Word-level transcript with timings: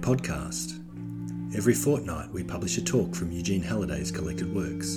Podcast. 0.00 0.78
Every 1.54 1.74
fortnight, 1.74 2.30
we 2.30 2.42
publish 2.42 2.78
a 2.78 2.82
talk 2.82 3.14
from 3.14 3.30
Eugene 3.30 3.62
Halliday's 3.62 4.10
collected 4.10 4.54
works. 4.54 4.96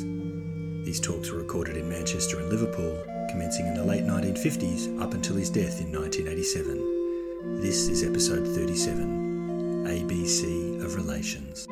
These 0.85 1.01
talks 1.01 1.29
were 1.29 1.39
recorded 1.39 1.75
in 1.75 1.89
Manchester 1.89 2.39
and 2.39 2.49
Liverpool, 2.49 3.03
commencing 3.29 3.67
in 3.67 3.73
the 3.73 3.83
late 3.83 4.03
1950s 4.03 5.01
up 5.01 5.13
until 5.13 5.35
his 5.35 5.49
death 5.49 5.81
in 5.81 5.91
1987. 5.91 7.61
This 7.61 7.89
is 7.89 8.03
episode 8.03 8.47
37 8.47 9.85
ABC 9.85 10.83
of 10.83 10.95
Relations. 10.95 11.67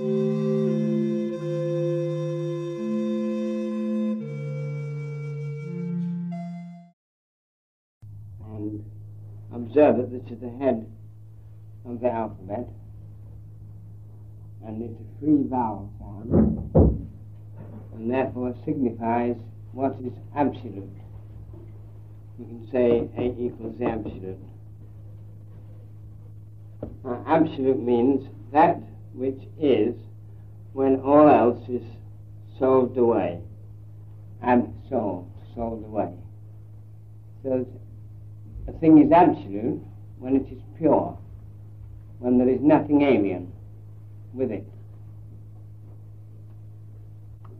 and 8.43 8.83
observe 9.53 9.97
that 9.97 10.11
this 10.11 10.31
is 10.31 10.39
the 10.41 10.49
head 10.49 10.85
of 11.85 12.01
the 12.01 12.09
alphabet 12.09 12.67
free 15.21 15.43
vowel 15.47 15.91
sound 15.99 16.97
and 17.93 18.11
therefore 18.11 18.55
signifies 18.65 19.35
what 19.71 19.95
is 20.03 20.11
absolute. 20.35 20.89
You 22.39 22.45
can 22.45 22.67
say 22.71 23.07
A 23.17 23.39
equals 23.39 23.79
absolute. 23.79 24.39
Now, 27.03 27.23
absolute 27.27 27.79
means 27.79 28.27
that 28.51 28.81
which 29.13 29.39
is 29.59 29.95
when 30.73 30.99
all 31.01 31.29
else 31.29 31.69
is 31.69 31.83
solved 32.57 32.97
away. 32.97 33.39
Absolved, 34.41 35.29
solved 35.53 35.85
away. 35.85 36.13
So 37.43 37.67
a 38.67 38.71
thing 38.73 38.97
is 38.97 39.11
absolute 39.11 39.79
when 40.17 40.35
it 40.35 40.51
is 40.51 40.61
pure, 40.79 41.15
when 42.17 42.39
there 42.39 42.49
is 42.49 42.61
nothing 42.61 43.03
alien 43.03 43.51
with 44.33 44.51
it. 44.51 44.65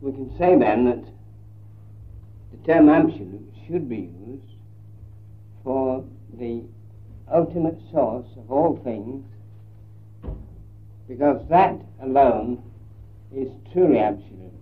We 0.02 0.12
can 0.12 0.36
say 0.38 0.58
then 0.58 0.86
that 0.86 1.04
the 2.52 2.74
term 2.74 2.90
absolute 2.90 3.54
should 3.68 3.88
be 3.88 4.12
used 4.28 4.44
for 5.64 6.04
the 6.34 6.64
ultimate 7.32 7.78
source 7.92 8.26
of 8.36 8.52
all 8.52 8.82
things 8.84 9.24
because 11.08 11.46
that 11.50 11.80
alone 12.02 12.64
is 13.36 13.50
truly 13.72 14.00
absolute. 14.00 14.54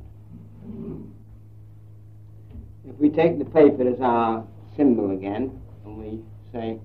If 2.86 2.96
we 2.98 3.10
take 3.10 3.40
the 3.40 3.46
paper 3.46 3.88
as 3.88 4.02
our 4.02 4.46
symbol 4.76 5.12
again, 5.12 5.62
and 5.86 5.98
we 5.98 6.20
say, 6.52 6.80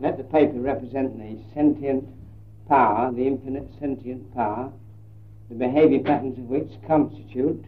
let 0.00 0.16
the 0.16 0.24
paper 0.24 0.58
represent 0.58 1.16
the 1.18 1.38
sentient 1.54 2.08
power, 2.66 3.12
the 3.12 3.26
infinite 3.26 3.68
sentient 3.78 4.34
power, 4.34 4.72
the 5.48 5.54
behavior 5.54 6.00
patterns 6.00 6.38
of 6.38 6.44
which 6.44 6.70
constitute 6.86 7.64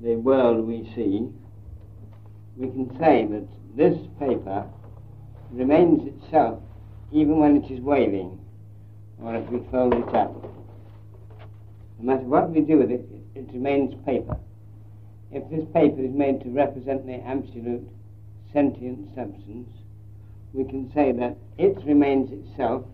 the 0.00 0.16
world 0.16 0.66
we 0.66 0.90
see, 0.94 1.28
we 2.56 2.68
can 2.68 2.90
say 2.98 3.26
that 3.30 3.46
this 3.76 3.98
paper 4.18 4.66
remains 5.50 6.06
itself 6.06 6.62
even 7.12 7.38
when 7.38 7.56
it 7.62 7.70
is 7.70 7.80
waving, 7.80 8.38
or 9.22 9.34
if 9.34 9.48
we 9.50 9.60
fold 9.70 9.94
it 9.94 10.14
up. 10.14 10.32
No 11.98 12.14
matter 12.14 12.24
what 12.24 12.50
we 12.50 12.60
do 12.60 12.78
with 12.78 12.90
it, 12.90 13.06
it, 13.34 13.40
it 13.40 13.52
remains 13.52 13.94
paper. 14.06 14.38
If 15.32 15.48
this 15.50 15.64
paper 15.72 16.00
is 16.00 16.12
made 16.12 16.40
to 16.42 16.50
represent 16.50 17.06
the 17.06 17.20
absolute 17.26 17.86
sentient 18.52 19.14
substance, 19.14 19.68
we 20.52 20.64
can 20.64 20.90
say 20.92 21.12
that 21.12 21.36
it 21.58 21.76
remains 21.84 22.30
itself 22.32 22.84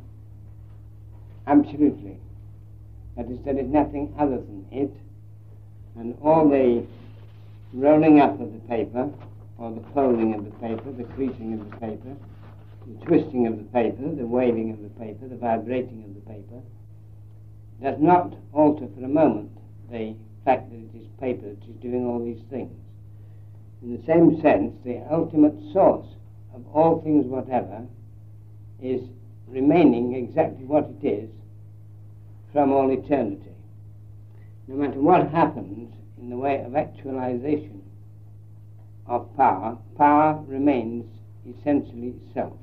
absolutely. 1.46 2.18
That 3.16 3.30
is, 3.30 3.38
there 3.44 3.58
is 3.58 3.68
nothing 3.68 4.14
other 4.18 4.36
than 4.36 4.66
it, 4.70 4.90
and 5.98 6.16
all 6.22 6.48
the 6.48 6.84
rolling 7.72 8.20
up 8.20 8.40
of 8.40 8.52
the 8.52 8.58
paper, 8.68 9.10
or 9.58 9.70
the 9.72 9.82
folding 9.94 10.34
of 10.34 10.44
the 10.44 10.50
paper, 10.58 10.92
the 10.92 11.04
creasing 11.14 11.54
of 11.54 11.70
the 11.70 11.76
paper, 11.76 12.14
the 12.86 13.06
twisting 13.06 13.46
of 13.46 13.56
the 13.56 13.64
paper, 13.64 14.02
the 14.14 14.26
waving 14.26 14.70
of 14.70 14.82
the 14.82 14.90
paper, 15.00 15.26
the 15.26 15.36
vibrating 15.36 16.04
of 16.04 16.14
the 16.14 16.30
paper, 16.30 16.62
does 17.82 17.96
not 17.98 18.34
alter 18.52 18.86
for 18.94 19.04
a 19.04 19.08
moment 19.08 19.50
the 19.90 20.14
fact 20.44 20.70
that 20.70 20.76
it 20.76 20.90
is 20.94 21.06
paper 21.20 21.48
that 21.48 21.68
is 21.68 21.76
doing 21.80 22.06
all 22.06 22.22
these 22.24 22.42
things. 22.50 22.72
In 23.82 23.96
the 23.96 24.06
same 24.06 24.40
sense, 24.40 24.74
the 24.84 25.02
ultimate 25.10 25.54
source 25.72 26.06
of 26.54 26.64
all 26.72 27.00
things 27.02 27.26
whatever 27.26 27.86
is 28.82 29.00
remaining 29.48 30.14
exactly 30.14 30.64
what 30.64 30.88
it 31.00 31.06
is 31.06 31.30
from 32.52 32.72
all 32.72 32.90
eternity. 32.90 33.55
No 34.68 34.76
matter 34.76 35.00
what 35.00 35.30
happens 35.30 35.92
in 36.18 36.30
the 36.30 36.36
way 36.36 36.62
of 36.62 36.74
actualization 36.74 37.82
of 39.06 39.34
power, 39.36 39.78
power 39.96 40.42
remains 40.46 41.04
essentially 41.46 42.14
itself. 42.26 42.54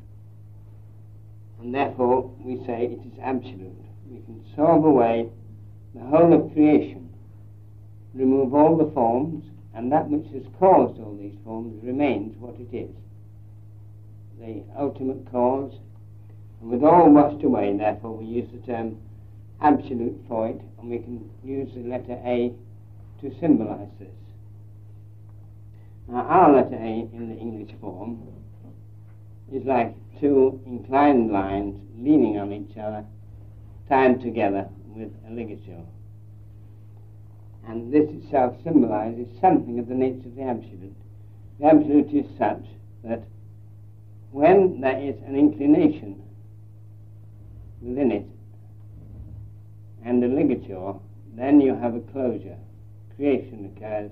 And 1.61 1.73
therefore, 1.73 2.33
we 2.39 2.57
say 2.65 2.85
it 2.85 3.07
is 3.07 3.19
absolute. 3.21 3.85
We 4.09 4.19
can 4.21 4.43
solve 4.55 4.83
away 4.83 5.29
the 5.95 6.01
whole 6.01 6.33
of 6.33 6.51
creation, 6.53 7.09
remove 8.13 8.53
all 8.53 8.75
the 8.75 8.91
forms, 8.91 9.45
and 9.73 9.91
that 9.91 10.09
which 10.09 10.31
has 10.33 10.43
caused 10.59 10.99
all 10.99 11.17
these 11.19 11.37
forms 11.45 11.81
remains 11.83 12.35
what 12.37 12.55
it 12.59 12.75
is 12.75 12.89
the 14.39 14.63
ultimate 14.77 15.29
cause. 15.31 15.73
And 16.61 16.69
with 16.69 16.83
all 16.83 17.09
washed 17.09 17.43
away, 17.43 17.75
therefore, 17.77 18.17
we 18.17 18.25
use 18.25 18.49
the 18.51 18.65
term 18.65 18.97
absolute 19.63 20.19
it, 20.29 20.61
and 20.79 20.89
we 20.89 20.99
can 20.99 21.29
use 21.43 21.69
the 21.73 21.83
letter 21.83 22.19
A 22.25 22.53
to 23.21 23.33
symbolize 23.39 23.87
this. 23.99 24.09
Now, 26.07 26.21
our 26.21 26.53
letter 26.53 26.75
A 26.75 27.07
in 27.13 27.29
the 27.29 27.37
English 27.37 27.73
form 27.79 28.21
is 29.51 29.63
like 29.65 29.95
two 30.19 30.61
inclined 30.65 31.31
lines 31.31 31.79
leaning 31.97 32.37
on 32.37 32.51
each 32.51 32.77
other, 32.77 33.05
tied 33.87 34.21
together 34.21 34.67
with 34.87 35.11
a 35.27 35.31
ligature. 35.31 35.81
And 37.65 37.93
this 37.93 38.09
itself 38.09 38.55
symbolizes 38.63 39.27
something 39.39 39.79
of 39.79 39.87
the 39.87 39.95
nature 39.95 40.27
of 40.27 40.35
the 40.35 40.43
absolute. 40.43 40.95
The 41.59 41.65
absolute 41.67 42.13
is 42.13 42.25
such 42.37 42.65
that 43.05 43.23
when 44.31 44.81
there 44.81 44.99
is 44.99 45.15
an 45.25 45.37
inclination 45.37 46.21
within 47.81 48.11
it 48.11 48.25
and 50.05 50.23
a 50.23 50.27
ligature, 50.27 50.93
then 51.35 51.61
you 51.61 51.75
have 51.75 51.95
a 51.95 51.99
closure. 51.99 52.57
Creation 53.15 53.71
occurs 53.75 54.11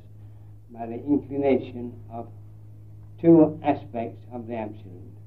by 0.70 0.86
the 0.86 1.04
inclination 1.04 1.94
of 2.12 2.28
two 3.20 3.60
aspects 3.64 4.24
of 4.32 4.48
the 4.48 4.56
absolute. 4.56 5.18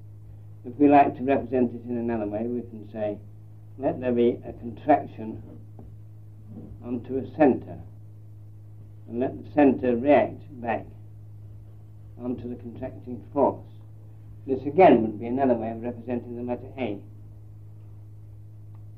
If 0.64 0.78
we 0.78 0.88
like 0.88 1.16
to 1.18 1.22
represent 1.22 1.74
it 1.74 1.88
in 1.88 1.98
another 1.98 2.26
way, 2.26 2.44
we 2.44 2.62
can 2.62 2.88
say, 2.90 3.18
let 3.78 4.00
there 4.00 4.12
be 4.12 4.40
a 4.46 4.52
contraction 4.52 5.42
onto 6.84 7.18
a 7.18 7.36
center, 7.36 7.78
and 9.08 9.20
let 9.20 9.36
the 9.36 9.50
center 9.52 9.96
react 9.96 10.40
back 10.60 10.86
onto 12.22 12.48
the 12.48 12.56
contracting 12.56 13.22
force. 13.32 13.60
This 14.46 14.62
again 14.66 15.02
would 15.02 15.18
be 15.18 15.26
another 15.26 15.54
way 15.54 15.70
of 15.70 15.82
representing 15.82 16.36
the 16.36 16.42
letter 16.42 16.68
A. 16.78 16.98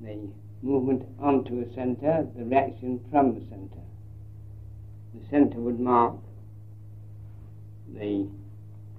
The 0.00 0.28
movement 0.62 1.02
onto 1.20 1.60
a 1.60 1.74
center, 1.74 2.26
the 2.36 2.44
reaction 2.44 3.00
from 3.10 3.34
the 3.34 3.40
center. 3.48 3.82
The 5.14 5.28
center 5.30 5.58
would 5.58 5.80
mark 5.80 6.16
the 7.94 8.26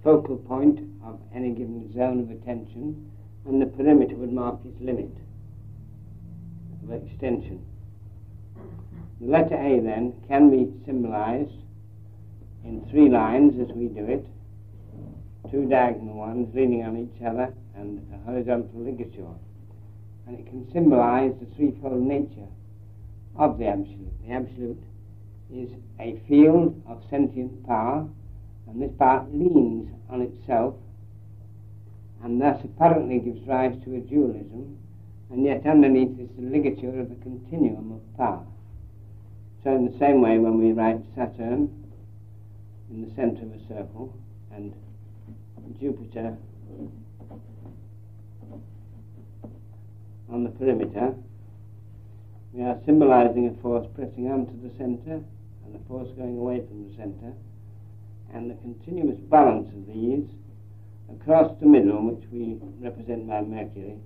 focal 0.03 0.37
point 0.37 0.79
of 1.03 1.19
any 1.33 1.51
given 1.51 1.91
zone 1.93 2.19
of 2.19 2.31
attention, 2.31 3.11
and 3.45 3.61
the 3.61 3.65
perimeter 3.65 4.15
would 4.15 4.31
mark 4.31 4.59
its 4.65 4.79
limit 4.81 5.11
of 6.83 6.91
extension. 6.91 7.65
The 9.19 9.27
letter 9.27 9.55
A 9.55 9.79
then 9.79 10.13
can 10.27 10.49
be 10.49 10.71
symbolized 10.85 11.51
in 12.63 12.85
three 12.89 13.09
lines 13.09 13.59
as 13.59 13.75
we 13.75 13.87
do 13.87 14.05
it 14.05 14.25
two 15.51 15.65
diagonal 15.65 16.15
ones 16.15 16.53
leaning 16.53 16.83
on 16.83 16.97
each 16.97 17.21
other 17.25 17.53
and 17.75 18.05
a 18.13 18.17
horizontal 18.25 18.81
ligature. 18.81 19.23
And 20.27 20.39
it 20.39 20.45
can 20.45 20.69
symbolize 20.73 21.33
the 21.39 21.45
threefold 21.55 22.01
nature 22.01 22.47
of 23.37 23.57
the 23.57 23.67
Absolute. 23.67 24.27
The 24.27 24.33
Absolute 24.33 24.83
is 25.53 25.69
a 25.99 26.19
field 26.27 26.81
of 26.85 27.01
sentient 27.09 27.65
power, 27.65 28.07
and 28.67 28.81
this 28.81 28.91
power 28.99 29.25
leans 29.31 29.89
on 30.09 30.21
itself, 30.21 30.75
and 32.23 32.41
thus 32.41 32.61
apparently 32.63 33.19
gives 33.19 33.47
rise 33.47 33.81
to 33.85 33.95
a 33.95 33.99
dualism, 33.99 34.77
and 35.29 35.45
yet 35.45 35.65
underneath 35.65 36.19
is 36.19 36.29
the 36.37 36.49
ligature 36.49 36.99
of 36.99 37.11
a 37.11 37.15
continuum 37.15 37.93
of 37.93 38.17
power. 38.17 38.45
So, 39.63 39.75
in 39.75 39.89
the 39.89 39.97
same 39.97 40.21
way, 40.21 40.37
when 40.39 40.57
we 40.57 40.73
write 40.73 40.99
Saturn 41.15 41.69
in 42.89 43.07
the 43.07 43.15
center 43.15 43.43
of 43.43 43.53
a 43.53 43.67
circle, 43.67 44.13
and 44.51 44.73
Jupiter 45.79 46.35
on 50.29 50.43
the 50.43 50.49
perimeter, 50.49 51.15
we 52.53 52.63
are 52.63 52.79
symbolizing 52.85 53.47
a 53.47 53.61
force 53.61 53.87
pressing 53.95 54.29
on 54.31 54.45
to 54.45 54.53
the 54.67 54.75
center 54.77 55.21
and 55.65 55.75
a 55.75 55.87
force 55.87 56.09
going 56.17 56.37
away 56.37 56.63
from 56.67 56.89
the 56.89 56.95
center, 56.95 57.33
and 58.33 58.49
the 58.49 58.55
continuous 58.55 59.19
balance 59.29 59.67
of 59.69 59.87
these 59.87 60.25
across 61.09 61.57
the 61.59 61.65
middle, 61.65 62.03
which 62.03 62.23
we 62.31 62.59
represent 62.79 63.27
by 63.27 63.41
Mercury, 63.41 63.97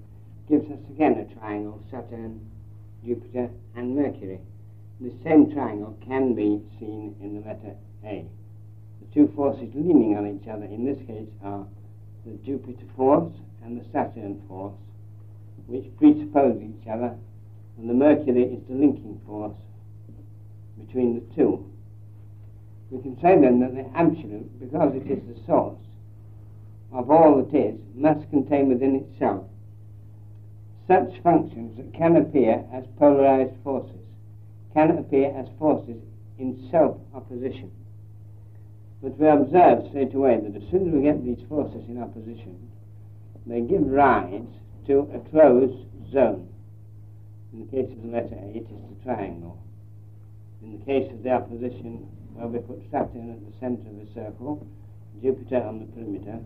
gives 0.49 0.69
us 0.71 0.79
again 0.89 1.17
a 1.17 1.39
triangle 1.39 1.81
Saturn, 1.89 2.39
Jupiter, 3.05 3.49
and 3.75 3.95
Mercury. 3.95 4.39
The 4.99 5.11
same 5.23 5.51
triangle 5.51 5.97
can 6.05 6.35
be 6.35 6.61
seen 6.79 7.15
in 7.21 7.35
the 7.35 7.47
letter 7.47 7.75
A. 8.05 8.25
The 9.01 9.13
two 9.13 9.31
forces 9.35 9.69
leaning 9.73 10.15
on 10.15 10.27
each 10.27 10.47
other 10.47 10.65
in 10.65 10.85
this 10.85 10.99
case 11.07 11.29
are 11.43 11.65
the 12.25 12.37
Jupiter 12.45 12.85
force 12.95 13.33
and 13.63 13.79
the 13.79 13.85
Saturn 13.91 14.41
force, 14.47 14.75
which 15.71 15.95
presuppose 15.97 16.61
each 16.61 16.87
other, 16.87 17.15
and 17.77 17.89
the 17.89 17.93
Mercury 17.93 18.43
is 18.43 18.61
the 18.67 18.75
linking 18.75 19.19
force 19.25 19.57
between 20.77 21.15
the 21.15 21.35
two. 21.35 21.65
We 22.89 23.01
can 23.01 23.15
say 23.21 23.39
then 23.39 23.59
that 23.61 23.73
the 23.73 23.89
absolute, 23.97 24.59
because 24.59 24.93
it 24.95 25.09
is 25.09 25.23
the 25.27 25.45
source 25.45 25.79
of 26.91 27.09
all 27.09 27.41
that 27.41 27.57
is, 27.57 27.79
must 27.95 28.29
contain 28.29 28.67
within 28.67 28.95
itself 28.95 29.45
such 30.87 31.21
functions 31.23 31.77
that 31.77 31.93
can 31.93 32.17
appear 32.17 32.65
as 32.73 32.83
polarized 32.99 33.55
forces, 33.63 33.95
can 34.73 34.97
appear 34.97 35.33
as 35.37 35.47
forces 35.57 36.01
in 36.37 36.67
self 36.69 36.97
opposition. 37.13 37.71
But 39.01 39.17
we 39.17 39.27
observe 39.27 39.87
straight 39.89 40.13
away 40.13 40.37
that 40.43 40.61
as 40.61 40.69
soon 40.69 40.89
as 40.89 40.93
we 40.93 41.01
get 41.03 41.23
these 41.23 41.47
forces 41.47 41.87
in 41.87 42.01
opposition, 42.01 42.69
they 43.45 43.61
give 43.61 43.87
rise 43.87 44.43
to 44.87 45.09
a 45.13 45.19
closed 45.29 45.85
zone. 46.11 46.47
In 47.53 47.65
the 47.65 47.71
case 47.71 47.91
of 47.91 48.01
the 48.01 48.09
letter 48.09 48.35
A, 48.35 48.57
it 48.57 48.67
is 48.69 48.81
the 48.89 49.03
triangle. 49.03 49.61
In 50.63 50.79
the 50.79 50.85
case 50.85 51.11
of 51.11 51.23
the 51.23 51.31
opposition, 51.31 52.07
where 52.33 52.47
we 52.47 52.59
put 52.59 52.81
Saturn 52.91 53.31
at 53.31 53.45
the 53.45 53.57
center 53.59 53.89
of 53.89 53.99
the 53.99 54.13
circle, 54.13 54.65
Jupiter 55.21 55.61
on 55.63 55.79
the 55.79 55.85
perimeter, 55.87 56.39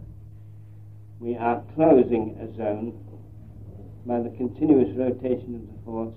we 1.19 1.35
are 1.35 1.63
closing 1.75 2.35
a 2.41 2.57
zone 2.57 2.99
by 4.05 4.19
the 4.21 4.29
continuous 4.37 4.95
rotation 4.97 5.55
of 5.55 5.67
the 5.67 5.85
force 5.85 6.15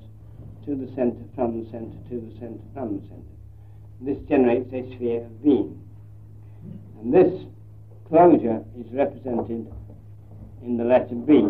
to 0.64 0.74
the 0.74 0.86
center, 0.94 1.24
from 1.34 1.64
the 1.64 1.70
center, 1.70 1.96
to 2.10 2.20
the 2.20 2.38
center, 2.38 2.60
from 2.74 3.00
the 3.00 3.08
center. 3.08 3.34
This 4.00 4.18
generates 4.28 4.72
a 4.72 4.94
sphere 4.94 5.24
of 5.24 5.42
being. 5.42 5.80
And 7.00 7.12
this 7.12 7.46
closure 8.08 8.62
is 8.78 8.86
represented 8.92 9.72
in 10.62 10.76
the 10.76 10.84
letter 10.84 11.14
B. 11.14 11.42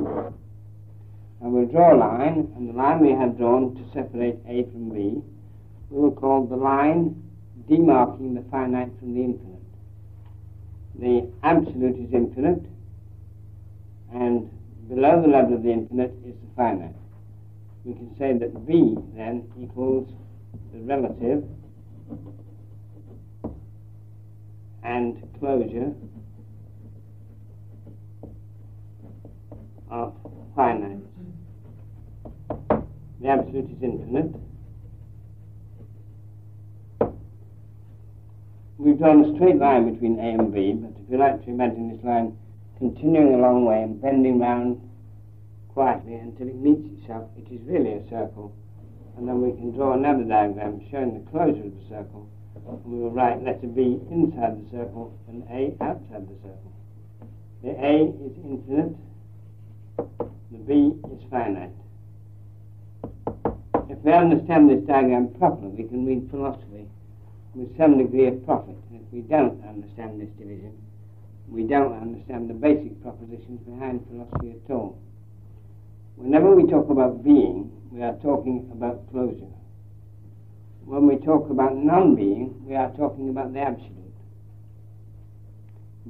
And 1.40 1.52
we'll 1.52 1.66
draw 1.66 1.94
a 1.94 1.96
line, 1.96 2.52
and 2.56 2.68
the 2.68 2.72
line 2.72 3.00
we 3.00 3.12
have 3.12 3.38
drawn 3.38 3.74
to 3.76 3.82
separate 3.92 4.38
A 4.48 4.64
from 4.64 4.90
B, 4.90 5.22
we 5.90 6.00
will 6.00 6.10
call 6.10 6.46
the 6.46 6.56
line 6.56 7.22
demarking 7.70 8.34
the 8.34 8.42
finite 8.50 8.90
from 8.98 9.14
the 9.14 9.22
infinite. 9.22 9.58
The 10.98 11.30
absolute 11.44 11.96
is 11.96 12.12
infinite, 12.12 12.64
and 14.12 14.50
below 14.88 15.22
the 15.22 15.28
level 15.28 15.54
of 15.54 15.62
the 15.62 15.70
infinite 15.70 16.12
is 16.26 16.34
the 16.34 16.54
finite. 16.56 16.96
We 17.84 17.94
can 17.94 18.16
say 18.18 18.36
that 18.36 18.66
B 18.66 18.96
then 19.14 19.48
equals 19.60 20.08
the 20.72 20.80
relative 20.80 21.44
and 24.82 25.22
closure 25.38 25.92
of 29.88 30.14
finite. 30.56 31.07
The 33.20 33.28
absolute 33.28 33.70
is 33.70 33.82
infinite. 33.82 34.34
We've 38.78 38.96
drawn 38.96 39.24
a 39.24 39.34
straight 39.34 39.56
line 39.56 39.92
between 39.92 40.20
A 40.20 40.38
and 40.38 40.54
B, 40.54 40.72
but 40.72 40.92
if 41.02 41.10
you 41.10 41.18
like 41.18 41.44
to 41.44 41.50
imagine 41.50 41.90
this 41.90 42.04
line 42.04 42.38
continuing 42.78 43.34
a 43.34 43.38
long 43.38 43.64
way 43.64 43.82
and 43.82 44.00
bending 44.00 44.38
round 44.38 44.80
quietly 45.74 46.14
until 46.14 46.48
it 46.48 46.54
meets 46.54 46.86
itself, 47.00 47.28
it 47.36 47.52
is 47.52 47.60
really 47.66 47.94
a 47.94 48.08
circle. 48.08 48.54
And 49.16 49.28
then 49.28 49.42
we 49.42 49.50
can 49.50 49.72
draw 49.72 49.94
another 49.94 50.22
diagram 50.22 50.80
showing 50.90 51.14
the 51.14 51.30
closure 51.30 51.64
of 51.64 51.74
the 51.74 51.88
circle 51.88 52.28
and 52.68 52.84
we 52.84 52.98
will 53.00 53.10
write 53.10 53.42
letter 53.42 53.66
B 53.66 53.98
inside 54.10 54.64
the 54.64 54.70
circle 54.70 55.18
and 55.26 55.42
A 55.50 55.74
outside 55.82 56.28
the 56.28 56.36
circle. 56.42 56.72
The 57.62 57.70
A 57.70 58.14
is 58.24 58.36
infinite, 58.44 58.96
the 59.96 60.58
B 60.58 60.92
is 61.10 61.22
finite. 61.30 61.72
If 63.88 63.98
we 64.04 64.12
understand 64.12 64.70
this 64.70 64.82
diagram 64.86 65.28
properly, 65.38 65.68
we 65.70 65.84
can 65.88 66.06
read 66.06 66.28
philosophy 66.30 66.86
with 67.54 67.76
some 67.76 67.98
degree 67.98 68.26
of 68.26 68.44
profit. 68.44 68.76
And 68.90 69.00
if 69.00 69.12
we 69.12 69.20
don't 69.20 69.62
understand 69.66 70.20
this 70.20 70.30
division, 70.38 70.76
we 71.48 71.62
don't 71.64 71.94
understand 72.00 72.50
the 72.50 72.54
basic 72.54 73.02
propositions 73.02 73.60
behind 73.60 74.06
philosophy 74.08 74.56
at 74.64 74.70
all. 74.70 74.98
Whenever 76.16 76.54
we 76.54 76.70
talk 76.70 76.90
about 76.90 77.24
being, 77.24 77.70
we 77.90 78.02
are 78.02 78.16
talking 78.22 78.68
about 78.72 79.10
closure 79.10 79.52
when 80.88 81.06
we 81.06 81.16
talk 81.16 81.50
about 81.50 81.76
non 81.76 82.14
being, 82.14 82.54
we 82.64 82.74
are 82.74 82.90
talking 82.92 83.28
about 83.28 83.52
the 83.52 83.60
absolute. 83.60 84.16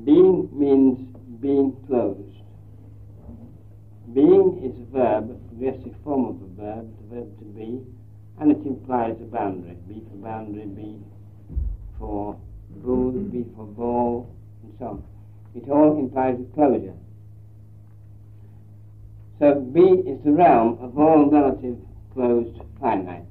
Being 0.04 0.48
means 0.52 1.16
being 1.40 1.74
closed. 1.88 2.37
Being 4.14 4.62
is 4.64 4.80
a 4.80 4.84
verb, 4.90 5.30
a 5.30 5.48
progressive 5.48 5.94
form 6.02 6.24
of 6.26 6.42
a 6.42 6.62
verb, 6.62 6.94
the 6.98 7.16
verb 7.16 7.38
to 7.38 7.44
be, 7.44 7.84
and 8.40 8.50
it 8.50 8.66
implies 8.66 9.16
a 9.20 9.24
boundary. 9.24 9.76
B 9.86 10.02
for 10.08 10.16
boundary, 10.16 10.64
B 10.64 10.98
for 11.98 12.38
food, 12.82 13.30
B 13.30 13.44
for 13.54 13.66
ball, 13.66 14.34
and 14.62 14.72
so 14.78 14.86
on. 14.86 15.04
It 15.54 15.68
all 15.68 15.98
implies 15.98 16.38
a 16.40 16.54
closure. 16.54 16.94
So 19.38 19.60
B 19.60 19.80
is 19.80 20.24
the 20.24 20.32
realm 20.32 20.78
of 20.80 20.98
all 20.98 21.28
relative 21.30 21.76
closed 22.14 22.58
finite. 22.80 23.26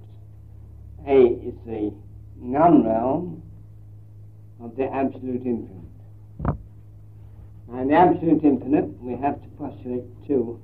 A 1.08 1.22
is 1.22 1.56
the 1.66 1.92
non-realm 2.40 3.42
of 4.62 4.76
the 4.76 4.86
absolute 4.94 5.42
infinite. 5.44 5.74
In 7.70 7.88
the 7.88 7.96
absolute 7.96 8.44
infinite, 8.44 8.86
we 9.02 9.14
have 9.16 9.42
to 9.42 9.48
postulate 9.58 10.04
two 10.28 10.62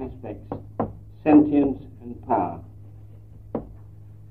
aspects 0.00 0.52
sentience 1.24 1.82
and 2.02 2.26
power. 2.26 2.60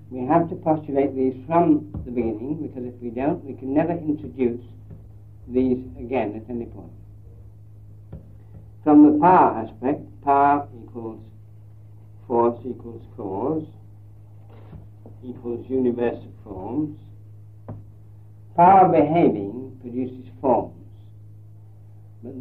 We 0.09 0.25
have 0.27 0.49
to 0.49 0.55
postulate 0.55 1.15
these 1.15 1.35
from 1.45 1.91
the 2.05 2.11
beginning 2.11 2.67
because 2.67 2.85
if 2.85 2.93
we 3.01 3.09
don't, 3.09 3.43
we 3.43 3.53
can 3.53 3.73
never 3.73 3.91
introduce 3.91 4.63
these 5.47 5.83
again 5.99 6.35
at 6.35 6.49
any 6.49 6.65
point. 6.65 6.93
From 8.83 9.11
the 9.11 9.19
power 9.19 9.65
aspect, 9.65 10.01
power 10.23 10.67
equals 10.81 11.21
force 12.27 12.59
equals 12.65 13.03
cause 13.17 13.67
equals 15.23 15.65
universal 15.69 16.31
forms. 16.43 16.97
Power 18.55 18.89
behaving 18.89 19.77
produces 19.81 20.29
forms. 20.39 20.74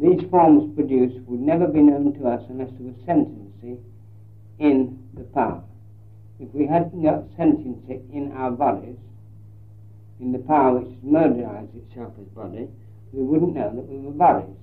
These 0.01 0.29
forms 0.29 0.75
produced 0.75 1.19
would 1.27 1.39
never 1.39 1.67
be 1.67 1.81
known 1.81 2.13
to 2.19 2.27
us 2.27 2.43
unless 2.49 2.69
there 2.77 2.87
was 2.87 2.95
sentiency 3.05 3.79
in 4.59 4.99
the 5.13 5.23
power. 5.23 5.63
If 6.39 6.53
we 6.53 6.67
hadn't 6.67 7.01
got 7.01 7.23
sentiency 7.37 8.01
in 8.11 8.33
our 8.33 8.51
bodies, 8.51 8.97
in 10.19 10.33
the 10.33 10.39
power 10.39 10.79
which 10.79 11.01
mobilizes 11.01 11.75
itself 11.75 12.13
as 12.19 12.27
body, 12.27 12.67
we 13.13 13.23
wouldn't 13.23 13.55
know 13.55 13.71
that 13.73 13.87
we 13.87 13.99
were 13.99 14.11
bodies. 14.11 14.55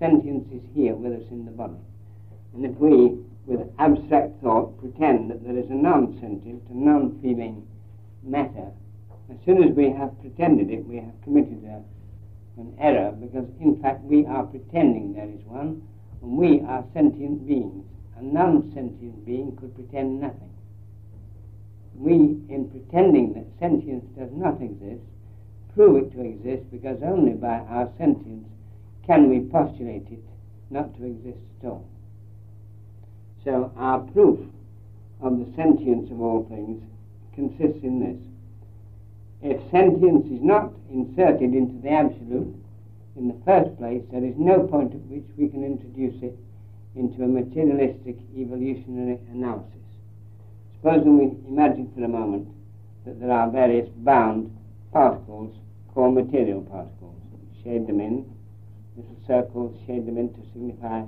Sentience 0.00 0.48
is 0.52 0.62
here 0.74 0.94
with 0.94 1.12
us 1.12 1.30
in 1.30 1.44
the 1.44 1.52
body. 1.52 1.78
And 2.54 2.64
if 2.64 2.76
we 2.76 3.18
with 3.46 3.60
abstract 3.78 4.40
thought, 4.42 4.78
pretend 4.78 5.30
that 5.30 5.44
there 5.44 5.56
is 5.56 5.70
a 5.70 5.74
non 5.74 6.18
sentient, 6.20 6.62
a 6.70 6.76
non 6.76 7.18
feeling 7.20 7.66
matter, 8.22 8.70
as 9.30 9.36
soon 9.44 9.62
as 9.62 9.74
we 9.74 9.90
have 9.90 10.18
pretended 10.20 10.70
it, 10.70 10.86
we 10.86 10.96
have 10.96 11.14
committed 11.22 11.64
a, 11.64 11.82
an 12.62 12.74
error 12.80 13.12
because, 13.12 13.48
in 13.60 13.80
fact, 13.82 14.02
we 14.04 14.24
are 14.26 14.44
pretending 14.44 15.14
there 15.14 15.28
is 15.28 15.44
one, 15.44 15.82
and 16.22 16.36
we 16.36 16.60
are 16.60 16.84
sentient 16.94 17.46
beings. 17.46 17.84
A 18.16 18.22
non 18.22 18.70
sentient 18.72 19.24
being 19.26 19.56
could 19.56 19.74
pretend 19.74 20.20
nothing. 20.20 20.50
We, 21.94 22.14
in 22.48 22.70
pretending 22.70 23.34
that 23.34 23.46
sentience 23.58 24.04
does 24.16 24.30
not 24.32 24.62
exist, 24.62 25.02
prove 25.74 25.96
it 25.96 26.12
to 26.12 26.24
exist 26.24 26.70
because 26.70 26.98
only 27.02 27.32
by 27.32 27.58
our 27.68 27.90
sentience 27.98 28.48
can 29.06 29.28
we 29.28 29.40
postulate 29.40 30.06
it 30.10 30.24
not 30.70 30.96
to 30.96 31.04
exist 31.04 31.38
at 31.60 31.68
all. 31.68 31.86
So 33.44 33.72
our 33.76 34.00
proof 34.00 34.38
of 35.20 35.38
the 35.38 35.52
sentience 35.56 36.10
of 36.10 36.20
all 36.20 36.46
things 36.48 36.82
consists 37.34 37.82
in 37.82 38.00
this. 38.00 38.31
If 39.42 39.60
sentience 39.72 40.26
is 40.26 40.40
not 40.40 40.72
inserted 40.90 41.52
into 41.52 41.82
the 41.82 41.90
absolute, 41.90 42.54
in 43.16 43.28
the 43.28 43.36
first 43.44 43.76
place, 43.76 44.02
there 44.12 44.24
is 44.24 44.34
no 44.38 44.60
point 44.60 44.94
at 44.94 45.00
which 45.10 45.26
we 45.36 45.48
can 45.48 45.64
introduce 45.64 46.22
it 46.22 46.38
into 46.94 47.24
a 47.24 47.26
materialistic 47.26 48.16
evolutionary 48.36 49.18
analysis. 49.32 49.82
Supposing 50.76 51.18
we 51.18 51.48
imagine 51.48 51.90
for 51.94 52.04
a 52.04 52.08
moment 52.08 52.48
that 53.04 53.18
there 53.20 53.32
are 53.32 53.50
various 53.50 53.88
bound 53.96 54.56
particles 54.92 55.54
called 55.92 56.14
material 56.14 56.62
particles. 56.62 57.16
Shade 57.64 57.86
them 57.86 58.00
in, 58.00 58.24
little 58.96 59.16
circles, 59.26 59.76
shade 59.86 60.06
them 60.06 60.18
in 60.18 60.32
to 60.34 60.40
signify 60.52 61.02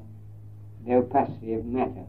the 0.87 0.95
opacity 0.95 1.55
of 1.55 1.65
matter. 1.65 2.05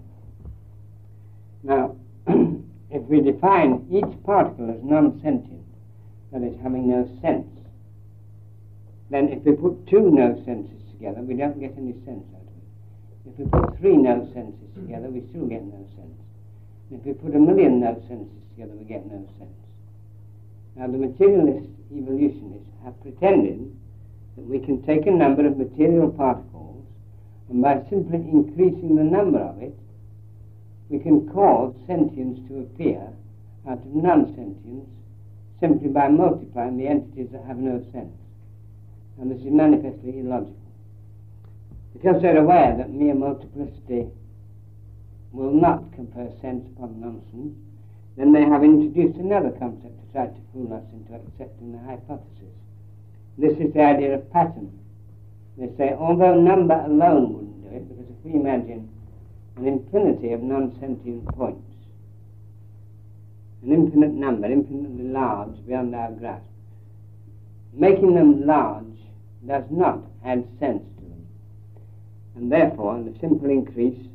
Now, 1.64 1.96
if 2.28 3.04
we 3.04 3.22
define 3.22 3.86
each 3.92 4.24
particle 4.24 4.70
as 4.70 4.84
non-sentient, 4.84 5.65
that 6.32 6.44
is, 6.44 6.56
having 6.62 6.90
no 6.90 7.08
sense, 7.22 7.48
then 9.10 9.30
if 9.30 9.44
we 9.44 9.54
put 9.54 9.88
two 9.88 10.10
no 10.12 10.36
senses 10.46 10.82
together, 10.92 11.22
we 11.22 11.36
don't 11.36 11.60
get 11.60 11.74
any 11.78 11.94
sense 12.06 12.26
out 12.34 12.42
of 12.42 12.56
it. 12.58 13.30
If 13.30 13.40
we 13.40 13.46
put 13.46 13.78
three 13.80 13.98
no 13.98 14.28
senses 14.34 14.70
together, 14.76 15.10
we 15.10 15.24
still 15.30 15.46
get 15.46 15.64
no 15.64 15.86
sense. 15.96 16.18
And 16.90 17.00
if 17.00 17.06
we 17.06 17.14
put 17.14 17.36
a 17.36 17.40
million 17.40 17.80
no 17.80 17.94
senses 18.08 18.42
together, 18.54 18.74
we 18.74 18.86
get 18.86 19.06
no 19.06 19.26
sense. 19.38 19.60
Now, 20.76 20.88
the 20.88 20.98
materialist 20.98 21.70
evolutionists 21.94 22.74
have 22.84 23.00
pretended 23.02 23.72
that 24.36 24.46
we 24.46 24.60
can 24.60 24.82
take 24.84 25.06
a 25.08 25.12
number 25.12 25.46
of 25.48 25.58
material 25.58 26.10
particles 26.12 26.66
and 27.50 27.62
by 27.62 27.84
simply 27.90 28.18
increasing 28.18 28.96
the 28.96 29.04
number 29.04 29.40
of 29.40 29.62
it, 29.62 29.78
we 30.90 31.00
can 31.00 31.30
cause 31.32 31.76
sentience 31.88 32.40
to 32.48 32.60
appear 32.60 33.08
out 33.68 33.78
of 33.78 33.96
non-sentience 33.96 34.90
simply 35.60 35.90
by 35.90 36.08
multiplying 36.08 36.78
the 36.78 36.88
entities 36.88 37.30
that 37.32 37.44
have 37.46 37.58
no 37.58 37.84
sense. 37.92 38.14
And 39.20 39.32
this 39.32 39.40
is 39.40 39.52
manifestly 39.52 40.20
illogical. 40.20 40.56
Because 41.94 42.22
they're 42.22 42.38
aware 42.38 42.76
that 42.78 42.92
mere 42.92 43.16
multiplicity 43.16 44.08
will 45.32 45.54
not 45.54 45.94
confer 45.94 46.30
sense 46.42 46.68
upon 46.76 47.00
nonsense, 47.00 47.56
then 48.18 48.32
they 48.32 48.44
have 48.44 48.64
introduced 48.64 49.18
another 49.18 49.52
concept 49.52 50.00
to 50.00 50.12
try 50.14 50.28
to 50.28 50.42
fool 50.54 50.74
us 50.74 50.84
into 50.94 51.14
accepting 51.14 51.72
the 51.72 51.80
hypothesis. 51.80 52.56
This 53.38 53.58
is 53.60 53.74
the 53.74 53.82
idea 53.82 54.16
of 54.16 54.32
pattern. 54.32 54.72
They 55.58 55.70
say, 55.78 55.94
although 55.98 56.40
number 56.40 56.76
alone 56.76 57.34
wouldn't 57.34 57.64
do 57.64 57.76
it, 57.76 57.88
because 57.90 58.06
if 58.10 58.26
we 58.26 58.40
imagine 58.40 58.90
an 59.58 59.68
infinity 59.68 60.32
of 60.34 60.42
non-sentient 60.42 61.28
points, 61.36 61.75
an 63.66 63.72
infinite 63.72 64.14
number, 64.14 64.46
infinitely 64.46 65.06
large 65.06 65.66
beyond 65.66 65.96
our 65.96 66.12
grasp, 66.12 66.46
making 67.74 68.14
them 68.14 68.46
large 68.46 68.86
does 69.48 69.64
not 69.72 70.00
add 70.24 70.48
sense 70.60 70.84
to 70.98 71.02
them. 71.02 71.28
And 72.36 72.52
therefore, 72.52 73.02
the 73.04 73.18
simple 73.20 73.50
increase 73.50 74.08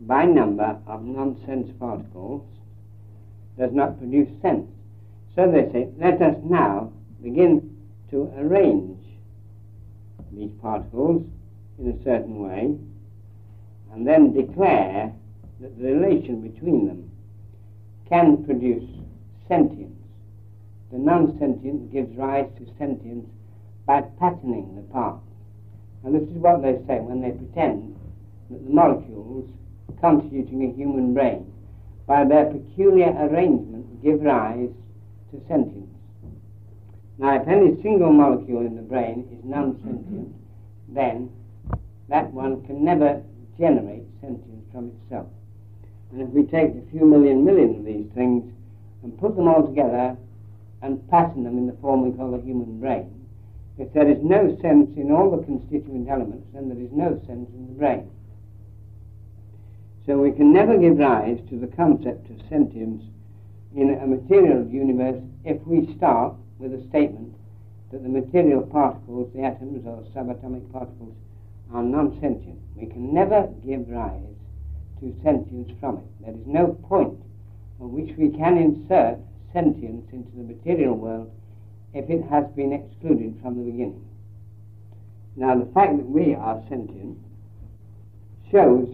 by 0.00 0.24
number 0.24 0.76
of 0.86 1.04
non-sense 1.04 1.70
particles 1.78 2.42
does 3.58 3.70
not 3.72 3.98
produce 3.98 4.28
sense. 4.42 4.68
So 5.36 5.50
they 5.50 5.70
say, 5.72 5.88
let 5.98 6.20
us 6.20 6.36
now 6.44 6.92
begin 7.22 7.76
to 8.10 8.32
arrange 8.36 8.98
these 10.32 10.50
particles 10.60 11.22
in 11.78 11.90
a 11.90 12.04
certain 12.04 12.40
way 12.40 12.76
and 13.92 14.06
then 14.06 14.32
declare 14.32 15.12
that 15.60 15.78
the 15.78 15.84
relation 15.84 16.40
between 16.40 16.86
them 16.86 17.10
can 18.08 18.44
produce 18.44 18.88
sentience. 19.48 19.98
The 20.92 20.98
non-sentient 20.98 21.92
gives 21.92 22.16
rise 22.16 22.48
to 22.58 22.66
sentience 22.78 23.28
by 23.86 24.02
patterning 24.18 24.76
the 24.76 24.82
parts. 24.92 25.26
And 26.04 26.14
this 26.14 26.28
is 26.28 26.36
what 26.36 26.62
they 26.62 26.78
say 26.86 27.00
when 27.00 27.20
they 27.20 27.30
pretend 27.30 27.96
that 28.50 28.62
the 28.62 28.70
molecules 28.70 29.50
constituting 30.00 30.70
a 30.70 30.76
human 30.76 31.14
brain, 31.14 31.50
by 32.06 32.24
their 32.24 32.46
peculiar 32.46 33.10
arrangement, 33.26 34.02
give 34.02 34.20
rise 34.20 34.68
to 35.30 35.40
sentience. 35.48 35.88
Now, 37.16 37.40
if 37.40 37.48
any 37.48 37.80
single 37.82 38.12
molecule 38.12 38.66
in 38.66 38.76
the 38.76 38.82
brain 38.82 39.26
is 39.32 39.44
non-sentient, 39.44 40.34
then 40.88 41.30
that 42.08 42.32
one 42.32 42.66
can 42.66 42.84
never 42.84 43.22
generate 43.58 44.04
sentience 44.20 44.66
from 44.72 44.92
itself. 45.02 45.28
And 46.14 46.22
if 46.22 46.28
we 46.28 46.44
take 46.44 46.70
a 46.76 46.90
few 46.92 47.04
million 47.04 47.44
million 47.44 47.74
of 47.74 47.84
these 47.84 48.06
things 48.14 48.44
and 49.02 49.18
put 49.18 49.34
them 49.34 49.48
all 49.48 49.66
together 49.66 50.16
and 50.80 51.10
pattern 51.10 51.42
them 51.42 51.58
in 51.58 51.66
the 51.66 51.76
form 51.82 52.08
we 52.08 52.16
call 52.16 52.30
the 52.30 52.40
human 52.40 52.78
brain, 52.78 53.10
if 53.78 53.92
there 53.92 54.08
is 54.08 54.22
no 54.22 54.56
sense 54.62 54.96
in 54.96 55.10
all 55.10 55.28
the 55.28 55.42
constituent 55.42 56.08
elements, 56.08 56.46
then 56.54 56.68
there 56.68 56.78
is 56.78 56.92
no 56.92 57.20
sense 57.26 57.50
in 57.50 57.66
the 57.66 57.72
brain. 57.72 58.08
So 60.06 60.18
we 60.18 60.30
can 60.30 60.52
never 60.52 60.78
give 60.78 60.98
rise 60.98 61.40
to 61.50 61.58
the 61.58 61.66
concept 61.66 62.30
of 62.30 62.38
sentience 62.48 63.02
in 63.74 63.90
a 63.90 64.06
material 64.06 64.64
universe 64.68 65.20
if 65.44 65.60
we 65.66 65.96
start 65.96 66.34
with 66.60 66.74
a 66.74 66.88
statement 66.90 67.34
that 67.90 68.04
the 68.04 68.08
material 68.08 68.62
particles, 68.62 69.32
the 69.34 69.42
atoms 69.42 69.84
or 69.84 70.04
subatomic 70.14 70.70
particles, 70.70 71.16
are 71.72 71.82
non-sentient. 71.82 72.60
We 72.76 72.86
can 72.86 73.12
never 73.12 73.48
give 73.66 73.88
rise 73.88 74.34
sentience 75.22 75.70
from 75.80 75.98
it. 75.98 76.24
There 76.24 76.34
is 76.34 76.46
no 76.46 76.78
point 76.88 77.18
on 77.80 77.92
which 77.92 78.16
we 78.16 78.30
can 78.30 78.56
insert 78.56 79.18
sentience 79.52 80.06
into 80.12 80.30
the 80.36 80.42
material 80.44 80.94
world 80.94 81.30
if 81.92 82.08
it 82.08 82.24
has 82.30 82.44
been 82.56 82.72
excluded 82.72 83.38
from 83.42 83.58
the 83.58 83.70
beginning. 83.70 84.04
Now, 85.36 85.58
the 85.58 85.70
fact 85.72 85.96
that 85.96 86.06
we 86.06 86.34
are 86.34 86.62
sentient 86.68 87.18
shows 88.50 88.88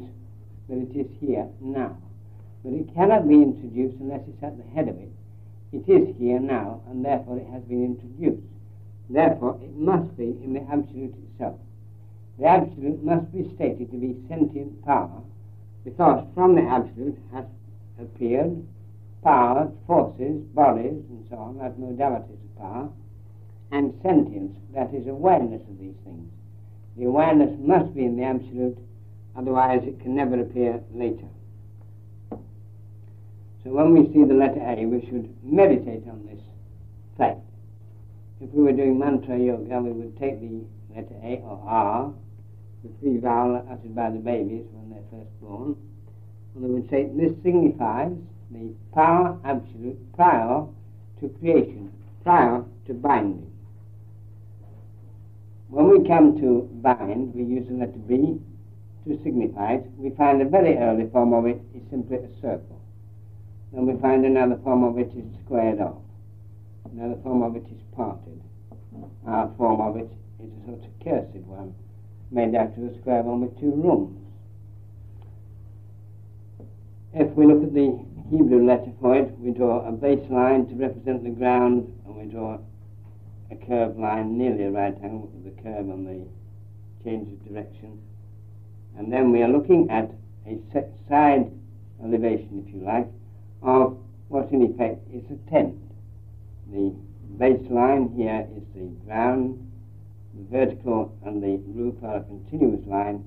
that 0.69 0.79
it 0.79 0.97
is 0.97 1.07
here 1.21 1.49
now. 1.61 1.97
But 2.65 2.73
it 2.75 2.95
cannot 2.95 3.29
be 3.29 3.35
introduced 3.35 3.97
unless 4.01 4.23
it's 4.29 4.43
at 4.43 4.57
the 4.57 4.75
head 4.75 4.89
of 4.89 4.97
it. 4.97 5.11
It 5.73 5.89
is 5.89 6.15
here 6.19 6.41
now, 6.41 6.83
and 6.89 7.05
therefore 7.05 7.39
it 7.39 7.47
has 7.53 7.63
been 7.65 7.85
introduced. 7.85 8.47
Therefore, 9.09 9.59
it 9.63 9.75
must 9.77 10.17
be 10.17 10.37
in 10.45 10.53
the 10.55 10.63
Absolute 10.71 11.15
itself. 11.33 11.59
The 12.39 12.47
Absolute 12.47 13.03
must 13.03 13.33
be 13.33 13.51
stated 13.55 13.91
to 13.91 13.97
be 13.97 14.17
sentient 14.29 14.85
power, 14.85 15.23
because 15.85 16.27
from 16.35 16.55
the 16.55 16.63
Absolute 16.63 17.19
has 17.33 17.45
appeared 18.01 18.67
powers, 19.23 19.71
forces, 19.87 20.43
bodies, 20.55 21.05
and 21.11 21.27
so 21.29 21.37
on, 21.37 21.61
as 21.61 21.73
modalities 21.73 22.33
of 22.33 22.59
power, 22.59 22.89
and 23.73 23.95
sentience, 24.03 24.57
that 24.75 24.93
is 24.95 25.07
awareness 25.07 25.63
of 25.69 25.79
these 25.79 25.95
things. 26.05 26.29
The 26.97 27.05
awareness 27.05 27.57
must 27.61 27.95
be 27.95 28.05
in 28.05 28.17
the 28.17 28.25
Absolute, 28.25 28.79
otherwise 29.37 29.83
it 29.85 30.01
can 30.01 30.17
never 30.17 30.41
appear 30.41 30.81
later. 30.93 31.29
So 33.63 33.71
when 33.71 33.93
we 33.93 34.13
see 34.13 34.25
the 34.25 34.35
letter 34.35 34.61
A, 34.61 34.87
we 34.87 35.01
should 35.07 35.35
meditate 35.45 36.09
on 36.09 36.27
this 36.27 36.41
fact. 37.19 37.41
If 38.41 38.51
we 38.53 38.63
were 38.63 38.73
doing 38.73 38.99
mantra 38.99 39.39
yoga, 39.39 39.81
we 39.81 39.93
would 39.93 40.19
take 40.19 40.41
the 40.41 40.65
letter 40.95 41.15
A 41.23 41.43
or 41.45 41.63
R, 41.67 42.15
the 42.83 42.91
three 43.01 43.19
vowels 43.19 43.65
uttered 43.71 43.95
by 43.95 44.11
the 44.11 44.19
babies 44.19 44.65
when 44.73 44.91
they're 44.91 45.11
first 45.11 45.41
born, 45.41 45.77
and 46.55 46.65
we 46.65 46.71
would 46.71 46.91
say 46.91 47.09
this 47.15 47.33
signifies 47.43 48.13
the 48.51 48.73
power 48.95 49.39
absolute 49.45 49.99
prior 50.15 50.67
to 51.21 51.29
creation, 51.41 51.93
prior 52.25 52.65
to 52.87 52.95
binding. 52.95 53.51
When 55.69 55.89
we 55.89 56.09
come 56.09 56.41
to 56.41 56.69
bind, 56.83 57.35
we 57.35 57.45
use 57.45 57.69
the 57.69 57.75
letter 57.75 58.01
B 58.09 58.41
to 59.07 59.23
signify 59.23 59.75
it. 59.75 59.87
We 59.97 60.11
find 60.11 60.43
a 60.43 60.45
very 60.45 60.77
early 60.77 61.09
form 61.11 61.33
of 61.33 61.47
it 61.47 61.61
is 61.75 61.83
simply 61.91 62.17
a 62.17 62.29
circle. 62.41 62.81
Then 63.73 63.87
we 63.87 64.01
find 64.01 64.25
another 64.25 64.59
form 64.65 64.83
of 64.83 64.99
it 64.99 65.13
is 65.17 65.25
squared 65.45 65.81
off. 65.81 66.03
Another 66.93 67.21
form 67.23 67.43
of 67.43 67.55
it 67.55 67.65
is 67.71 67.81
parted. 67.95 68.41
Our 69.27 69.53
form 69.57 69.81
of 69.81 69.97
it 69.97 70.11
is 70.43 70.51
a 70.51 70.67
sort 70.67 70.83
of 70.83 71.05
cursive 71.05 71.47
one, 71.47 71.75
made 72.31 72.55
out 72.55 72.73
square 73.01 73.23
one 73.23 73.41
with 73.41 73.59
two 73.59 73.73
rooms. 73.73 74.17
If 77.13 77.31
we 77.33 77.47
look 77.47 77.63
at 77.65 77.75
the 77.75 77.99
Hebrew 78.31 78.65
letter 78.65 78.93
for 79.01 79.17
it, 79.17 79.37
we 79.39 79.51
draw 79.51 79.87
a 79.87 79.93
baseline 79.93 80.69
to 80.69 80.75
represent 80.77 81.25
the 81.25 81.31
ground, 81.31 81.93
and 82.07 82.17
we 82.17 82.27
draw 82.27 82.59
a 83.51 83.57
curved 83.67 83.99
line 83.99 84.39
nearly 84.39 84.65
a 84.65 84.71
right 84.71 84.95
angle 85.03 85.29
with 85.35 85.57
the 85.57 85.63
curve 85.63 85.91
on 85.91 86.05
the 86.05 86.25
change 87.03 87.33
of 87.33 87.49
direction. 87.49 88.01
And 88.97 89.13
then 89.13 89.33
we 89.33 89.43
are 89.43 89.49
looking 89.49 89.91
at 89.91 90.11
a 90.47 90.59
side 91.09 91.51
elevation, 92.03 92.65
if 92.65 92.73
you 92.73 92.81
like, 92.81 93.09
of 93.63 93.99
what 94.29 94.51
in 94.53 94.63
effect 94.63 95.01
is 95.13 95.25
a 95.31 95.51
tent. 95.51 95.77
The 96.71 96.95
baseline 97.37 98.15
here 98.17 98.47
is 98.57 98.63
the 98.75 98.87
ground, 99.05 99.70
the 100.35 100.45
vertical 100.51 101.17
and 101.25 101.43
the 101.43 101.61
roof 101.67 101.95
are 102.03 102.17
a 102.17 102.25
continuous 102.25 102.87
line 102.87 103.25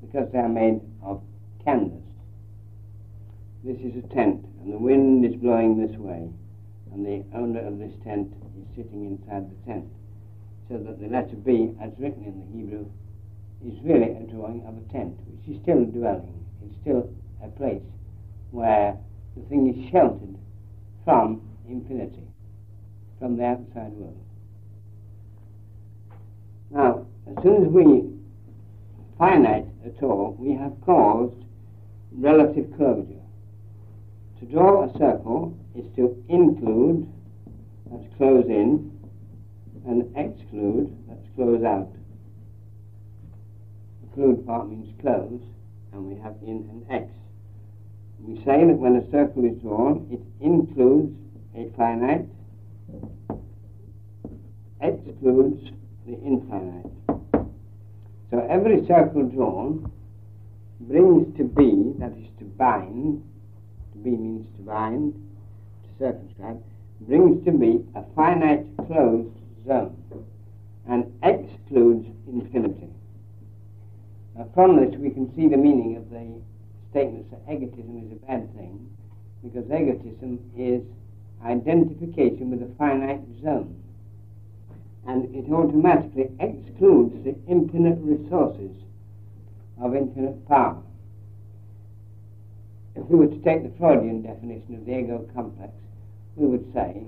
because 0.00 0.30
they 0.32 0.38
are 0.38 0.48
made 0.48 0.80
of 1.02 1.22
canvas. 1.64 2.02
This 3.64 3.78
is 3.78 3.96
a 3.96 4.06
tent, 4.14 4.44
and 4.60 4.72
the 4.72 4.78
wind 4.78 5.24
is 5.24 5.34
blowing 5.36 5.80
this 5.80 5.96
way, 5.96 6.28
and 6.92 7.04
the 7.04 7.24
owner 7.36 7.66
of 7.66 7.78
this 7.78 7.94
tent 8.04 8.32
is 8.58 8.76
sitting 8.76 9.06
inside 9.06 9.50
the 9.50 9.72
tent, 9.72 9.86
so 10.68 10.78
that 10.78 11.00
the 11.00 11.08
letter 11.08 11.36
B, 11.36 11.72
as 11.80 11.90
written 11.98 12.24
in 12.24 12.40
the 12.40 12.46
Hebrew, 12.56 12.86
is 13.66 13.80
really 13.82 14.12
a 14.12 14.30
drawing 14.30 14.62
of 14.66 14.76
a 14.76 14.92
tent, 14.92 15.16
which 15.26 15.56
is 15.56 15.62
still 15.62 15.82
a 15.82 15.86
dwelling. 15.86 16.44
It's 16.64 16.76
still 16.82 17.10
a 17.42 17.48
place 17.48 17.82
where 18.50 18.96
the 19.36 19.42
thing 19.48 19.72
is 19.72 19.90
sheltered 19.90 20.36
from 21.04 21.40
infinity, 21.68 22.28
from 23.18 23.36
the 23.36 23.44
outside 23.44 23.92
world. 23.92 24.23
Now, 26.70 27.06
as 27.26 27.42
soon 27.42 27.64
as 27.64 27.68
we 27.70 28.10
finite 29.18 29.66
at 29.84 30.02
all, 30.02 30.36
we 30.38 30.54
have 30.54 30.72
caused 30.84 31.44
relative 32.12 32.66
curvature. 32.76 33.20
To 34.40 34.46
draw 34.46 34.84
a 34.84 34.92
circle 34.98 35.56
is 35.76 35.84
to 35.96 36.22
include, 36.28 37.10
that's 37.90 38.04
close 38.16 38.46
in, 38.46 38.90
and 39.86 40.16
exclude, 40.16 40.96
that's 41.08 41.26
close 41.34 41.62
out. 41.62 41.90
Include 44.02 44.46
part 44.46 44.68
means 44.68 44.92
close, 45.00 45.40
and 45.92 46.04
we 46.06 46.20
have 46.20 46.34
in 46.42 46.68
and 46.70 46.86
x. 46.90 47.10
We 48.20 48.36
say 48.38 48.64
that 48.64 48.76
when 48.78 48.96
a 48.96 49.10
circle 49.10 49.44
is 49.44 49.60
drawn, 49.60 50.08
it 50.10 50.20
includes 50.44 51.14
a 51.54 51.70
finite, 51.76 52.26
excludes 54.80 55.70
the 56.06 56.18
infinite. 56.20 56.90
So 58.30 58.46
every 58.48 58.86
circle 58.86 59.22
drawn 59.24 59.90
brings 60.80 61.36
to 61.36 61.44
be, 61.44 61.94
that 61.98 62.12
is 62.18 62.28
to 62.38 62.44
bind, 62.44 63.22
to 63.92 63.98
be 63.98 64.10
means 64.10 64.46
to 64.56 64.62
bind, 64.62 65.14
to 65.84 66.04
circumscribe, 66.04 66.62
brings 67.00 67.44
to 67.44 67.52
be 67.52 67.84
a 67.94 68.02
finite 68.14 68.66
closed 68.86 69.34
zone 69.66 69.96
and 70.88 71.12
excludes 71.22 72.06
infinity. 72.26 72.88
Now 74.36 74.48
from 74.52 74.76
this 74.76 74.98
we 74.98 75.10
can 75.10 75.34
see 75.34 75.48
the 75.48 75.56
meaning 75.56 75.96
of 75.96 76.10
the 76.10 76.40
statements 76.90 77.30
that 77.30 77.40
egotism 77.50 78.04
is 78.04 78.12
a 78.12 78.26
bad 78.26 78.54
thing 78.56 78.90
because 79.42 79.64
egotism 79.66 80.38
is 80.56 80.82
identification 81.44 82.50
with 82.50 82.62
a 82.62 82.74
finite 82.76 83.22
zone 83.42 83.83
and 85.06 85.34
it 85.34 85.50
automatically 85.52 86.30
excludes 86.40 87.14
the 87.24 87.34
infinite 87.48 87.98
resources 88.00 88.70
of 89.80 89.94
infinite 89.94 90.46
power. 90.48 90.80
If 92.94 93.06
we 93.06 93.18
were 93.18 93.26
to 93.26 93.42
take 93.42 93.62
the 93.62 93.76
Freudian 93.78 94.22
definition 94.22 94.76
of 94.76 94.86
the 94.86 94.98
ego 94.98 95.28
complex, 95.34 95.72
we 96.36 96.46
would 96.46 96.72
say 96.72 97.02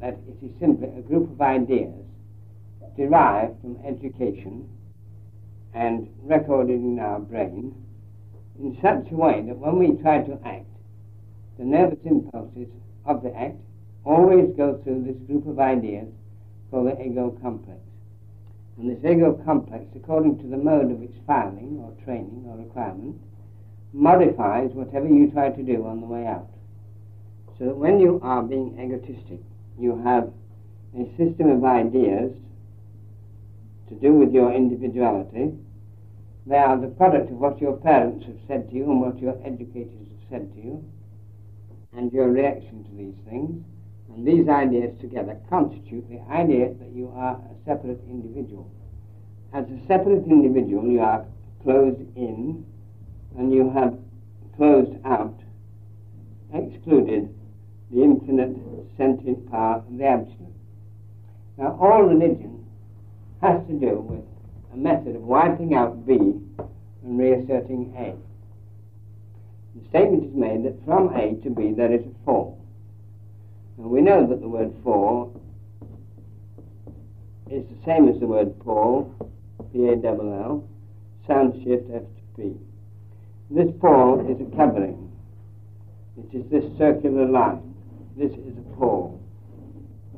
that 0.00 0.16
it 0.28 0.44
is 0.44 0.52
simply 0.60 0.88
a 0.88 1.02
group 1.02 1.30
of 1.30 1.40
ideas 1.40 1.92
derived 2.96 3.60
from 3.60 3.78
education 3.84 4.68
and 5.74 6.08
recorded 6.22 6.80
in 6.80 6.98
our 6.98 7.18
brain 7.18 7.74
in 8.58 8.76
such 8.82 9.10
a 9.12 9.14
way 9.14 9.42
that 9.46 9.56
when 9.58 9.78
we 9.78 10.00
try 10.02 10.22
to 10.22 10.38
act, 10.44 10.66
the 11.58 11.64
nervous 11.64 11.98
impulses 12.04 12.68
of 13.04 13.22
the 13.22 13.34
act 13.36 13.56
always 14.04 14.54
go 14.56 14.80
through 14.82 15.04
this 15.04 15.16
group 15.26 15.46
of 15.46 15.58
ideas 15.58 16.08
called 16.70 16.88
the 16.88 17.02
ego 17.02 17.36
complex. 17.42 17.80
And 18.76 18.90
this 18.90 19.10
ego 19.10 19.40
complex, 19.44 19.84
according 19.96 20.38
to 20.38 20.46
the 20.46 20.56
mode 20.56 20.90
of 20.92 21.02
its 21.02 21.16
filing 21.26 21.80
or 21.82 21.92
training 22.04 22.44
or 22.48 22.56
requirement, 22.56 23.16
modifies 23.92 24.70
whatever 24.72 25.08
you 25.08 25.30
try 25.30 25.50
to 25.50 25.62
do 25.62 25.84
on 25.86 26.00
the 26.00 26.06
way 26.06 26.26
out. 26.26 26.48
So 27.58 27.64
that 27.66 27.76
when 27.76 27.98
you 27.98 28.20
are 28.22 28.42
being 28.42 28.78
egotistic, 28.78 29.40
you 29.78 30.00
have 30.04 30.30
a 30.96 31.04
system 31.16 31.50
of 31.50 31.64
ideas 31.64 32.32
to 33.88 33.94
do 33.94 34.12
with 34.12 34.32
your 34.32 34.52
individuality. 34.52 35.54
They 36.46 36.56
are 36.56 36.78
the 36.78 36.88
product 36.88 37.30
of 37.30 37.38
what 37.38 37.60
your 37.60 37.76
parents 37.76 38.26
have 38.26 38.38
said 38.46 38.70
to 38.70 38.76
you 38.76 38.84
and 38.84 39.00
what 39.00 39.18
your 39.18 39.36
educators 39.44 40.08
have 40.08 40.30
said 40.30 40.54
to 40.54 40.60
you, 40.60 40.84
and 41.92 42.12
your 42.12 42.28
reaction 42.28 42.84
to 42.84 42.90
these 42.96 43.16
things. 43.28 43.64
And 44.14 44.26
these 44.26 44.48
ideas 44.48 44.98
together 45.00 45.36
constitute 45.48 46.08
the 46.08 46.20
idea 46.32 46.72
that 46.74 46.90
you 46.92 47.12
are 47.14 47.34
a 47.34 47.64
separate 47.64 48.00
individual. 48.08 48.70
As 49.52 49.64
a 49.66 49.78
separate 49.86 50.24
individual, 50.26 50.86
you 50.86 51.00
are 51.00 51.24
closed 51.62 52.00
in 52.16 52.64
and 53.36 53.52
you 53.52 53.70
have 53.70 53.98
closed 54.56 54.96
out, 55.04 55.38
excluded 56.52 57.34
the 57.90 58.02
infinite 58.02 58.56
sentient 58.96 59.50
power 59.50 59.76
of 59.76 59.98
the 59.98 60.04
Absolute. 60.04 60.54
Now, 61.56 61.78
all 61.80 62.02
religion 62.02 62.66
has 63.40 63.66
to 63.66 63.72
do 63.72 64.00
with 64.00 64.24
a 64.72 64.76
method 64.76 65.16
of 65.16 65.22
wiping 65.22 65.74
out 65.74 66.06
B 66.06 66.14
and 66.14 67.18
reasserting 67.18 67.94
A. 67.96 68.14
The 69.78 69.88
statement 69.88 70.24
is 70.24 70.34
made 70.34 70.64
that 70.64 70.84
from 70.84 71.14
A 71.14 71.34
to 71.42 71.50
B 71.50 71.72
there 71.72 71.92
is 71.92 72.02
a 72.02 72.24
fall. 72.24 72.58
Now 73.78 73.86
we 73.86 74.00
know 74.00 74.26
that 74.26 74.40
the 74.40 74.48
word 74.48 74.72
for 74.82 75.32
is 77.48 77.64
the 77.68 77.84
same 77.86 78.08
as 78.08 78.18
the 78.18 78.26
word 78.26 78.58
pall, 78.60 79.14
P-A-L-L, 79.72 80.68
sound 81.26 81.54
shift 81.62 81.84
F 81.94 82.02
to. 82.36 82.60
This 83.50 83.68
pole 83.80 84.26
is 84.28 84.40
a 84.40 84.56
covering. 84.56 85.10
It 86.18 86.36
is 86.36 86.50
this 86.50 86.64
circular 86.76 87.26
line. 87.26 87.74
This 88.16 88.32
is 88.32 88.58
a 88.58 88.76
pole. 88.76 89.20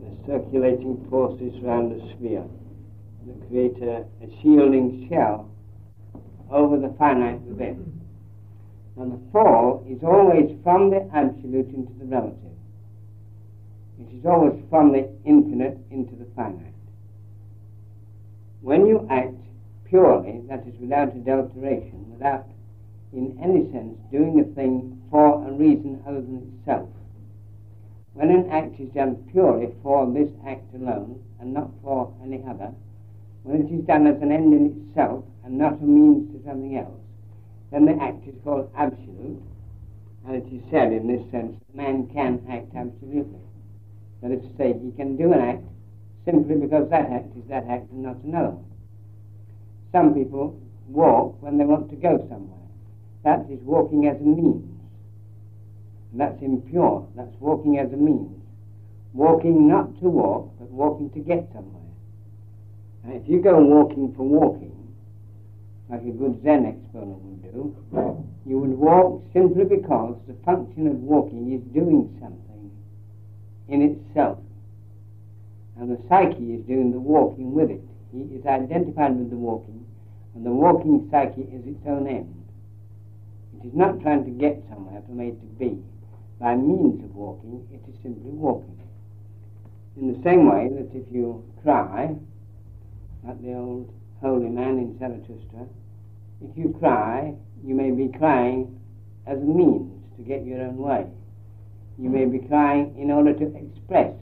The 0.01 0.27
circulating 0.27 1.07
forces 1.11 1.53
around 1.63 1.91
the 1.91 2.15
sphere 2.17 2.45
that 3.27 3.49
create 3.49 3.77
a, 3.83 4.07
a 4.25 4.43
shielding 4.43 5.07
shell 5.11 5.51
over 6.51 6.79
the 6.79 6.95
finite 6.99 7.43
within. 7.43 8.01
And 8.97 9.13
the 9.13 9.33
fall 9.33 9.85
is 9.87 10.03
always 10.03 10.51
from 10.65 10.91
the 10.91 11.09
absolute 11.15 11.69
into 11.75 11.93
the 11.99 12.07
relative. 12.07 12.51
It 14.01 14.17
is 14.17 14.25
always 14.25 14.59
from 14.71 14.93
the 14.93 15.11
infinite 15.25 15.79
into 15.91 16.17
the 16.17 16.25
finite. 16.35 16.73
When 18.63 18.87
you 18.87 19.07
act 19.11 19.35
purely, 19.85 20.41
that 20.49 20.67
is 20.67 20.75
without 20.81 21.15
adulteration, 21.15 22.07
without 22.13 22.47
in 23.13 23.39
any 23.43 23.71
sense 23.73 23.99
doing 24.11 24.41
a 24.41 24.45
thing 24.55 25.03
for 25.11 25.47
a 25.47 25.53
reason 25.53 26.03
other 26.07 26.21
than 26.21 26.59
itself, 26.59 26.89
when 28.15 28.31
an 28.31 28.51
act 28.51 28.81
is 28.81 28.89
done 28.91 29.17
purely 29.33 29.75
for 29.83 30.11
this 30.13 30.31
act 30.47 30.75
alone 30.75 31.23
and 31.41 31.53
not 31.53 31.71
for 31.83 32.15
any 32.23 32.43
other, 32.49 32.73
when 33.43 33.67
it 33.67 33.73
is 33.73 33.85
done 33.87 34.07
as 34.07 34.21
an 34.23 34.33
end 34.33 34.55
in 34.55 34.89
itself 34.89 35.25
and 35.45 35.59
not 35.59 35.81
a 35.81 35.85
means 35.85 36.31
to 36.33 36.45
something 36.45 36.77
else, 36.77 37.01
then 37.71 37.85
the 37.85 37.97
act 38.03 38.27
is 38.27 38.35
called 38.45 38.71
absolute, 38.77 39.43
and 40.27 40.37
it 40.37 40.47
is 40.53 40.63
said 40.71 40.93
in 40.93 41.07
this 41.07 41.31
sense 41.31 41.55
that 41.59 41.77
man 41.77 42.09
can 42.13 42.41
act 42.49 42.75
absolutely. 42.75 43.41
That 44.23 44.33
is 44.33 44.43
to 44.43 44.57
say, 44.57 44.75
he 44.75 44.93
can 44.93 45.17
do 45.17 45.33
an 45.33 45.41
act 45.41 45.65
simply 46.25 46.57
because 46.57 46.91
that 46.91 47.11
act 47.11 47.37
is 47.37 47.45
that 47.49 47.65
act 47.69 47.91
and 47.91 48.03
not 48.03 48.17
another. 48.25 48.57
Some 49.93 50.15
people 50.15 50.61
walk 50.89 51.41
when 51.41 51.57
they 51.57 51.65
want 51.65 51.89
to 51.91 51.97
go 51.97 52.19
somewhere. 52.29 52.59
That 53.25 53.47
is 53.51 53.61
walking 53.63 54.07
as 54.07 54.17
a 54.21 54.25
means. 54.25 54.69
And 56.13 56.21
that's 56.21 56.41
impure. 56.43 57.07
That's 57.17 57.35
walking 57.41 57.79
as 57.79 57.93
a 57.93 57.97
means. 57.97 58.37
Walking 59.15 59.69
not 59.69 59.99
to 60.01 60.09
walk, 60.09 60.51
but 60.59 60.71
walking 60.71 61.11
to 61.11 61.21
get 61.21 61.49
somewhere. 61.53 61.81
And 63.05 63.15
if 63.15 63.29
you 63.29 63.41
go 63.41 63.59
walking 63.59 64.15
for 64.15 64.23
walking, 64.23 64.77
like 65.89 66.03
a 66.03 66.13
good 66.13 66.41
Zen 66.45 66.67
exponent 66.67 67.19
would 67.23 67.43
do, 67.43 67.77
you 68.47 68.59
would 68.59 68.71
walk 68.71 69.23
simply 69.33 69.65
because 69.65 70.17
the 70.29 70.35
function 70.45 70.87
of 70.87 70.95
walking 71.03 71.53
is 71.53 71.63
doing 71.75 72.17
something 72.21 72.50
in 73.71 73.83
itself. 73.83 74.39
And 75.79 75.91
the 75.91 76.03
psyche 76.09 76.55
is 76.55 76.67
doing 76.67 76.93
the 76.93 77.01
walking 77.01 77.53
with 77.53 77.71
it. 77.71 77.83
He 78.13 78.23
is 78.35 78.45
identified 78.45 79.17
with 79.17 79.31
the 79.31 79.37
walking, 79.37 79.87
and 80.35 80.45
the 80.45 80.51
walking 80.51 81.09
psyche 81.11 81.43
is 81.43 81.67
its 81.67 81.87
own 81.87 82.07
end. 82.07 82.35
It 83.59 83.69
is 83.69 83.75
not 83.75 84.01
trying 84.01 84.25
to 84.25 84.31
get 84.31 84.63
somewhere 84.69 85.03
from 85.07 85.21
A 85.21 85.31
to 85.31 85.47
B. 85.59 85.79
By 86.41 86.57
means 86.57 87.05
of 87.05 87.15
walking, 87.15 87.67
it 87.73 87.81
is 87.89 87.97
simply 88.03 88.31
walking. 88.31 88.77
In 89.97 90.13
the 90.13 90.23
same 90.23 90.51
way 90.51 90.69
that 90.69 90.97
if 90.97 91.05
you 91.13 91.45
cry, 91.63 92.17
like 93.23 93.43
the 93.43 93.55
old 93.55 93.93
holy 94.21 94.49
man 94.49 94.79
in 94.79 94.99
Zarathustra, 94.99 95.67
if 96.43 96.57
you 96.57 96.75
cry, 96.79 97.35
you 97.65 97.75
may 97.75 97.91
be 97.91 98.09
crying 98.17 98.81
as 99.27 99.39
a 99.39 99.45
means 99.45 99.93
to 100.17 100.23
get 100.23 100.45
your 100.45 100.63
own 100.63 100.79
way. 100.79 101.07
You 102.01 102.09
may 102.09 102.25
be 102.25 102.39
crying 102.39 102.97
in 102.99 103.11
order 103.11 103.35
to 103.35 103.57
express 103.57 104.15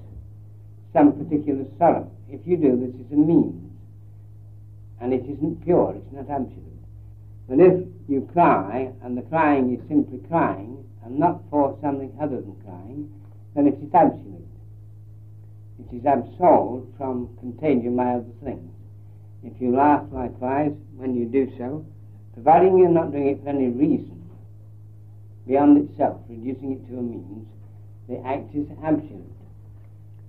some 0.93 1.13
particular 1.13 1.65
sorrow. 1.79 2.11
If 2.29 2.41
you 2.45 2.57
do, 2.57 2.77
this 2.77 2.95
is 2.95 3.13
a 3.13 3.15
means. 3.15 3.73
And 5.01 5.13
it 5.13 5.23
isn't 5.23 5.65
pure, 5.65 5.95
it's 5.97 6.13
not 6.13 6.29
absolute. 6.29 6.65
But 7.49 7.61
if 7.61 7.87
you 8.09 8.29
cry, 8.33 8.91
and 9.03 9.17
the 9.17 9.23
crying 9.23 9.73
is 9.73 9.89
simply 9.89 10.19
crying, 10.29 10.85
and 11.05 11.21
not 11.21 11.41
for 11.51 11.79
something 11.81 12.13
other 12.21 12.41
than 12.41 12.57
crying, 12.65 13.13
then 13.55 13.69
it 13.69 13.75
is 13.75 13.95
absolute. 13.95 14.49
It 15.79 15.97
is 15.97 16.05
absolved 16.05 16.97
from 16.99 17.31
contagion 17.39 17.95
by 17.95 18.15
other 18.15 18.35
things. 18.43 18.73
If 19.45 19.53
you 19.61 19.77
laugh 19.77 20.05
likewise 20.11 20.73
when 20.97 21.15
you 21.15 21.27
do 21.27 21.49
so, 21.57 21.87
providing 22.35 22.77
you're 22.77 22.89
not 22.89 23.13
doing 23.13 23.29
it 23.29 23.43
for 23.45 23.51
any 23.51 23.69
reason 23.69 24.19
beyond 25.47 25.89
itself, 25.89 26.21
reducing 26.29 26.73
it 26.73 26.87
to 26.89 26.99
a 26.99 27.03
means, 27.03 27.47
the 28.09 28.19
act 28.27 28.55
is 28.55 28.67
absolute. 28.83 29.25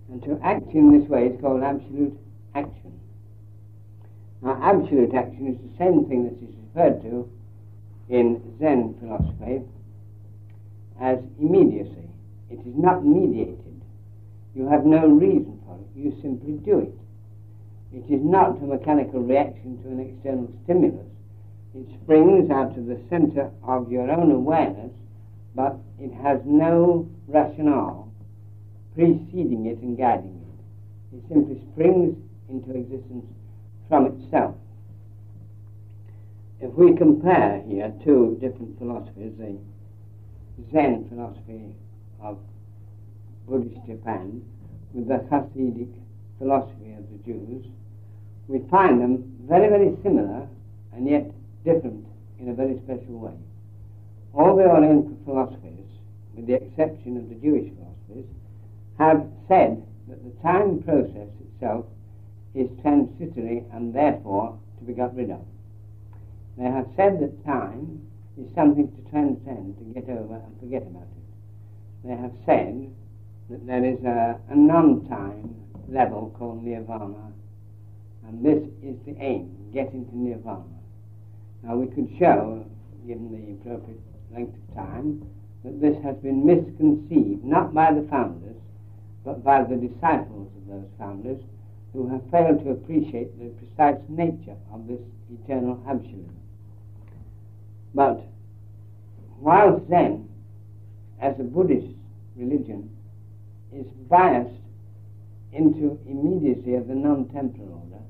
And 0.09 0.21
to 0.23 0.39
act 0.43 0.73
in 0.73 0.99
this 0.99 1.07
way 1.09 1.27
is 1.27 1.41
called 1.41 1.63
absolute 1.63 2.17
action. 2.55 2.99
Now, 4.41 4.59
absolute 4.61 5.13
action 5.13 5.47
is 5.47 5.57
the 5.57 5.77
same 5.77 6.05
thing 6.05 6.23
that 6.25 6.35
is 6.43 6.55
referred 6.67 7.01
to 7.03 7.29
in 8.09 8.41
Zen 8.59 8.95
philosophy 8.99 9.61
as 10.99 11.19
immediacy. 11.39 12.09
It 12.49 12.59
is 12.65 12.75
not 12.75 13.05
mediated. 13.05 13.81
You 14.55 14.67
have 14.67 14.85
no 14.85 15.07
reason 15.07 15.61
for 15.65 15.75
it. 15.75 15.87
You 15.95 16.17
simply 16.21 16.53
do 16.53 16.79
it. 16.79 16.93
It 17.93 18.11
is 18.11 18.21
not 18.23 18.57
a 18.61 18.65
mechanical 18.65 19.21
reaction 19.21 19.81
to 19.83 19.89
an 19.89 19.99
external 19.99 20.51
stimulus. 20.63 21.05
It 21.75 21.87
springs 22.01 22.49
out 22.49 22.77
of 22.77 22.87
the 22.87 22.99
center 23.09 23.51
of 23.63 23.91
your 23.91 24.09
own 24.09 24.31
awareness, 24.31 24.91
but 25.55 25.77
it 25.99 26.13
has 26.13 26.39
no 26.45 27.07
rationale 27.29 28.11
preceding 28.95 29.65
it 29.65 29.77
and 29.79 29.97
guiding 29.97 30.35
it. 30.35 31.17
It 31.17 31.23
simply 31.29 31.61
springs 31.71 32.17
into 32.49 32.75
existence 32.75 33.25
from 33.87 34.07
itself. 34.07 34.55
If 36.59 36.73
we 36.73 36.95
compare 36.95 37.63
here 37.67 37.93
two 38.03 38.37
different 38.41 38.77
philosophies, 38.77 39.33
the 39.37 39.57
Zen 40.71 41.07
philosophy 41.09 41.73
of 42.21 42.37
Buddhist 43.47 43.79
Japan 43.87 44.43
with 44.93 45.07
the 45.07 45.25
Hasidic 45.31 45.93
philosophy 46.37 46.93
of 46.97 47.05
the 47.09 47.23
Jews, 47.25 47.65
we 48.47 48.59
find 48.69 48.99
them 48.99 49.23
very, 49.47 49.69
very 49.69 49.95
similar 50.03 50.47
and 50.93 51.07
yet 51.07 51.31
different 51.63 52.05
in 52.39 52.49
a 52.49 52.53
very 52.53 52.77
special 52.83 53.19
way. 53.19 53.37
All 54.33 54.55
the 54.55 54.63
Oriental 54.63 55.17
philosophies, 55.23 55.85
with 56.39 56.47
the 56.47 56.56
exception 56.56 57.17
of 57.17 57.28
the 57.28 57.36
Jewish 57.36 57.69
philosophies, 57.75 58.32
have 58.97 59.28
said 59.47 59.84
that 60.08 60.23
the 60.23 60.32
time 60.41 60.82
process 60.84 61.28
itself 61.43 61.86
is 62.56 62.69
transitory 62.82 63.63
and 63.73 63.93
therefore 63.93 64.58
to 64.78 64.86
be 64.86 64.93
got 64.93 65.15
rid 65.15 65.32
of. 65.32 65.41
They 66.58 66.65
have 66.65 66.88
said 66.95 67.19
that 67.19 67.45
time 67.45 68.02
is 68.38 68.47
something 68.56 68.88
to 68.88 69.10
transcend, 69.12 69.78
to 69.78 69.84
get 69.93 70.10
over 70.10 70.36
and 70.36 70.60
forget 70.60 70.84
about 70.84 71.04
it. 71.04 72.08
They 72.08 72.15
have 72.15 72.34
said 72.45 72.89
that 73.49 73.67
there 73.67 73.84
is 73.84 73.99
a, 74.06 74.39
a 74.49 74.56
non-time 74.56 75.56
level 75.89 76.34
called 76.38 76.63
nirvana, 76.63 77.34
and 78.28 78.45
this 78.45 78.63
is 78.82 78.95
the 79.06 79.15
aim, 79.19 79.71
getting 79.73 80.06
to 80.06 80.17
nirvana. 80.17 80.63
Now 81.63 81.75
we 81.75 81.88
could 81.88 82.10
show, 82.17 82.65
given 83.06 83.32
the 83.32 83.71
appropriate 83.71 83.99
length 84.32 84.56
of 84.56 84.75
time, 84.75 85.28
that 85.63 85.81
this 85.81 86.01
has 86.03 86.15
been 86.17 86.45
misconceived, 86.45 87.43
not 87.43 87.73
by 87.73 87.93
the 87.93 88.07
founders, 88.09 88.55
but 89.25 89.43
by 89.43 89.63
the 89.63 89.75
disciples 89.75 90.49
of 90.55 90.67
those 90.67 90.89
founders, 90.97 91.39
who 91.93 92.07
have 92.07 92.21
failed 92.31 92.63
to 92.63 92.71
appreciate 92.71 93.37
the 93.39 93.49
precise 93.57 94.01
nature 94.07 94.55
of 94.71 94.87
this 94.87 95.01
eternal 95.31 95.83
absolute. 95.87 96.29
But 97.93 98.21
while 99.39 99.83
Zen, 99.89 100.29
as 101.19 101.39
a 101.39 101.43
Buddhist 101.43 101.87
religion, 102.37 102.89
is 103.73 103.85
biased 104.09 104.55
into 105.51 105.99
immediacy 106.07 106.75
of 106.75 106.87
the 106.87 106.95
non-temporal 106.95 107.83
order, 107.83 108.03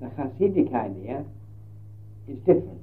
the 0.00 0.06
Hasidic 0.22 0.72
idea 0.74 1.24
is 2.28 2.38
different. 2.38 2.80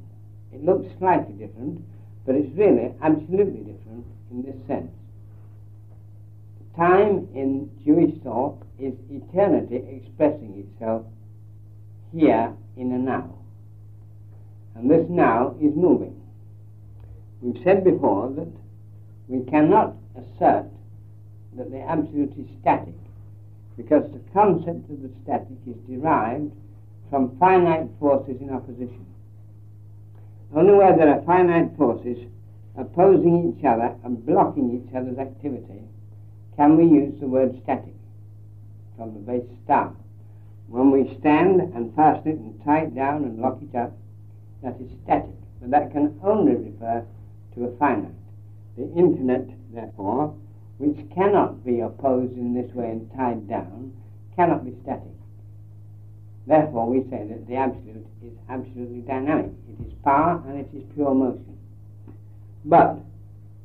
It 0.54 0.64
looks 0.64 0.88
slightly 1.00 1.34
different, 1.34 1.82
but 2.26 2.36
it's 2.36 2.56
really 2.56 2.94
absolutely 3.02 3.60
different 3.60 4.06
in 4.32 4.44
this 4.44 4.56
sense. 4.68 4.92
Time 6.76 7.28
in 7.34 7.70
Jewish 7.84 8.16
thought 8.24 8.58
is 8.80 8.94
eternity 9.10 9.84
expressing 9.90 10.66
itself 10.66 11.06
here 12.14 12.54
in 12.78 12.92
a 12.94 12.98
now. 12.98 13.34
And 14.76 14.90
this 14.90 15.06
now 15.10 15.56
is 15.62 15.76
moving. 15.76 16.16
We've 17.42 17.62
said 17.64 17.84
before 17.84 18.32
that 18.36 18.52
we 19.28 19.44
cannot 19.50 19.96
assert 20.16 20.68
that 21.58 21.72
the 21.72 21.82
absolute 21.82 22.34
is 22.38 22.48
static 22.62 22.96
because 23.76 24.04
the 24.12 24.22
concept 24.34 24.90
of 24.90 25.02
the 25.02 25.10
static 25.24 25.58
is 25.68 25.76
derived 25.90 26.52
from 27.10 27.38
finite 27.38 27.90
forces 28.00 28.38
in 28.40 28.50
opposition. 28.50 29.06
Only 30.54 30.74
where 30.74 30.96
there 30.96 31.10
are 31.10 31.22
finite 31.22 31.78
forces 31.78 32.18
opposing 32.76 33.54
each 33.54 33.64
other 33.64 33.96
and 34.04 34.26
blocking 34.26 34.72
each 34.72 34.94
other's 34.94 35.18
activity 35.18 35.82
can 36.58 36.76
we 36.76 36.84
use 36.84 37.20
the 37.20 37.28
word 37.28 37.58
static 37.64 37.96
from 38.98 39.14
the 39.14 39.20
base 39.20 39.50
down. 39.68 39.96
When 40.68 40.92
we 40.92 41.18
stand 41.20 41.62
and 41.62 41.96
fasten 41.96 42.32
it 42.32 42.40
and 42.40 42.64
tie 42.64 42.82
it 42.82 42.96
down 42.96 43.24
and 43.24 43.40
lock 43.40 43.60
it 43.62 43.76
up, 43.76 43.94
that 44.62 44.80
is 44.80 44.92
static, 45.04 45.36
but 45.60 45.72
that 45.72 45.92
can 45.92 46.20
only 46.24 46.56
refer 46.56 47.06
to 47.56 47.66
a 47.66 47.78
finite. 47.78 48.12
The 48.78 48.92
infinite, 48.94 49.50
therefore, 49.74 50.36
which 50.78 51.10
cannot 51.14 51.66
be 51.66 51.80
opposed 51.80 52.34
in 52.34 52.54
this 52.54 52.74
way 52.74 52.90
and 52.92 53.12
tied 53.16 53.48
down, 53.48 53.94
cannot 54.36 54.66
be 54.66 54.76
static. 54.84 55.12
Therefore, 56.48 56.90
we 56.90 57.04
say 57.10 57.26
that 57.30 57.48
the 57.48 57.56
absolute 57.56 58.08
is 58.24 58.34
absolutely 58.50 59.02
dynamic. 59.02 59.52
It 59.70 59.88
is 59.88 59.94
power 60.04 60.42
and 60.48 60.60
it 60.60 60.70
is 60.76 60.84
pure 60.96 61.14
motion. 61.14 61.58
But 62.66 62.98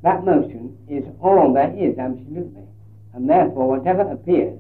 that 0.02 0.24
motion 0.24 0.76
is 0.88 1.04
all 1.20 1.52
there 1.52 1.74
is, 1.76 1.98
absolutely. 1.98 2.64
And 3.14 3.28
therefore, 3.28 3.68
whatever 3.68 4.02
appears 4.02 4.58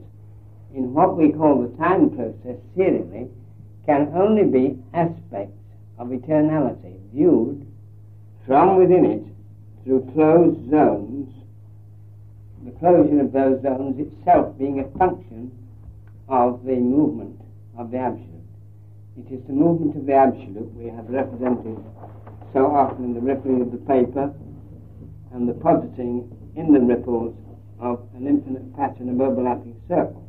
in 0.74 0.94
what 0.94 1.16
we 1.16 1.32
call 1.32 1.62
the 1.62 1.76
time 1.76 2.10
process 2.10 2.56
serially 2.74 3.28
can 3.84 4.12
only 4.14 4.44
be 4.44 4.78
aspects 4.94 5.58
of 5.98 6.08
eternality 6.08 6.98
viewed 7.12 7.66
from 8.46 8.76
within 8.76 9.04
it 9.04 9.24
through 9.84 10.10
closed 10.14 10.70
zones, 10.70 11.32
the 12.64 12.72
closure 12.72 13.20
of 13.20 13.32
those 13.32 13.62
zones 13.62 13.98
itself 14.00 14.56
being 14.58 14.80
a 14.80 14.98
function 14.98 15.52
of 16.28 16.64
the 16.64 16.74
movement 16.74 17.40
of 17.78 17.90
the 17.90 17.98
Absolute. 17.98 18.44
It 19.16 19.32
is 19.32 19.40
the 19.46 19.52
movement 19.52 19.96
of 19.96 20.06
the 20.06 20.14
Absolute 20.14 20.72
we 20.74 20.86
have 20.88 21.08
represented 21.08 21.76
so 22.52 22.66
often 22.66 23.04
in 23.04 23.14
the 23.14 23.20
rippling 23.20 23.60
of 23.60 23.70
the 23.70 23.78
paper 23.78 24.32
and 25.32 25.48
the 25.48 25.54
positing 25.54 26.28
in 26.56 26.72
the 26.72 26.80
ripples 26.80 27.36
of 27.80 28.00
an 28.14 28.26
infinite 28.26 28.74
pattern 28.76 29.08
of 29.10 29.20
overlapping 29.20 29.76
circles. 29.88 30.24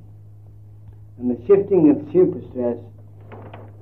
And 1.17 1.31
the 1.31 1.39
shifting 1.47 1.89
of 1.89 1.97
superstress 2.11 2.83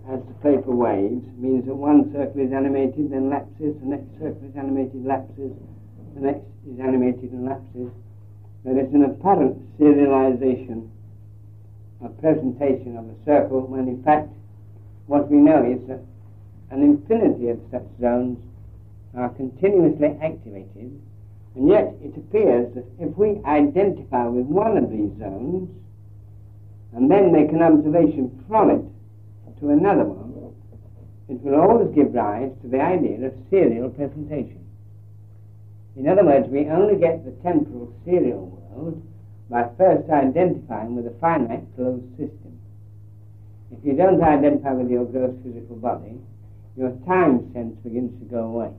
as 0.09 0.21
the 0.29 0.37
paper 0.45 0.69
waves 0.69 1.25
means 1.37 1.65
that 1.65 1.73
one 1.73 2.13
circle 2.13 2.41
is 2.41 2.53
animated, 2.53 3.09
then 3.09 3.29
lapses, 3.29 3.73
the 3.81 3.89
next 3.89 4.13
circle 4.21 4.45
is 4.45 4.55
animated, 4.55 5.03
lapses, 5.03 5.51
the 6.13 6.21
next 6.21 6.45
is 6.69 6.79
animated 6.79 7.31
and 7.31 7.45
lapses. 7.45 7.89
There 8.63 8.77
is 8.77 8.93
an 8.93 9.03
apparent 9.03 9.57
serialization 9.79 10.89
a 12.03 12.09
presentation 12.09 12.97
of 12.97 13.05
a 13.05 13.15
circle 13.25 13.61
when 13.61 13.87
in 13.87 14.03
fact 14.03 14.29
what 15.07 15.29
we 15.29 15.37
know 15.37 15.63
is 15.63 15.79
that 15.87 16.01
an 16.71 16.81
infinity 16.81 17.49
of 17.49 17.59
such 17.71 17.85
zones 18.01 18.39
are 19.15 19.29
continuously 19.29 20.17
activated 20.21 20.99
and 21.55 21.69
yet 21.69 21.95
it 22.01 22.17
appears 22.17 22.73
that 22.75 22.85
if 22.99 23.15
we 23.17 23.39
identify 23.45 24.27
with 24.27 24.45
one 24.45 24.77
of 24.77 24.89
these 24.89 25.11
zones 25.17 25.69
and 26.93 27.09
then 27.09 27.31
make 27.31 27.51
an 27.51 27.61
observation 27.61 28.43
from 28.47 28.69
it 28.71 28.83
to 29.59 29.69
another 29.69 30.03
one, 30.03 30.25
it 31.27 31.41
will 31.41 31.59
always 31.59 31.93
give 31.95 32.13
rise 32.13 32.51
to 32.61 32.67
the 32.67 32.79
idea 32.79 33.25
of 33.25 33.33
serial 33.49 33.89
presentation. 33.89 34.63
In 35.95 36.07
other 36.07 36.23
words, 36.23 36.47
we 36.49 36.67
only 36.67 36.99
get 36.99 37.25
the 37.25 37.31
temporal 37.41 37.93
serial 38.05 38.47
world 38.47 39.01
by 39.49 39.69
first 39.77 40.09
identifying 40.09 40.95
with 40.95 41.05
a 41.05 41.15
finite 41.21 41.65
closed 41.75 42.09
system. 42.17 42.57
If 43.71 43.83
you 43.83 43.93
don't 43.93 44.21
identify 44.23 44.73
with 44.73 44.89
your 44.89 45.05
gross 45.05 45.35
physical 45.43 45.75
body, 45.75 46.17
your 46.75 46.91
time 47.05 47.51
sense 47.53 47.77
begins 47.83 48.17
to 48.19 48.25
go 48.25 48.45
away. 48.45 48.71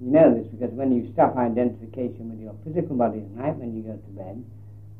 You 0.00 0.10
know 0.10 0.34
this 0.34 0.46
because 0.46 0.70
when 0.72 0.94
you 0.94 1.10
stop 1.12 1.36
identification 1.36 2.30
with 2.30 2.40
your 2.40 2.54
physical 2.64 2.96
body 2.96 3.18
at 3.18 3.30
night, 3.34 3.56
when 3.56 3.74
you 3.74 3.82
go 3.82 3.98
to 3.98 4.10
bed, 4.14 4.44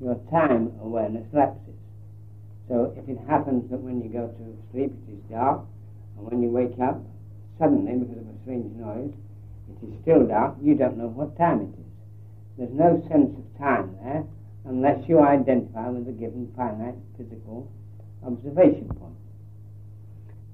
your 0.00 0.18
time 0.30 0.74
awareness 0.82 1.26
lapses. 1.32 1.78
So 2.68 2.92
if 2.96 3.08
it 3.08 3.18
happens 3.28 3.70
that 3.70 3.78
when 3.80 4.02
you 4.02 4.10
go 4.10 4.26
to 4.26 4.44
sleep 4.72 4.90
it 4.90 5.12
is 5.12 5.22
dark, 5.30 5.62
and 6.16 6.26
when 6.26 6.42
you 6.42 6.50
wake 6.50 6.78
up, 6.82 6.98
suddenly, 7.58 7.94
because 7.94 8.18
of 8.18 8.26
a 8.26 8.36
strange 8.42 8.74
noise, 8.74 9.14
it 9.70 9.86
is 9.86 9.94
still 10.02 10.26
dark, 10.26 10.56
you 10.60 10.74
don't 10.74 10.98
know 10.98 11.08
what 11.08 11.38
time 11.38 11.62
it 11.62 11.72
is. 11.78 11.86
There's 12.58 12.74
no 12.74 12.98
sense 13.08 13.30
of 13.38 13.46
time 13.58 13.94
there 14.02 14.24
unless 14.68 15.08
you 15.08 15.20
identify 15.20 15.88
with 15.88 16.06
a 16.08 16.12
given 16.12 16.52
finite 16.54 16.94
physical 17.16 17.70
observation 18.24 18.86
point. 19.00 19.14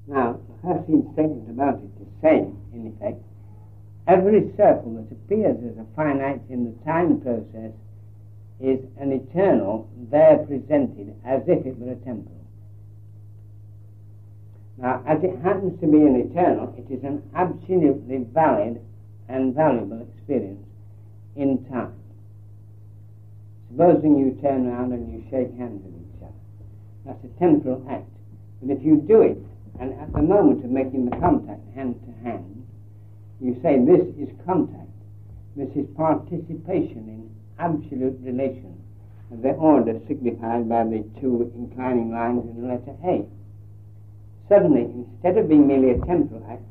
Now, 0.07 0.39
Hasid 0.63 1.13
statement 1.13 1.51
about 1.51 1.81
it 1.83 2.03
is 2.03 2.09
saying, 2.23 2.57
in 2.73 2.95
effect, 2.95 3.23
every 4.07 4.53
circle 4.57 4.95
that 4.95 5.11
appears 5.11 5.59
as 5.65 5.79
a 5.79 5.87
finite 5.97 6.43
in 6.49 6.65
the 6.65 6.85
time 6.85 7.21
process 7.21 7.73
is 8.61 8.79
an 8.99 9.13
eternal 9.13 9.91
there 10.11 10.39
presented 10.39 11.15
as 11.25 11.43
if 11.49 11.67
it 11.67 11.77
were 11.79 11.93
a 11.93 11.97
temporal. 11.97 12.47
Now, 14.79 15.03
as 15.07 15.23
it 15.23 15.39
happens 15.43 15.81
to 15.81 15.87
be 15.87 15.99
an 15.99 16.17
eternal, 16.17 16.75
it 16.79 16.93
is 16.93 17.03
an 17.05 17.23
absolutely 17.35 18.27
valid 18.33 18.81
and 19.29 19.55
valuable 19.55 20.07
experience 20.15 20.67
in 21.37 21.65
time. 21.67 21.95
Supposing 23.75 24.17
you 24.17 24.39
turn 24.41 24.69
around 24.69 24.93
and 24.93 25.11
you 25.11 25.25
shake 25.31 25.51
hands 25.59 25.83
with 25.83 25.99
each 25.99 26.23
other. 26.23 26.31
That's 27.05 27.25
a 27.25 27.39
temporal 27.41 27.85
act. 27.91 28.07
But 28.63 28.71
if 28.71 28.85
you 28.85 29.03
do 29.03 29.23
it, 29.23 29.39
and 29.81 29.93
at 29.99 30.13
the 30.13 30.23
moment 30.23 30.65
of 30.65 30.71
making 30.71 31.07
the 31.11 31.17
contact 31.17 31.67
hand 31.75 31.99
to 32.07 32.13
hand, 32.23 32.65
you 33.41 33.59
say 33.63 33.83
this 33.83 34.07
is 34.15 34.31
contact, 34.47 34.95
this 35.57 35.71
is 35.75 35.91
participation 35.97 37.11
in 37.11 37.31
absolute 37.59 38.17
relation 38.23 38.79
of 39.33 39.43
the 39.43 39.51
order 39.59 39.99
signified 40.07 40.69
by 40.69 40.85
the 40.85 41.03
two 41.21 41.51
inclining 41.57 42.13
lines 42.13 42.45
in 42.47 42.63
the 42.63 42.69
letter 42.69 42.95
A. 43.03 43.27
Suddenly, 44.49 44.87
instead 44.95 45.37
of 45.37 45.49
being 45.49 45.67
merely 45.67 45.91
a 45.91 46.07
temporal 46.07 46.47
act, 46.49 46.63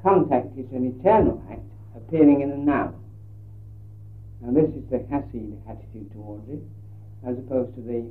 contact 0.00 0.56
is 0.56 0.70
an 0.70 0.94
eternal 0.94 1.42
act 1.50 1.66
appearing 1.96 2.42
in 2.42 2.50
the 2.50 2.56
now. 2.56 2.94
Now, 4.46 4.52
this 4.62 4.70
is 4.78 4.86
the 4.94 4.98
Hasid 5.10 5.58
attitude 5.66 6.12
towards 6.12 6.48
it, 6.48 6.62
as 7.26 7.36
opposed 7.36 7.74
to 7.74 7.82
the 7.82 8.06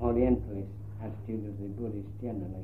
Orientalist 0.00 0.70
attitude 1.02 1.42
of 1.42 1.58
the 1.58 1.66
Buddhists 1.74 2.14
generally 2.22 2.62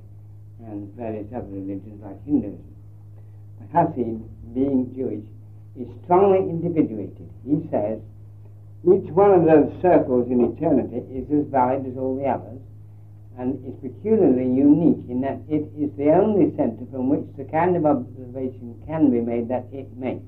and 0.62 0.94
various 0.94 1.26
other 1.34 1.50
religions 1.50 2.00
like 2.04 2.22
Hinduism. 2.24 2.62
The 3.58 3.66
Hasid, 3.74 4.22
being 4.54 4.94
Jewish, 4.94 5.26
is 5.74 5.88
strongly 6.04 6.38
individuated. 6.38 7.28
He 7.42 7.66
says 7.68 7.98
each 8.86 9.10
one 9.10 9.34
of 9.34 9.42
those 9.42 9.74
circles 9.82 10.30
in 10.30 10.54
eternity 10.54 11.02
is 11.10 11.26
as 11.34 11.50
valid 11.50 11.84
as 11.84 11.98
all 11.98 12.14
the 12.14 12.30
others 12.30 12.62
and 13.38 13.58
is 13.66 13.74
peculiarly 13.82 14.46
unique 14.46 15.02
in 15.10 15.20
that 15.22 15.42
it 15.50 15.66
is 15.74 15.90
the 15.98 16.14
only 16.14 16.54
center 16.54 16.86
from 16.92 17.08
which 17.10 17.26
the 17.36 17.44
kind 17.50 17.74
of 17.74 17.86
observation 17.86 18.80
can 18.86 19.10
be 19.10 19.20
made 19.20 19.48
that 19.48 19.66
it 19.72 19.90
makes. 19.96 20.22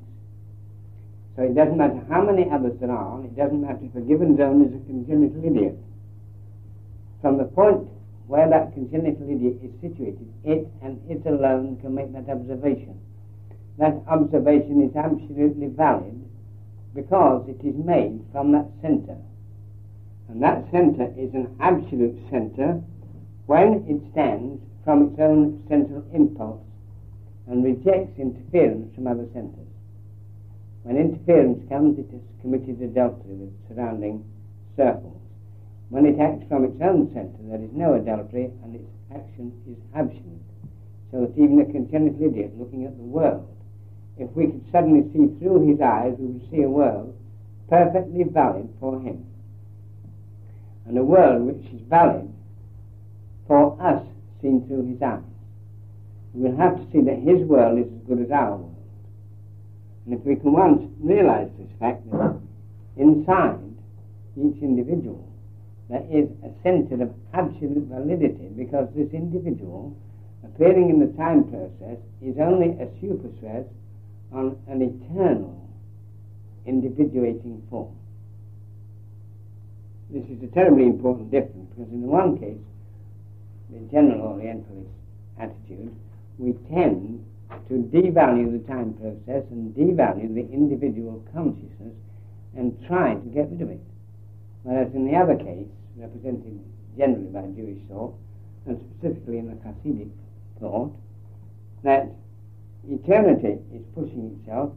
So 1.38 1.44
it 1.44 1.54
doesn't 1.54 1.78
matter 1.78 2.02
how 2.10 2.24
many 2.24 2.50
others 2.50 2.74
there 2.80 2.90
are, 2.90 3.24
it 3.24 3.36
doesn't 3.36 3.60
matter 3.62 3.78
if 3.80 3.94
a 3.94 4.00
given 4.00 4.36
zone 4.36 4.60
is 4.66 4.74
a 4.74 4.84
congenital 4.90 5.38
idiot. 5.44 5.78
From 7.22 7.38
the 7.38 7.44
point 7.44 7.86
where 8.26 8.50
that 8.50 8.74
congenital 8.74 9.22
idiot 9.30 9.54
is 9.62 9.70
situated, 9.80 10.26
it 10.42 10.66
and 10.82 10.98
it 11.08 11.24
alone 11.30 11.78
can 11.80 11.94
make 11.94 12.12
that 12.12 12.28
observation. 12.28 12.98
That 13.78 14.02
observation 14.08 14.82
is 14.82 14.96
absolutely 14.96 15.68
valid 15.68 16.18
because 16.92 17.48
it 17.48 17.64
is 17.64 17.76
made 17.86 18.18
from 18.32 18.50
that 18.58 18.66
center. 18.82 19.16
And 20.28 20.42
that 20.42 20.68
center 20.72 21.14
is 21.16 21.32
an 21.34 21.54
absolute 21.60 22.18
center 22.30 22.82
when 23.46 23.86
it 23.86 24.02
stands 24.10 24.60
from 24.84 25.10
its 25.10 25.20
own 25.20 25.62
central 25.68 26.02
impulse 26.12 26.66
and 27.46 27.62
rejects 27.62 28.18
interference 28.18 28.92
from 28.96 29.06
other 29.06 29.28
centers. 29.32 29.67
When 30.82 30.96
interference 30.96 31.68
comes, 31.68 31.98
it 31.98 32.10
has 32.12 32.20
committed 32.40 32.80
adultery 32.80 33.34
with 33.34 33.52
surrounding 33.68 34.24
circles. 34.76 35.20
When 35.90 36.06
it 36.06 36.20
acts 36.20 36.46
from 36.48 36.64
its 36.64 36.80
own 36.80 37.12
center, 37.12 37.38
there 37.48 37.62
is 37.62 37.72
no 37.72 37.94
adultery 37.94 38.52
and 38.62 38.74
its 38.74 38.90
action 39.14 39.52
is 39.68 39.76
absolute. 39.94 40.44
So 41.10 41.20
that 41.22 41.42
even 41.42 41.60
a 41.60 41.64
congenital 41.64 42.22
idiot 42.22 42.52
looking 42.58 42.84
at 42.84 42.96
the 42.96 43.02
world, 43.02 43.48
if 44.18 44.30
we 44.32 44.46
could 44.46 44.64
suddenly 44.70 45.02
see 45.12 45.32
through 45.38 45.68
his 45.68 45.80
eyes, 45.80 46.14
we 46.18 46.26
would 46.26 46.50
see 46.50 46.62
a 46.62 46.68
world 46.68 47.16
perfectly 47.68 48.24
valid 48.24 48.68
for 48.80 49.00
him. 49.00 49.24
And 50.86 50.98
a 50.98 51.04
world 51.04 51.42
which 51.42 51.64
is 51.72 51.80
valid 51.88 52.28
for 53.46 53.80
us 53.80 54.04
seen 54.42 54.66
through 54.66 54.86
his 54.86 55.02
eyes. 55.02 55.22
We'll 56.34 56.56
have 56.56 56.76
to 56.76 56.92
see 56.92 57.00
that 57.02 57.18
his 57.18 57.46
world 57.46 57.78
is 57.78 57.86
as 57.86 58.06
good 58.06 58.20
as 58.20 58.30
our 58.30 58.56
world. 58.56 58.67
And 60.08 60.18
if 60.18 60.24
we 60.24 60.36
can 60.36 60.52
once 60.52 60.90
realize 61.00 61.50
this 61.58 61.68
fact 61.78 62.00
that 62.12 62.40
inside 62.96 63.60
each 64.40 64.56
individual 64.62 65.28
there 65.90 66.00
is 66.10 66.30
a 66.40 66.48
center 66.62 67.02
of 67.02 67.12
absolute 67.34 67.84
validity 67.92 68.48
because 68.56 68.88
this 68.96 69.12
individual 69.12 69.94
appearing 70.42 70.88
in 70.88 70.98
the 70.98 71.12
time 71.18 71.44
process 71.44 72.00
is 72.22 72.38
only 72.40 72.72
a 72.80 72.88
superstress 73.04 73.68
on 74.32 74.56
an 74.66 74.80
eternal 74.80 75.68
individuating 76.64 77.62
form. 77.68 77.94
This 80.08 80.24
is 80.30 80.42
a 80.42 80.54
terribly 80.54 80.84
important 80.84 81.30
difference 81.30 81.68
because 81.76 81.92
in 81.92 82.00
the 82.00 82.08
one 82.08 82.38
case, 82.38 82.64
the 83.68 83.80
general 83.92 84.22
Orientalist 84.22 84.88
attitude, 85.38 85.94
we 86.38 86.54
tend 86.72 87.27
to 87.68 87.74
devalue 87.74 88.52
the 88.52 88.66
time 88.66 88.94
process 88.94 89.44
and 89.50 89.74
devalue 89.74 90.34
the 90.34 90.46
individual 90.52 91.24
consciousness 91.32 91.94
and 92.56 92.76
try 92.86 93.14
to 93.14 93.28
get 93.28 93.50
rid 93.50 93.62
of 93.62 93.70
it. 93.70 93.80
Whereas 94.62 94.92
in 94.94 95.06
the 95.06 95.16
other 95.16 95.36
case, 95.36 95.68
represented 95.96 96.60
generally 96.96 97.26
by 97.26 97.42
Jewish 97.56 97.78
thought, 97.88 98.14
and 98.66 98.78
specifically 98.98 99.38
in 99.38 99.48
the 99.48 99.54
Hasidic 99.64 100.10
thought, 100.60 100.92
that 101.84 102.08
eternity 102.88 103.58
is 103.72 103.82
pushing 103.94 104.38
itself 104.38 104.72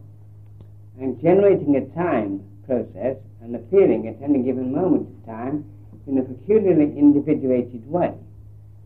and 0.99 1.19
generating 1.21 1.75
a 1.75 1.85
time 1.95 2.41
process 2.65 3.17
and 3.41 3.55
appearing 3.55 4.07
at 4.07 4.21
any 4.21 4.43
given 4.43 4.71
moment 4.71 5.07
of 5.07 5.25
time 5.25 5.65
in 6.07 6.17
a 6.17 6.21
peculiarly 6.21 6.97
individuated 6.97 7.89
way. 7.89 8.13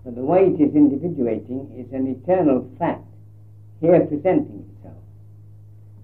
But 0.04 0.16
the 0.16 0.24
way 0.24 0.48
it 0.48 0.62
is 0.62 0.76
individuating 0.76 1.74
is 1.76 1.92
an 1.94 2.08
eternal 2.08 2.70
fact 2.78 3.04
here 3.82 4.00
presenting 4.06 4.66
itself. 4.78 5.02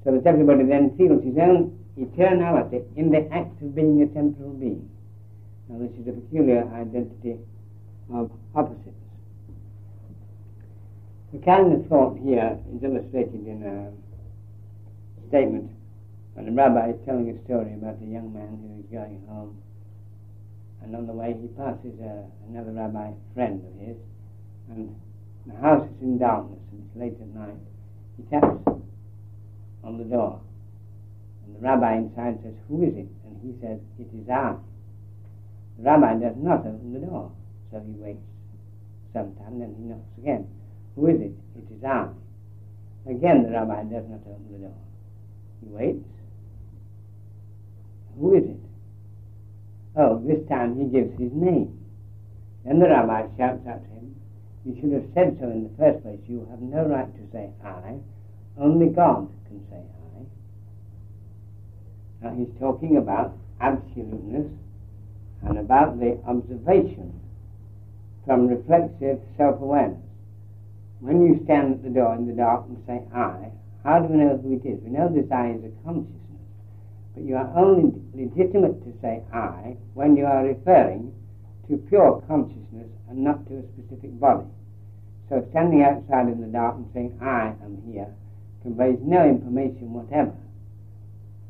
So 0.04 0.12
that 0.12 0.26
everybody 0.26 0.66
then 0.66 0.96
feels 0.98 1.24
his 1.24 1.38
own 1.38 1.78
eternality 1.98 2.84
in 2.96 3.12
the 3.12 3.30
act 3.32 3.62
of 3.62 3.76
being 3.76 4.02
a 4.02 4.08
temporal 4.08 4.54
being. 4.54 4.90
Now, 5.70 5.80
this 5.80 5.92
is 6.00 6.08
a 6.08 6.12
peculiar 6.12 6.68
identity 6.74 7.38
of 8.14 8.32
opposites. 8.56 8.90
The 11.32 11.40
kind 11.40 11.72
of 11.74 11.88
thought 11.88 12.20
here 12.20 12.60
is 12.76 12.84
illustrated 12.84 13.48
in 13.48 13.64
a 13.64 15.28
statement 15.30 15.72
when 16.34 16.48
a 16.48 16.52
rabbi 16.52 16.90
is 16.92 17.00
telling 17.06 17.30
a 17.30 17.44
story 17.46 17.74
about 17.74 18.02
a 18.02 18.06
young 18.06 18.34
man 18.34 18.60
who 18.60 18.80
is 18.84 18.86
going 18.92 19.24
home 19.28 19.58
and 20.84 20.96
on 20.96 21.08
the 21.08 21.14
way 21.14 21.36
he 21.40 21.48
passes 21.50 21.94
a, 22.02 22.26
another 22.50 22.72
rabbi 22.72 23.12
friend 23.34 23.64
of 23.64 23.88
his, 23.88 23.98
and 24.70 24.96
the 25.46 25.56
house 25.62 25.88
is 25.88 26.02
in 26.02 26.18
darkness 26.18 26.60
and 26.72 26.84
it's 26.86 27.00
late 27.00 27.18
at 27.22 27.28
night. 27.36 27.60
He 28.18 28.24
taps 28.30 28.62
on 29.84 29.98
the 29.98 30.04
door, 30.04 30.42
and 31.46 31.56
the 31.56 31.60
rabbi 31.60 31.98
inside 31.98 32.40
says, 32.44 32.54
Who 32.68 32.84
is 32.84 32.94
it? 32.96 33.08
And 33.26 33.40
he 33.42 33.54
says, 33.62 33.80
It 34.00 34.08
is 34.14 34.30
I. 34.30 34.56
The 35.78 35.84
rabbi 35.84 36.20
does 36.20 36.36
not 36.38 36.60
open 36.60 36.94
the 36.94 37.00
door, 37.00 37.32
so 37.72 37.80
he 37.80 37.94
waits 37.94 38.22
some 39.14 39.36
time, 39.36 39.60
then 39.60 39.76
he 39.78 39.84
knocks 39.86 40.18
again. 40.18 40.48
Who 40.96 41.08
is 41.08 41.20
it? 41.22 41.34
It 41.58 41.68
is 41.74 41.84
I. 41.84 42.08
Again, 43.10 43.44
the 43.44 43.52
rabbi 43.52 43.84
does 43.84 44.06
not 44.10 44.22
open 44.28 44.46
the 44.52 44.60
door. 44.60 44.78
He 45.62 45.68
waits. 45.68 46.06
Who 48.20 48.36
is 48.36 48.44
it? 48.44 48.60
Oh, 49.96 50.22
this 50.26 50.48
time 50.48 50.78
he 50.80 50.86
gives 50.86 51.12
his 51.20 51.32
name. 51.34 51.78
Then 52.64 52.80
the 52.80 52.88
rabbi 52.88 53.28
shouts 53.38 53.66
out 53.68 53.84
to 53.84 53.90
him, 53.90 54.16
You 54.64 54.78
should 54.80 54.92
have 54.94 55.06
said 55.14 55.38
so 55.40 55.50
in 55.50 55.64
the 55.64 55.70
first 55.78 56.04
place. 56.04 56.20
You 56.28 56.48
have 56.52 56.62
no 56.62 56.86
right 56.86 57.10
to 57.10 57.32
say 57.32 57.50
I. 57.66 57.98
Only 58.60 58.90
God 58.90 59.28
can 59.48 59.66
say 59.70 59.82
I. 59.82 60.22
Now 62.22 62.36
he's 62.36 62.54
talking 62.60 62.98
about 62.98 63.36
absoluteness 63.60 64.52
and 65.44 65.58
about 65.58 66.00
the 66.00 66.20
observation 66.28 67.20
from 68.26 68.48
reflexive 68.48 69.20
self-awareness. 69.36 69.98
When 71.00 71.26
you 71.26 71.42
stand 71.46 71.74
at 71.74 71.84
the 71.84 71.90
door 71.90 72.14
in 72.14 72.28
the 72.28 72.34
dark 72.34 72.66
and 72.68 72.78
say 72.86 73.02
I, 73.16 73.50
how 73.84 74.00
do 74.00 74.14
we 74.14 74.18
know 74.18 74.38
who 74.38 74.54
it 74.54 74.64
is? 74.64 74.80
We 74.84 74.92
know 74.92 75.10
this 75.10 75.32
I 75.32 75.58
is 75.58 75.64
a 75.66 75.72
consciousness. 75.84 76.20
But 77.16 77.24
you 77.24 77.36
are 77.36 77.52
only 77.58 78.00
legitimate 78.14 78.84
to 78.86 78.94
say 79.02 79.24
I 79.34 79.76
when 79.96 80.16
you 80.16 80.28
are 80.28 80.46
referring 80.46 81.12
to 81.68 81.78
pure 81.90 82.22
consciousness 82.28 82.61
and 82.72 83.24
not 83.24 83.48
to 83.48 83.58
a 83.58 83.64
specific 83.74 84.20
body. 84.20 84.46
So 85.30 85.46
standing 85.52 85.84
outside 85.84 86.28
in 86.28 86.42
the 86.42 86.48
dark 86.48 86.76
and 86.76 86.90
saying 86.94 87.20
I 87.22 87.54
am 87.64 87.82
here 87.92 88.08
conveys 88.62 89.00
no 89.02 89.26
information 89.26 89.94
whatever. 89.94 90.36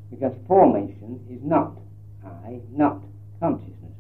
Because 0.10 0.34
formation 0.48 1.20
is 1.30 1.40
not 1.44 1.78
I, 2.26 2.60
not 2.72 3.02
consciousness. 3.40 3.96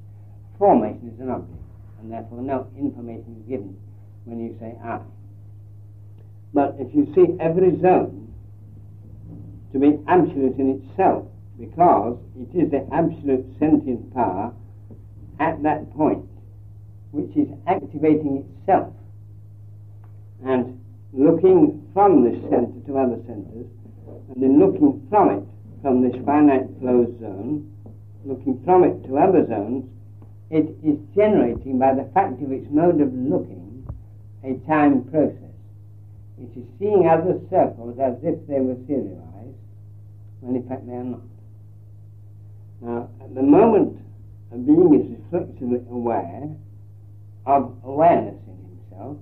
Formation 0.60 1.12
is 1.14 1.20
an 1.20 1.30
object, 1.30 1.58
and 2.00 2.12
therefore 2.12 2.42
no 2.42 2.68
information 2.78 3.42
is 3.42 3.50
given 3.50 3.78
when 4.26 4.40
you 4.40 4.56
say 4.60 4.78
I. 4.84 5.00
But 6.54 6.76
if 6.78 6.94
you 6.94 7.12
see 7.16 7.36
every 7.40 7.80
zone 7.82 8.34
to 9.74 9.80
be 9.80 10.00
absolute 10.08 10.58
in 10.58 10.84
itself, 10.84 11.26
because 11.60 12.20
it 12.38 12.56
is 12.56 12.72
the 12.72 12.88
absolute 12.94 13.46
sentient 13.58 14.14
power 14.14 14.54
at 15.40 15.64
that 15.64 15.92
point 15.94 16.26
which 17.12 17.36
is 17.36 17.48
activating 17.68 18.46
itself 18.60 18.94
and 20.46 20.80
looking 21.14 21.88
from 21.94 22.24
this 22.24 22.40
center 22.50 22.80
to 22.88 22.98
other 22.98 23.20
centers, 23.28 23.68
and 24.34 24.42
then 24.42 24.60
looking 24.60 25.06
from 25.10 25.30
it, 25.30 25.44
from 25.82 26.02
this 26.02 26.16
finite 26.26 26.68
closed 26.80 27.20
zone, 27.20 27.70
looking 28.26 28.62
from 28.64 28.84
it 28.84 29.04
to 29.08 29.18
other 29.18 29.46
zones, 29.48 29.86
it 30.50 30.68
is 30.84 30.98
generating 31.16 31.78
by 31.80 31.94
the 31.94 32.10
fact 32.14 32.42
of 32.42 32.52
its 32.52 32.68
mode 32.70 33.02
of 33.02 33.14
looking 33.14 33.88
a 34.44 34.56
time 34.68 35.04
process. 35.12 35.38
It 36.40 36.58
is 36.58 36.66
seeing 36.80 37.08
other 37.08 37.40
circles 37.50 38.00
as 38.00 38.16
if 38.24 38.48
they 38.48 38.60
were 38.60 38.78
serialized, 38.88 39.58
when 40.40 40.56
in 40.56 40.68
fact 40.68 40.88
they 40.88 40.94
are 40.94 41.04
not. 41.04 41.22
Now, 42.82 43.10
at 43.22 43.36
the 43.36 43.44
moment 43.44 44.00
a 44.52 44.58
being 44.58 44.94
is 44.96 45.18
reflexively 45.20 45.86
aware 45.90 46.50
of 47.46 47.76
awareness 47.84 48.38
in 48.48 48.78
himself, 48.78 49.18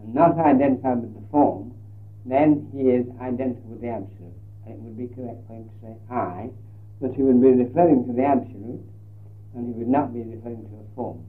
and 0.00 0.14
not 0.14 0.38
identified 0.38 1.00
with 1.00 1.14
the 1.14 1.28
form, 1.30 1.74
then 2.24 2.68
he 2.72 2.90
is 2.90 3.06
identical 3.20 3.70
with 3.70 3.80
the 3.80 3.88
absolute. 3.88 4.36
It 4.66 4.78
would 4.78 4.96
be 4.96 5.08
correct 5.14 5.46
for 5.46 5.54
him 5.54 5.68
to 5.68 5.74
say 5.82 5.94
I, 6.10 6.50
but 7.00 7.14
he 7.14 7.22
would 7.22 7.40
be 7.40 7.52
referring 7.52 8.06
to 8.06 8.12
the 8.12 8.24
absolute, 8.24 8.80
and 9.54 9.68
he 9.68 9.72
would 9.78 9.88
not 9.88 10.12
be 10.12 10.20
referring 10.22 10.64
to 10.64 10.76
a 10.76 10.94
form. 10.94 11.24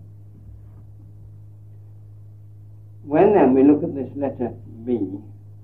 When 3.03 3.33
then 3.33 3.53
we 3.53 3.63
look 3.63 3.83
at 3.83 3.93
this 3.93 4.09
letter 4.15 4.49
B, 4.85 4.99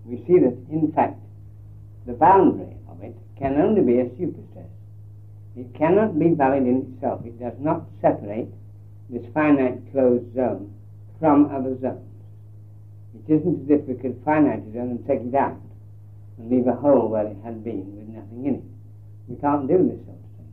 we 0.06 0.18
see 0.28 0.40
that 0.40 0.58
in 0.70 0.92
fact 0.94 1.20
the 2.06 2.14
boundary 2.14 2.76
of 2.90 3.02
it 3.02 3.16
can 3.38 3.60
only 3.60 3.82
be 3.82 4.00
a 4.00 4.06
superstress. 4.06 4.70
It 5.56 5.74
cannot 5.76 6.18
be 6.18 6.34
valid 6.34 6.64
in 6.64 6.94
itself. 6.94 7.26
It 7.26 7.40
does 7.40 7.58
not 7.60 7.84
separate 8.02 8.48
this 9.12 9.26
finite 9.34 9.92
closed 9.92 10.34
zone 10.34 10.74
from 11.20 11.54
other 11.54 11.78
zones. 11.80 12.08
It 13.14 13.34
isn't 13.34 13.70
as 13.70 13.80
if 13.80 13.88
we 13.88 13.96
could 13.96 14.22
finite 14.24 14.64
a 14.64 14.72
zone 14.72 14.96
and 14.96 15.06
take 15.06 15.22
it 15.22 15.36
out 15.36 15.60
and 16.38 16.50
leave 16.50 16.66
a 16.66 16.76
hole 16.76 17.10
where 17.10 17.28
it 17.28 17.38
had 17.44 17.64
been 17.64 17.92
with 17.96 18.08
nothing 18.08 18.46
in 18.46 18.56
it. 18.56 18.64
We 19.28 19.36
can't 19.36 19.68
do 19.68 19.78
this 19.84 20.00
sort 20.08 20.16
of 20.16 20.32
thing. 20.40 20.52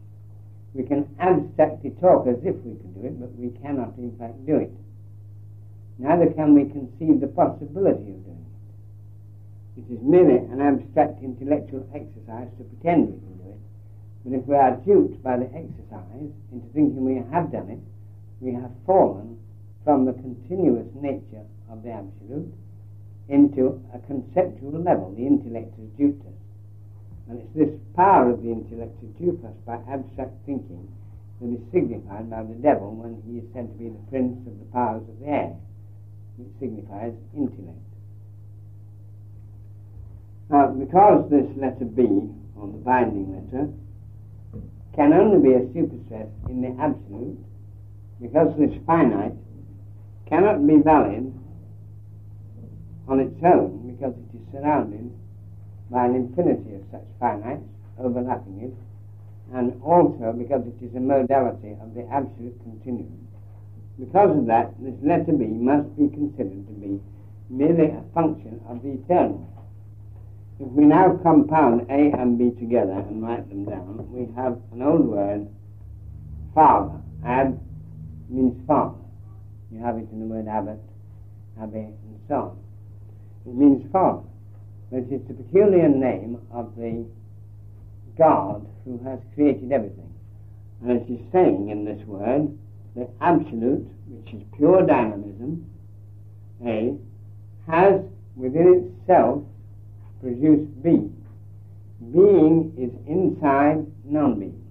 We 0.74 0.82
can 0.82 1.06
abstractly 1.20 1.94
talk 2.02 2.26
as 2.26 2.42
if 2.42 2.58
we 2.66 2.74
could 2.74 2.94
do 2.98 3.06
it, 3.06 3.20
but 3.20 3.30
we 3.38 3.50
cannot 3.62 3.96
in 3.96 4.10
fact 4.18 4.44
do 4.44 4.56
it. 4.56 4.74
Neither 5.98 6.30
can 6.34 6.54
we 6.54 6.66
conceive 6.66 7.20
the 7.20 7.30
possibility 7.30 8.10
of 8.10 8.24
doing 8.26 8.46
it. 9.76 9.82
It 9.82 9.94
is 9.94 10.02
merely 10.02 10.38
an 10.50 10.60
abstract 10.60 11.22
intellectual 11.22 11.86
exercise 11.94 12.50
to 12.58 12.64
pretend 12.64 13.06
we 13.06 13.18
can 13.22 13.36
do 13.38 13.50
it. 13.54 13.62
But 14.24 14.32
if 14.34 14.46
we 14.46 14.56
are 14.56 14.76
duped 14.82 15.22
by 15.22 15.38
the 15.38 15.46
exercise 15.46 16.30
into 16.50 16.66
thinking 16.74 17.04
we 17.04 17.22
have 17.30 17.50
done 17.50 17.70
it, 17.70 17.78
we 18.40 18.52
have 18.52 18.70
fallen 18.86 19.38
from 19.84 20.04
the 20.04 20.12
continuous 20.12 20.86
nature 20.94 21.44
of 21.70 21.82
the 21.82 21.90
Absolute 21.90 22.52
into 23.28 23.82
a 23.94 23.98
conceptual 24.06 24.80
level. 24.82 25.14
The 25.16 25.26
intellect 25.26 25.76
has 25.78 25.88
duped. 25.98 26.24
And 27.28 27.40
it's 27.40 27.54
this 27.54 27.74
power 27.94 28.30
of 28.30 28.42
the 28.42 28.50
intellect 28.50 29.00
to 29.00 29.30
us 29.44 29.54
by 29.66 29.76
abstract 29.90 30.32
thinking 30.46 30.88
that 31.40 31.52
is 31.52 31.60
signified 31.72 32.30
by 32.30 32.42
the 32.42 32.54
devil 32.54 32.94
when 32.94 33.20
he 33.26 33.38
is 33.38 33.44
said 33.52 33.68
to 33.68 33.76
be 33.78 33.90
the 33.90 34.04
prince 34.08 34.40
of 34.46 34.58
the 34.58 34.64
powers 34.72 35.02
of 35.08 35.20
the 35.20 35.26
air, 35.26 35.54
which 36.36 36.48
signifies 36.58 37.12
intellect. 37.36 37.78
Now, 40.48 40.72
because 40.72 41.28
this 41.28 41.46
letter 41.56 41.84
B, 41.84 42.32
or 42.56 42.66
the 42.68 42.80
binding 42.80 43.36
letter, 43.36 43.68
can 44.96 45.12
only 45.12 45.38
be 45.38 45.54
a 45.54 45.60
superstress 45.76 46.30
in 46.48 46.62
the 46.62 46.74
absolute, 46.80 47.38
because 48.20 48.54
this 48.58 48.72
finite 48.86 49.34
cannot 50.28 50.66
be 50.66 50.76
valid 50.76 51.32
on 53.08 53.20
its 53.20 53.34
own 53.44 53.94
because 53.94 54.14
it 54.14 54.36
is 54.36 54.44
surrounded 54.52 55.10
by 55.90 56.04
an 56.04 56.14
infinity 56.14 56.74
of 56.74 56.82
such 56.90 57.06
finites 57.20 57.64
overlapping 57.98 58.60
it, 58.60 59.56
and 59.56 59.80
also 59.82 60.32
because 60.36 60.62
it 60.66 60.84
is 60.84 60.94
a 60.94 61.00
modality 61.00 61.74
of 61.80 61.94
the 61.94 62.06
absolute 62.12 62.54
continuum. 62.62 63.26
Because 63.98 64.36
of 64.36 64.46
that, 64.46 64.72
this 64.78 64.94
letter 65.02 65.32
B 65.32 65.46
must 65.46 65.88
be 65.96 66.08
considered 66.08 66.66
to 66.66 66.72
be 66.74 67.00
merely 67.50 67.90
a 67.90 68.04
function 68.14 68.60
of 68.68 68.82
the 68.82 68.90
eternal. 68.90 69.48
If 70.60 70.68
we 70.68 70.84
now 70.84 71.18
compound 71.22 71.86
A 71.88 72.12
and 72.18 72.38
B 72.38 72.50
together 72.58 72.92
and 72.92 73.22
write 73.22 73.48
them 73.48 73.64
down, 73.64 74.06
we 74.12 74.32
have 74.36 74.58
an 74.72 74.82
old 74.82 75.06
word, 75.06 75.48
father. 76.54 77.00
Ab 77.24 77.58
means 78.28 78.54
father. 78.66 78.98
You 79.70 79.80
have 79.80 79.96
it 79.96 80.08
in 80.12 80.20
the 80.20 80.26
word 80.26 80.48
abbot, 80.48 80.80
abbé, 81.60 81.86
and 81.86 82.20
so 82.28 82.34
on. 82.34 82.58
It 83.46 83.54
means 83.54 83.90
father, 83.92 84.22
but 84.90 85.04
it's 85.10 85.26
the 85.28 85.34
peculiar 85.34 85.88
name 85.88 86.40
of 86.50 86.74
the 86.76 87.06
God 88.16 88.66
who 88.84 88.98
has 89.04 89.18
created 89.34 89.72
everything. 89.72 90.12
And 90.82 90.90
it 90.92 91.12
is 91.12 91.20
saying 91.32 91.68
in 91.70 91.84
this 91.84 92.00
word, 92.06 92.56
that 92.96 93.10
absolute, 93.20 93.86
which 94.08 94.34
is 94.34 94.42
pure 94.56 94.84
dynamism, 94.84 95.64
A, 96.66 96.96
has 97.70 98.00
within 98.34 98.94
itself 99.00 99.42
produced 100.20 100.82
B. 100.82 101.10
Being 102.12 102.72
is 102.76 102.90
inside 103.06 103.86
non-being. 104.04 104.64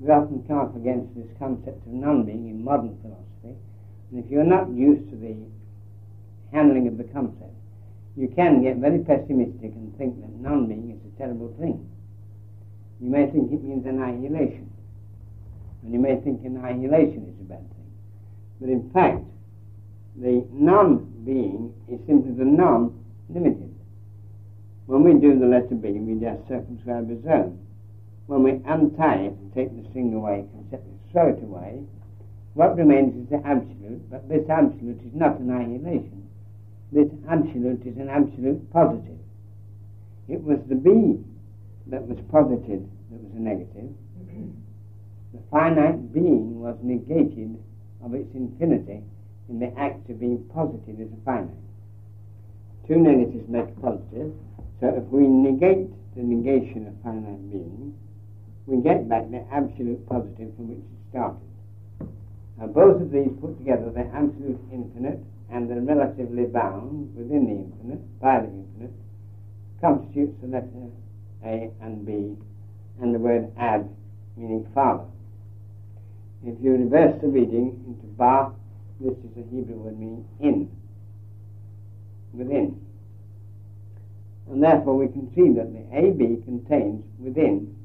We 0.00 0.10
often 0.10 0.44
come 0.46 0.58
up 0.58 0.76
against 0.76 1.14
this 1.16 1.26
concept 1.38 1.86
of 1.86 1.92
non-being 1.92 2.48
in 2.48 2.62
modern 2.62 2.96
philosophy, 3.02 3.58
and 4.10 4.24
if 4.24 4.30
you're 4.30 4.44
not 4.44 4.70
used 4.70 5.10
to 5.10 5.16
the 5.16 5.36
handling 6.52 6.86
of 6.86 6.98
the 6.98 7.04
concept, 7.04 7.54
you 8.16 8.28
can 8.28 8.62
get 8.62 8.76
very 8.76 9.00
pessimistic 9.00 9.74
and 9.74 9.96
think 9.98 10.20
that 10.20 10.30
non-being 10.40 10.90
is 10.90 11.12
a 11.12 11.18
terrible 11.18 11.54
thing. 11.58 11.88
You 13.00 13.10
may 13.10 13.26
think 13.30 13.52
it 13.52 13.62
means 13.62 13.86
annihilation, 13.86 14.70
and 15.82 15.92
you 15.92 15.98
may 15.98 16.16
think 16.20 16.44
annihilation 16.44 17.26
is 17.28 17.40
a 17.40 17.44
bad 17.44 17.68
thing. 17.70 17.90
But 18.60 18.70
in 18.70 18.90
fact, 18.90 19.24
the 20.16 20.46
non-being 20.52 21.74
is 21.88 22.00
simply 22.06 22.32
the 22.32 22.44
non-limited. 22.44 23.74
When 24.86 25.02
we 25.04 25.14
do 25.20 25.38
the 25.38 25.46
letter 25.46 25.74
B, 25.74 25.90
we 25.90 26.18
just 26.18 26.48
circumscribe 26.48 27.10
a 27.10 27.22
zone. 27.22 27.58
When 28.28 28.44
we 28.44 28.60
untie 28.64 29.26
it 29.26 29.32
and 29.32 29.52
take 29.54 29.74
the 29.74 29.88
string 29.90 30.14
away, 30.14 30.46
throw 31.10 31.28
it 31.28 31.42
away, 31.42 31.82
what 32.54 32.76
remains 32.76 33.16
is 33.16 33.28
the 33.28 33.44
absolute, 33.44 34.08
but 34.10 34.28
this 34.28 34.48
absolute 34.48 35.00
is 35.02 35.14
not 35.14 35.40
annihilation 35.40 36.28
this 36.92 37.08
absolute 37.28 37.84
is 37.84 37.96
an 37.98 38.08
absolute 38.08 38.72
positive. 38.72 39.18
It 40.28 40.42
was 40.42 40.58
the 40.68 40.74
B 40.74 41.20
that 41.88 42.06
was 42.06 42.18
posited 42.30 42.88
that 43.10 43.20
was 43.20 43.32
a 43.36 43.40
negative. 43.40 43.90
The 45.32 45.40
finite 45.50 46.12
being 46.12 46.60
was 46.60 46.76
negated 46.82 47.58
of 48.02 48.14
its 48.14 48.32
infinity 48.34 49.02
in 49.48 49.58
the 49.58 49.72
act 49.78 50.08
of 50.08 50.20
being 50.20 50.44
posited 50.54 51.00
as 51.00 51.08
a 51.12 51.24
finite. 51.24 51.52
Two 52.86 52.96
negatives 52.96 53.48
make 53.48 53.68
a 53.68 53.80
positive, 53.80 54.32
so 54.80 54.88
if 54.88 55.04
we 55.12 55.26
negate 55.26 55.92
the 56.16 56.22
negation 56.22 56.86
of 56.86 56.94
finite 57.02 57.50
being, 57.50 57.94
we 58.68 58.82
get 58.82 59.08
back 59.08 59.24
the 59.30 59.42
absolute 59.50 60.06
positive 60.06 60.54
from 60.54 60.68
which 60.68 60.84
it 60.84 61.00
started. 61.08 61.40
Now 62.58 62.66
both 62.66 63.00
of 63.00 63.10
these 63.10 63.32
put 63.40 63.56
together, 63.56 63.88
the 63.88 64.04
absolute 64.12 64.60
infinite 64.70 65.24
and 65.50 65.70
the 65.70 65.80
relatively 65.80 66.44
bound 66.44 67.16
within 67.16 67.46
the 67.48 67.56
infinite, 67.64 68.20
by 68.20 68.40
the 68.40 68.52
infinite, 68.52 68.92
constitutes 69.80 70.36
the 70.42 70.48
letter 70.48 70.92
A 71.44 71.70
and 71.80 72.04
B, 72.04 72.36
and 73.00 73.14
the 73.14 73.18
word 73.18 73.50
ab, 73.56 73.88
meaning 74.36 74.68
father. 74.74 75.04
If 76.44 76.60
you 76.62 76.72
reverse 76.72 77.18
the 77.22 77.28
reading 77.28 77.72
into 77.88 78.06
ba, 78.18 78.52
this 79.00 79.16
is 79.16 79.32
a 79.38 79.48
Hebrew 79.48 79.76
word 79.76 79.98
meaning 79.98 80.28
in, 80.40 80.70
within. 82.34 82.78
And 84.50 84.62
therefore 84.62 84.98
we 84.98 85.08
can 85.08 85.32
see 85.34 85.56
that 85.56 85.72
the 85.72 85.96
AB 85.96 86.42
contains 86.44 87.02
within 87.18 87.77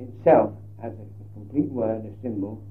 itself, 0.00 0.52
as 0.82 0.92
a 0.92 1.34
complete 1.34 1.70
word, 1.70 2.04
a 2.04 2.22
symbol, 2.22 2.62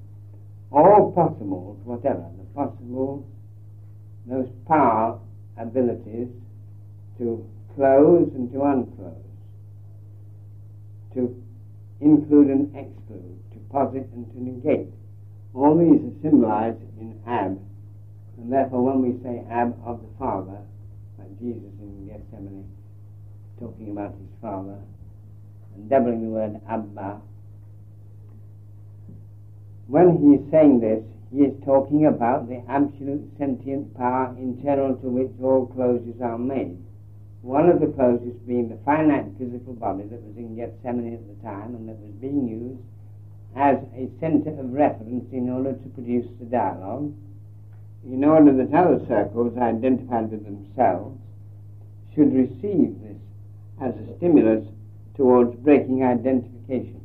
all 0.72 1.12
possibles, 1.14 1.78
whatever, 1.84 2.26
the 2.38 2.44
possible, 2.54 3.26
those 4.26 4.50
power 4.68 5.20
abilities 5.58 6.28
to 7.18 7.46
close 7.76 8.30
and 8.36 8.52
to 8.52 8.62
unclose, 8.64 9.14
to 11.14 11.36
include 12.02 12.48
and 12.48 12.76
exclude, 12.76 13.40
to 13.52 13.58
posit 13.72 14.08
and 14.14 14.30
to 14.32 14.44
negate. 14.44 14.88
All 15.54 15.78
these 15.78 16.02
are 16.02 16.22
symbolized 16.22 16.82
in 17.00 17.20
ab, 17.26 17.60
And 18.38 18.54
therefore, 18.54 18.84
when 18.84 19.02
we 19.02 19.22
say 19.24 19.44
Ab 19.50 19.76
of 19.84 20.02
the 20.02 20.08
Father, 20.18 20.62
like 21.18 21.40
Jesus 21.40 21.74
in 21.82 22.08
Gethsemane, 22.08 22.70
talking 23.60 23.92
about 23.92 24.12
his 24.12 24.30
Father, 24.42 24.78
doubling 25.88 26.22
the 26.22 26.30
word 26.30 26.62
Abba, 26.70 27.22
when 29.90 30.18
he 30.22 30.36
is 30.36 30.52
saying 30.52 30.82
this, 30.82 31.04
he 31.34 31.42
is 31.42 31.54
talking 31.66 32.06
about 32.06 32.48
the 32.48 32.62
absolute 32.70 33.26
sentient 33.40 33.98
power 33.98 34.36
internal 34.38 34.96
to 34.98 35.10
which 35.10 35.32
all 35.42 35.66
closures 35.66 36.22
are 36.22 36.38
made. 36.38 36.78
One 37.42 37.70
of 37.70 37.80
the 37.80 37.88
closures 37.88 38.38
being 38.46 38.70
the 38.70 38.78
finite 38.86 39.26
physical 39.40 39.74
body 39.74 40.04
that 40.04 40.22
was 40.22 40.38
in 40.38 40.56
Gethsemane 40.56 41.14
at 41.14 41.26
the 41.26 41.42
time 41.42 41.74
and 41.74 41.90
that 41.90 41.98
was 41.98 42.14
being 42.22 42.48
used 42.48 42.82
as 43.56 43.78
a 43.98 44.10
center 44.20 44.52
of 44.60 44.74
reference 44.74 45.26
in 45.32 45.50
order 45.50 45.74
to 45.74 45.90
produce 45.90 46.28
the 46.40 46.46
dialogue, 46.46 47.12
in 48.06 48.24
order 48.24 48.54
that 48.54 48.74
other 48.74 49.04
circles 49.08 49.58
identified 49.58 50.30
with 50.30 50.46
themselves 50.46 51.18
should 52.14 52.34
receive 52.34 52.94
this 53.02 53.18
as 53.82 53.96
a 53.96 54.18
stimulus 54.18 54.66
towards 55.20 55.54
breaking 55.58 56.02
identification. 56.02 57.02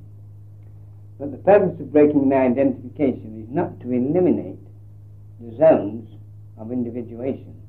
But 1.18 1.32
the 1.32 1.38
purpose 1.38 1.80
of 1.80 1.92
breaking 1.92 2.28
the 2.28 2.36
identification 2.36 3.42
is 3.42 3.52
not 3.52 3.80
to 3.80 3.90
eliminate 3.90 4.62
the 5.40 5.56
zones 5.56 6.08
of 6.56 6.70
individuation. 6.70 7.60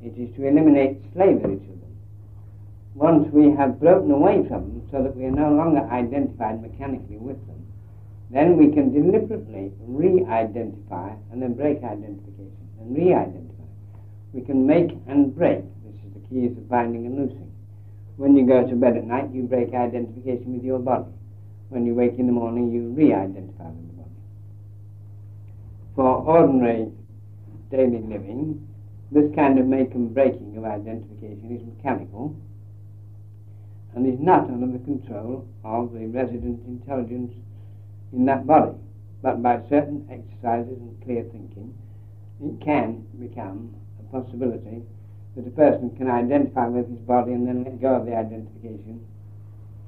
It 0.00 0.14
is 0.16 0.32
to 0.36 0.46
eliminate 0.46 1.02
slavery 1.12 1.58
to 1.58 1.66
them. 1.66 1.96
Once 2.94 3.26
we 3.32 3.50
have 3.50 3.80
broken 3.80 4.12
away 4.12 4.46
from 4.46 4.70
them 4.70 4.88
so 4.92 5.02
that 5.02 5.16
we 5.16 5.24
are 5.24 5.34
no 5.34 5.50
longer 5.50 5.82
identified 5.90 6.62
mechanically 6.62 7.18
with 7.18 7.44
them, 7.48 7.66
then 8.30 8.56
we 8.56 8.70
can 8.70 8.92
deliberately 8.94 9.72
re-identify 9.80 11.10
and 11.32 11.42
then 11.42 11.54
break 11.54 11.82
identification 11.82 12.68
and 12.78 12.96
re-identify. 12.96 13.66
We 14.32 14.42
can 14.42 14.64
make 14.64 14.90
and 15.08 15.34
break. 15.34 15.64
This 15.84 15.98
is 16.06 16.14
the 16.14 16.28
keys 16.28 16.56
of 16.56 16.68
binding 16.68 17.04
and 17.06 17.16
loosing. 17.18 17.51
When 18.16 18.36
you 18.36 18.46
go 18.46 18.66
to 18.66 18.76
bed 18.76 18.96
at 18.96 19.04
night, 19.04 19.30
you 19.32 19.44
break 19.44 19.74
identification 19.74 20.54
with 20.54 20.64
your 20.64 20.78
body. 20.78 21.10
When 21.70 21.86
you 21.86 21.94
wake 21.94 22.18
in 22.18 22.26
the 22.26 22.32
morning, 22.32 22.70
you 22.70 22.88
re-identify 22.88 23.64
with 23.64 23.88
the 23.88 23.94
body. 23.94 24.10
For 25.96 26.04
ordinary 26.04 26.92
daily 27.70 28.02
living, 28.02 28.68
this 29.10 29.34
kind 29.34 29.58
of 29.58 29.66
make 29.66 29.94
and 29.94 30.12
breaking 30.12 30.56
of 30.56 30.64
identification 30.64 31.56
is 31.56 31.62
mechanical 31.76 32.36
and 33.94 34.06
is 34.06 34.20
not 34.20 34.48
under 34.48 34.66
the 34.66 34.84
control 34.84 35.46
of 35.64 35.92
the 35.92 36.06
resident 36.06 36.60
intelligence 36.66 37.32
in 38.12 38.24
that 38.26 38.46
body. 38.46 38.72
But 39.22 39.42
by 39.42 39.60
certain 39.68 40.06
exercises 40.10 40.78
and 40.78 41.02
clear 41.02 41.22
thinking, 41.24 41.74
it 42.42 42.60
can 42.60 43.06
become 43.20 43.74
a 44.00 44.02
possibility 44.10 44.82
that 45.36 45.46
a 45.46 45.50
person 45.50 45.94
can 45.96 46.10
identify 46.10 46.66
with 46.68 46.88
his 46.88 46.98
body 47.00 47.32
and 47.32 47.46
then 47.46 47.64
let 47.64 47.80
go 47.80 47.94
of 47.96 48.06
the 48.06 48.14
identification. 48.14 49.00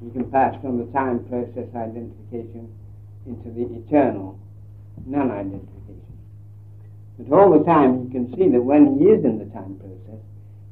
He 0.02 0.10
can 0.10 0.30
pass 0.30 0.54
from 0.60 0.78
the 0.78 0.90
time 0.92 1.24
process 1.24 1.68
identification 1.74 2.72
into 3.26 3.50
the 3.50 3.64
eternal 3.76 4.38
non 5.06 5.30
identification. 5.30 6.18
But 7.18 7.36
all 7.36 7.58
the 7.58 7.64
time 7.64 8.06
he 8.06 8.12
can 8.12 8.34
see 8.36 8.48
that 8.48 8.62
when 8.62 8.98
he 8.98 9.06
is 9.06 9.24
in 9.24 9.38
the 9.38 9.46
time 9.46 9.76
process, 9.76 10.20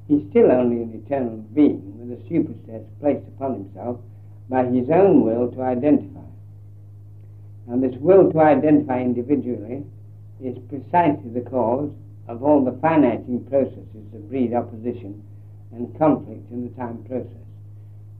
he's 0.08 0.28
still 0.30 0.50
only 0.50 0.82
an 0.82 1.02
eternal 1.04 1.36
being 1.54 1.80
with 1.98 2.18
a 2.18 2.22
superstress 2.28 2.84
placed 3.00 3.26
upon 3.28 3.54
himself 3.54 4.00
by 4.48 4.64
his 4.64 4.90
own 4.90 5.22
will 5.22 5.50
to 5.52 5.62
identify. 5.62 6.20
And 7.68 7.82
this 7.82 7.94
will 8.00 8.32
to 8.32 8.40
identify 8.40 9.00
individually 9.00 9.84
is 10.42 10.58
precisely 10.68 11.30
the 11.30 11.48
cause 11.48 11.90
of 12.28 12.42
all 12.42 12.64
the 12.64 12.78
finiting 12.80 13.44
processes 13.48 14.04
that 14.12 14.28
breed 14.28 14.54
opposition 14.54 15.22
and 15.72 15.96
conflict 15.98 16.50
in 16.50 16.68
the 16.68 16.76
time 16.76 17.02
process. 17.04 17.42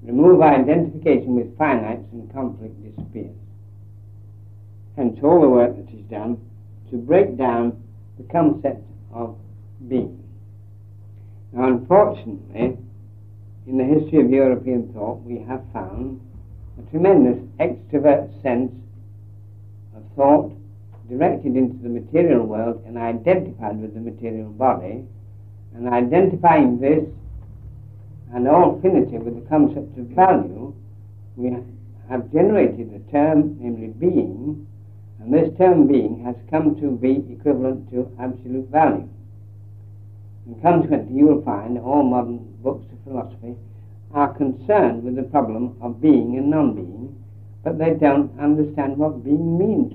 Remove 0.03 0.43
identification 0.43 1.37
with 1.37 1.57
finites 1.57 2.11
and 2.13 2.33
conflict 2.33 2.75
disappears. 2.83 3.37
Hence 4.97 5.19
all 5.23 5.41
the 5.41 5.49
work 5.49 5.77
that 5.77 5.95
is 5.95 6.05
done 6.11 6.39
to 6.91 6.97
break 6.97 7.37
down 7.37 7.81
the 8.19 8.25
concept 8.25 8.83
of 9.13 9.37
being. 9.89 10.23
Now 11.53 11.69
unfortunately, 11.69 12.77
in 13.67 13.79
the 13.79 13.85
history 13.85 14.21
of 14.21 14.31
European 14.31 14.93
thought, 14.93 15.23
we 15.23 15.39
have 15.47 15.63
found 15.73 16.21
a 16.79 16.91
tremendous 16.91 17.39
extrovert 17.61 18.43
sense 18.43 18.73
of 19.95 20.03
thought 20.17 20.53
directed 21.13 21.57
into 21.57 21.77
the 21.83 21.89
material 21.91 22.43
world 22.43 22.83
and 22.87 22.97
identified 22.97 23.79
with 23.79 23.93
the 23.93 24.01
material 24.01 24.49
body, 24.49 25.05
and 25.75 25.89
identifying 25.89 26.81
this 26.81 27.05
and 28.33 28.49
all 28.49 28.81
finity 28.81 29.19
with 29.19 29.35
the 29.35 29.47
concept 29.49 29.99
of 29.99 30.07
value, 30.07 30.75
we 31.37 31.55
have 32.09 32.33
generated 32.33 32.91
a 32.95 33.13
term, 33.13 33.59
namely 33.61 33.89
being, 33.89 34.67
and 35.21 35.35
this 35.35 35.55
term 35.59 35.87
being 35.87 36.25
has 36.25 36.35
come 36.49 36.81
to 36.81 36.91
be 36.93 37.23
equivalent 37.31 37.91
to 37.91 38.11
absolute 38.19 38.69
value. 38.71 39.09
And 40.47 40.63
consequently, 40.63 41.15
you 41.15 41.27
will 41.27 41.43
find 41.43 41.79
all 41.79 42.03
modern 42.03 42.39
books 42.63 42.87
of 42.91 42.99
philosophy 43.05 43.55
are 44.15 44.33
concerned 44.33 45.05
with 45.05 45.17
the 45.17 45.23
problem 45.25 45.77
of 45.83 46.01
being 46.01 46.37
and 46.39 46.51
non 46.51 46.75
being, 46.75 47.23
but 47.63 47.79
they 47.79 47.95
don't 47.95 48.33
understand 48.41 48.97
what 48.97 49.23
being 49.23 49.59
means 49.59 49.93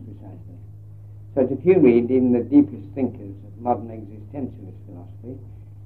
but 1.38 1.52
if 1.52 1.64
you 1.64 1.78
read 1.78 2.10
even 2.10 2.34
the 2.34 2.42
deepest 2.42 2.90
thinkers 2.96 3.36
of 3.46 3.62
modern 3.62 3.94
existentialist 3.94 4.74
philosophy, 4.88 5.38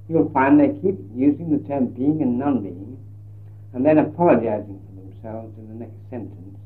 you'll 0.07 0.31
find 0.31 0.57
they 0.57 0.69
keep 0.79 0.95
using 1.13 1.51
the 1.51 1.67
term 1.67 1.87
being 1.87 2.21
and 2.21 2.39
non-being, 2.39 2.97
and 3.73 3.85
then 3.85 3.97
apologizing 3.97 4.79
for 4.87 4.95
themselves 4.95 5.51
in 5.59 5.67
the 5.67 5.75
next 5.75 5.99
sentence, 6.09 6.57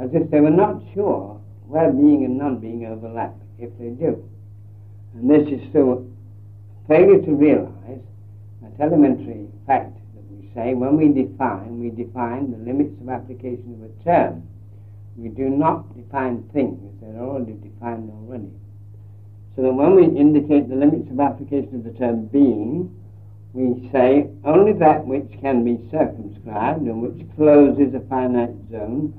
as 0.00 0.08
if 0.14 0.30
they 0.30 0.40
were 0.40 0.48
not 0.48 0.80
sure 0.94 1.38
where 1.68 1.92
being 1.92 2.24
and 2.24 2.38
non-being 2.38 2.86
overlap, 2.86 3.34
if 3.58 3.68
they 3.78 3.90
do. 3.90 4.26
And 5.12 5.28
this 5.28 5.46
is 5.46 5.60
through 5.70 6.10
failure 6.88 7.20
to 7.20 7.34
realize 7.34 8.00
that 8.62 8.72
elementary 8.80 9.48
fact 9.66 9.98
that 10.14 10.24
we 10.30 10.48
say 10.54 10.72
when 10.72 10.96
we 10.96 11.08
define, 11.08 11.78
we 11.78 11.90
define 11.90 12.52
the 12.52 12.56
limits 12.56 12.98
of 13.02 13.10
application 13.10 13.76
of 13.76 13.90
a 13.90 14.02
term 14.02 14.48
we 15.16 15.28
do 15.28 15.48
not 15.48 15.96
define 15.96 16.42
things, 16.52 16.78
oh, 16.82 16.94
they're 17.00 17.22
already 17.22 17.54
defined 17.54 18.10
already. 18.10 18.50
So 19.54 19.62
that 19.62 19.72
when 19.72 19.94
we 19.94 20.04
indicate 20.04 20.68
the 20.68 20.74
limits 20.74 21.10
of 21.10 21.20
application 21.20 21.76
of 21.76 21.84
the 21.84 21.98
term 21.98 22.26
being, 22.26 22.90
we 23.52 23.88
say 23.92 24.28
only 24.44 24.72
that 24.80 25.06
which 25.06 25.30
can 25.40 25.62
be 25.62 25.78
circumscribed 25.90 26.82
and 26.82 27.00
which 27.00 27.24
closes 27.36 27.94
a 27.94 28.00
finite 28.08 28.54
zone 28.70 29.14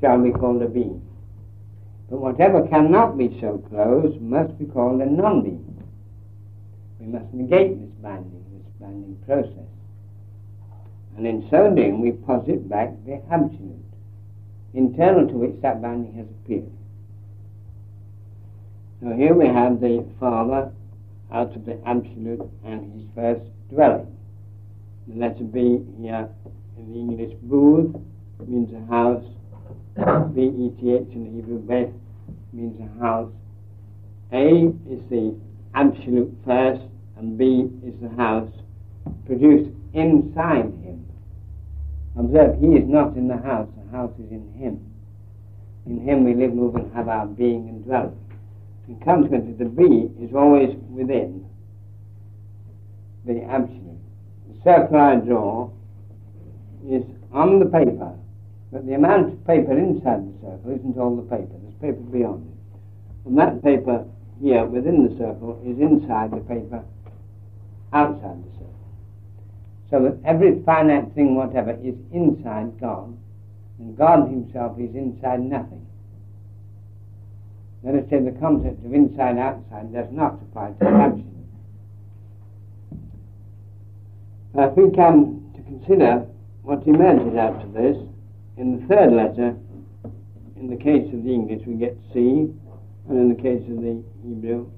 shall 0.00 0.22
be 0.22 0.30
called 0.30 0.62
a 0.62 0.68
being. 0.68 1.02
But 2.08 2.20
whatever 2.20 2.66
cannot 2.68 3.18
be 3.18 3.36
so 3.40 3.58
closed 3.68 4.20
must 4.20 4.56
be 4.58 4.66
called 4.66 5.00
a 5.00 5.06
non-being. 5.06 5.66
We 7.00 7.06
must 7.06 7.32
negate 7.34 7.80
this 7.80 7.90
binding, 8.00 8.44
this 8.52 8.72
binding 8.80 9.16
process. 9.26 9.66
And 11.16 11.26
in 11.26 11.48
so 11.50 11.74
doing, 11.74 12.00
we 12.00 12.12
posit 12.12 12.68
back 12.68 12.90
the 13.04 13.22
absolute 13.30 13.79
internal 14.74 15.26
to 15.28 15.34
which 15.34 15.60
that 15.62 15.82
binding 15.82 16.14
has 16.14 16.26
appeared. 16.26 16.70
So 19.02 19.12
here 19.12 19.34
we 19.34 19.46
have 19.46 19.80
the 19.80 20.06
Father 20.18 20.72
out 21.32 21.54
of 21.56 21.64
the 21.64 21.80
Absolute 21.86 22.48
and 22.64 22.92
his 22.92 23.08
first 23.14 23.42
dwelling. 23.70 24.16
The 25.08 25.14
letter 25.14 25.44
B 25.44 25.84
here 26.00 26.28
in 26.76 26.92
the 26.92 26.98
English 26.98 27.36
booth 27.42 27.96
means 28.46 28.72
a 28.74 28.92
house. 28.92 29.24
B-E-T-H 30.34 31.08
in 31.12 31.24
the 31.24 31.30
Hebrew 31.30 31.58
Beth 31.58 31.92
means 32.52 32.80
a 32.80 33.00
house. 33.00 33.32
A 34.32 34.68
is 34.88 35.00
the 35.10 35.34
absolute 35.74 36.32
first 36.44 36.82
and 37.16 37.36
B 37.36 37.68
is 37.84 37.94
the 38.00 38.08
house 38.16 38.50
produced 39.26 39.70
inside 39.94 40.72
him. 40.84 41.06
Observe, 42.16 42.58
he 42.60 42.68
is 42.68 42.88
not 42.88 43.16
in 43.16 43.28
the 43.28 43.36
house, 43.36 43.68
house 43.90 44.12
is 44.18 44.30
in 44.30 44.52
Him. 44.54 44.80
In 45.86 46.00
Him 46.00 46.24
we 46.24 46.34
live, 46.34 46.54
move, 46.54 46.76
and 46.76 46.92
have 46.94 47.08
our 47.08 47.26
being 47.26 47.68
and 47.68 47.84
dwelling. 47.84 48.18
And 48.86 49.04
consequently, 49.04 49.52
the 49.52 49.64
be 49.66 50.10
is 50.22 50.34
always 50.34 50.74
within 50.90 51.46
the 53.24 53.42
absolute. 53.44 53.98
The 54.48 54.62
circle 54.64 54.96
I 54.96 55.16
draw 55.16 55.70
is 56.88 57.04
on 57.32 57.58
the 57.58 57.66
paper, 57.66 58.16
but 58.72 58.86
the 58.86 58.94
amount 58.94 59.32
of 59.32 59.46
paper 59.46 59.78
inside 59.78 60.26
the 60.26 60.40
circle 60.40 60.72
isn't 60.72 60.98
all 60.98 61.16
the 61.16 61.22
paper. 61.22 61.54
There's 61.62 61.74
paper 61.80 62.02
beyond 62.10 62.46
it. 62.46 63.28
And 63.28 63.38
that 63.38 63.62
paper 63.62 64.04
here 64.40 64.64
within 64.64 65.06
the 65.06 65.16
circle 65.16 65.60
is 65.64 65.78
inside 65.78 66.32
the 66.32 66.40
paper 66.40 66.82
outside 67.92 68.42
the 68.42 68.52
circle. 68.52 68.74
So 69.90 70.02
that 70.02 70.18
every 70.24 70.62
finite 70.62 71.12
thing, 71.14 71.34
whatever, 71.34 71.72
is 71.82 71.94
inside 72.12 72.80
God 72.80 73.16
and 73.80 73.96
God 73.96 74.28
Himself 74.28 74.78
is 74.78 74.94
inside 74.94 75.40
nothing. 75.40 75.86
Let 77.82 77.94
us 77.94 78.04
say 78.10 78.20
the 78.20 78.38
concept 78.38 78.84
of 78.84 78.92
inside 78.92 79.38
outside 79.38 79.92
does 79.92 80.08
not 80.12 80.34
apply 80.34 80.72
to 80.80 80.86
absence. 80.86 81.26
Now, 84.52 84.68
if 84.68 84.76
we 84.76 84.94
come 84.94 85.50
to 85.56 85.62
consider 85.62 86.26
what 86.62 86.82
He 86.82 86.92
meant 86.92 87.34
after 87.38 87.66
this, 87.68 87.96
in 88.58 88.78
the 88.78 88.86
third 88.86 89.12
letter, 89.12 89.56
in 90.56 90.68
the 90.68 90.76
case 90.76 91.10
of 91.14 91.24
the 91.24 91.32
English, 91.32 91.62
we 91.66 91.74
get 91.74 91.96
C, 92.12 92.52
and 93.08 93.18
in 93.18 93.34
the 93.34 93.42
case 93.42 93.62
of 93.70 93.80
the 93.80 94.02
Hebrew 94.22 94.70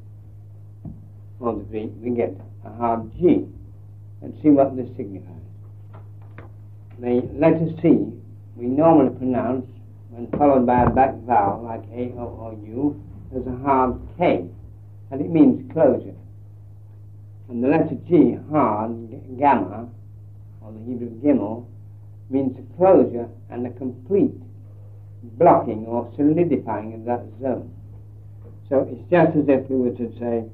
or 1.40 1.55
the 1.57 1.64
Greek, 1.64 1.90
we 2.00 2.11
get 2.11 2.36
a 2.64 2.70
hard 2.70 3.11
G. 3.18 3.48
Let's 4.20 4.40
see 4.42 4.50
what 4.50 4.76
this 4.76 4.86
signifies. 4.96 5.26
The 7.00 7.28
letter 7.34 7.66
C 7.82 8.22
we 8.57 8.66
normally 8.66 9.16
pronounce 9.16 9.66
when 10.11 10.26
followed 10.38 10.66
by 10.66 10.84
a 10.84 10.90
back 10.90 11.14
vowel 11.26 11.62
like 11.62 11.82
A, 11.92 12.12
O, 12.18 12.24
or 12.38 12.53
U 12.66 13.03
as 13.34 13.46
a 13.46 13.57
hard 13.64 13.98
K, 14.18 14.46
and 15.11 15.20
it 15.20 15.30
means 15.30 15.70
closure. 15.72 16.14
And 17.48 17.62
the 17.64 17.68
letter 17.68 17.96
G, 18.09 18.36
hard, 18.50 19.38
gamma, 19.38 19.88
or 20.61 20.72
the 20.72 20.78
Hebrew 20.80 21.11
gimel, 21.20 21.66
means 22.30 22.57
a 22.59 22.76
closure 22.76 23.28
and 23.50 23.66
a 23.66 23.70
complete 23.70 24.34
blocking 25.38 25.86
or 25.86 26.12
solidifying 26.16 26.94
of 26.94 27.05
that 27.05 27.24
zone. 27.40 27.74
So 28.68 28.88
it's 28.90 29.11
just 29.11 29.36
as 29.36 29.44
if 29.48 29.68
we 29.68 29.76
were 29.76 29.96
to 29.96 30.12
say, 30.18 30.44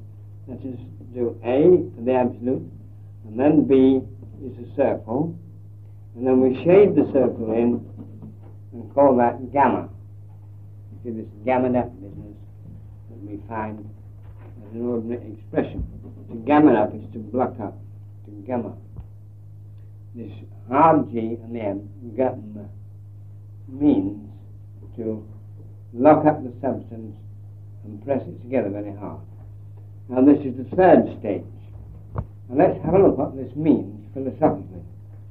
let 0.47 0.59
us 0.59 0.79
do 1.15 1.39
A 1.45 1.87
for 1.95 2.03
the 2.03 2.15
absolute, 2.15 2.63
and 3.25 3.39
then 3.39 3.67
B 3.67 4.01
is 4.45 4.59
a 4.59 4.77
circle, 4.77 5.39
and 6.19 6.27
then 6.27 6.41
we 6.41 6.53
shade 6.65 6.97
the 6.97 7.07
circle 7.13 7.53
in 7.53 7.79
and 8.73 8.93
call 8.93 9.17
that 9.19 9.53
gamma. 9.53 9.89
See 11.05 11.11
this 11.11 11.29
gamma 11.45 11.69
up 11.79 11.95
business 11.95 12.35
that 13.09 13.23
we 13.23 13.41
find 13.49 13.89
as 14.67 14.75
an 14.75 14.85
ordinary 14.85 15.39
expression. 15.39 15.87
To 16.29 16.35
gamma 16.45 16.75
up 16.75 16.93
is 16.93 17.05
to 17.13 17.21
block 17.21 17.55
up, 17.63 17.79
to 18.25 18.33
gamma. 18.45 18.75
This 20.17 20.33
hard 20.69 21.09
G 21.13 21.39
and 21.41 21.55
the 21.55 21.61
M, 21.61 21.89
gamma, 22.17 22.69
means 23.69 24.29
to 24.97 25.25
lock 25.95 26.27
up 26.27 26.43
the 26.43 26.53
substance 26.61 27.15
and 27.85 28.05
press 28.05 28.23
it 28.27 28.43
together 28.43 28.71
very 28.71 28.93
hard. 28.97 29.21
Now 30.09 30.23
this 30.23 30.45
is 30.45 30.57
the 30.57 30.65
third 30.75 31.17
stage. 31.21 31.45
Now 32.49 32.57
let's 32.57 32.85
have 32.85 32.95
a 32.95 32.99
look 32.99 33.17
what 33.17 33.37
this 33.37 33.55
means 33.55 34.05
philosophically. 34.13 34.78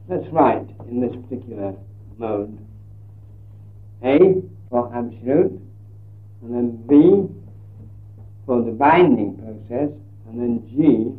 Let's 0.09 0.27
write 0.31 0.69
in 0.87 1.01
this 1.01 1.11
particular 1.27 1.75
mode 2.17 2.57
A 4.05 4.41
for 4.69 4.89
absolute, 4.95 5.59
and 6.41 6.53
then 6.53 6.77
B 6.87 7.27
for 8.45 8.63
the 8.63 8.71
binding 8.71 9.35
process, 9.35 9.89
and 10.27 10.39
then 10.39 10.63
G 10.69 11.11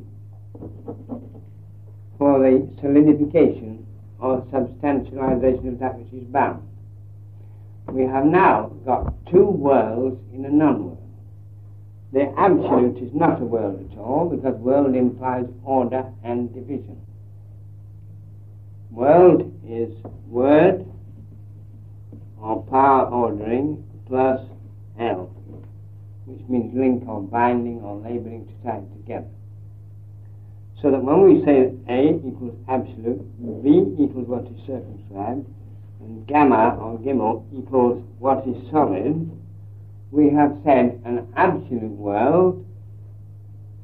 for 2.16 2.38
the 2.38 2.66
solidification 2.80 3.86
or 4.20 4.40
substantialization 4.50 5.68
of 5.68 5.78
that 5.80 5.98
which 5.98 6.22
is 6.22 6.26
bound. 6.28 6.66
We 7.92 8.04
have 8.04 8.24
now 8.24 8.72
got 8.86 9.12
two 9.30 9.44
worlds 9.44 10.18
in 10.32 10.46
a 10.46 10.50
non-world. 10.50 10.96
The 12.14 12.32
absolute 12.38 13.02
is 13.02 13.14
not 13.14 13.42
a 13.42 13.44
world 13.44 13.86
at 13.92 13.98
all 13.98 14.30
because 14.34 14.54
world 14.54 14.96
implies 14.96 15.44
order 15.62 16.10
and 16.24 16.52
division. 16.54 16.98
World 18.90 19.52
is 19.68 19.94
word 20.26 20.86
or 22.40 22.62
power 22.64 23.06
ordering 23.06 23.84
plus 24.06 24.40
L, 24.98 25.30
which 26.24 26.40
means 26.48 26.74
link 26.74 27.06
or 27.08 27.22
binding 27.22 27.80
or 27.80 27.96
labeling 27.96 28.46
to 28.46 28.66
tie 28.66 28.82
together. 28.96 29.28
So 30.80 30.90
that 30.90 31.02
when 31.02 31.22
we 31.22 31.44
say 31.44 31.72
A 31.88 32.16
equals 32.26 32.56
absolute, 32.68 33.20
B 33.62 34.02
equals 34.02 34.28
what 34.28 34.44
is 34.44 34.58
circumscribed, 34.66 35.46
and 36.00 36.26
gamma 36.26 36.78
or 36.80 36.98
gimel 36.98 37.44
equals 37.52 38.02
what 38.18 38.46
is 38.46 38.56
solid, 38.70 39.28
we 40.10 40.30
have 40.30 40.56
said 40.64 41.00
an 41.04 41.26
absolute 41.36 41.90
world, 41.90 42.64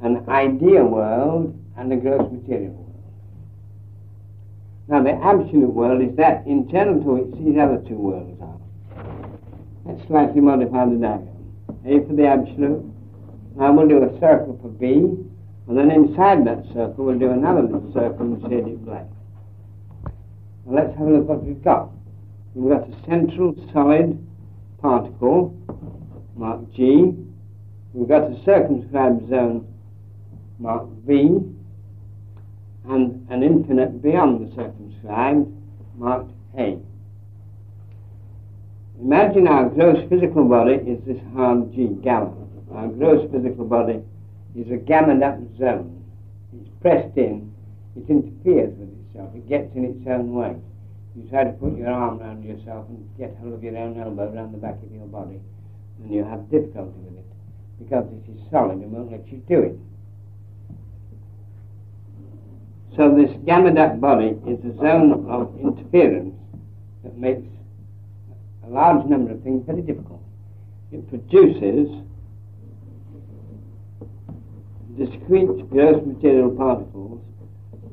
an 0.01 0.25
idea 0.29 0.85
world, 0.85 1.59
and 1.77 1.93
a 1.93 1.97
gross 1.97 2.31
material 2.33 2.73
world. 2.73 2.84
Now, 4.87 5.03
the 5.03 5.13
absolute 5.13 5.73
world 5.73 6.03
is 6.03 6.15
that 6.17 6.47
internal 6.47 7.03
to 7.03 7.11
which 7.15 7.39
these 7.41 7.59
other 7.59 7.83
two 7.89 7.97
worlds 7.97 8.41
are. 8.41 8.61
Let's 9.85 10.07
slightly 10.07 10.41
modify 10.41 10.87
the 10.87 10.97
diagram. 10.97 11.35
A 11.87 12.07
for 12.07 12.15
the 12.15 12.27
absolute. 12.27 12.85
Now 13.57 13.73
we'll 13.73 13.89
do 13.89 14.03
a 14.03 14.21
circle 14.21 14.59
for 14.61 14.69
B, 14.69 14.87
and 15.69 15.79
then 15.79 15.91
inside 15.91 16.47
that 16.47 16.65
circle 16.73 17.05
we'll 17.05 17.19
do 17.19 17.31
another 17.31 17.63
little 17.63 17.93
circle 17.93 18.27
and 18.27 18.43
shade 18.43 18.67
it 18.67 18.85
black. 18.85 19.07
Now 20.67 20.75
let's 20.75 20.97
have 20.99 21.07
a 21.07 21.11
look 21.11 21.29
what 21.29 21.45
we've 21.45 21.63
got. 21.63 21.91
We've 22.55 22.73
got 22.73 22.89
a 22.89 22.95
central 23.07 23.55
solid 23.73 24.19
particle 24.81 25.55
marked 26.37 26.75
G. 26.75 27.13
We've 27.93 28.09
got 28.09 28.25
a 28.25 28.43
circumscribed 28.45 29.29
zone, 29.29 29.67
marked 30.59 30.91
V, 31.07 31.41
and 32.89 33.27
an 33.31 33.43
infinite 33.43 34.03
beyond 34.03 34.47
the 34.47 34.55
circumscribed, 34.55 35.51
marked 35.97 36.31
A. 36.59 36.79
Imagine 39.01 39.49
our 39.49 39.69
gross 39.69 40.09
physical 40.09 40.45
body 40.45 40.75
is 40.75 41.03
this 41.05 41.21
hard 41.35 41.73
G, 41.73 41.89
gamma. 42.03 42.33
Our 42.73 42.89
gross 42.89 43.31
physical 43.31 43.65
body 43.65 44.03
is 44.57 44.71
a 44.71 44.77
gamma 44.77 45.25
up 45.25 45.39
zone. 45.59 46.05
It's 46.59 46.71
pressed 46.81 47.17
in, 47.17 47.53
it 47.97 48.09
interferes 48.09 48.75
with 48.79 48.91
itself, 49.07 49.35
it 49.35 49.49
gets 49.49 49.75
in 49.75 49.85
its 49.85 50.07
own 50.07 50.35
way. 50.35 50.57
You 51.17 51.29
try 51.29 51.45
to 51.45 51.53
put 51.53 51.77
your 51.77 51.91
arm 51.91 52.21
around 52.21 52.45
yourself 52.45 52.89
and 52.89 53.09
get 53.17 53.37
hold 53.41 53.55
of 53.55 53.63
your 53.63 53.77
own 53.77 54.01
elbow 54.01 54.33
around 54.33 54.53
the 54.53 54.59
back 54.59 54.83
of 54.83 54.91
your 54.93 55.07
body 55.07 55.41
and 56.03 56.13
you 56.13 56.25
have 56.25 56.51
difficulty 56.51 56.99
with 57.01 57.19
it 57.19 57.27
because 57.79 58.07
it 58.11 58.31
is 58.31 58.41
solid 58.51 58.79
and 58.79 58.91
won't 58.91 59.13
let 59.13 59.27
you 59.31 59.39
do 59.49 59.63
it. 59.63 59.79
So 62.97 63.13
this 63.13 63.31
gamma 63.45 63.79
up 63.81 64.01
body 64.01 64.37
is 64.47 64.65
a 64.65 64.77
zone 64.77 65.27
of 65.29 65.59
interference 65.59 66.35
that 67.03 67.17
makes 67.19 67.43
a 68.65 68.71
large 68.71 69.05
number 69.07 69.33
of 69.33 69.43
things 69.43 69.65
very 69.67 69.83
difficult. 69.83 70.23
It 70.93 71.09
produces 71.09 71.91
discrete 74.97 75.69
gross 75.71 76.07
material 76.07 76.51
particles 76.51 77.21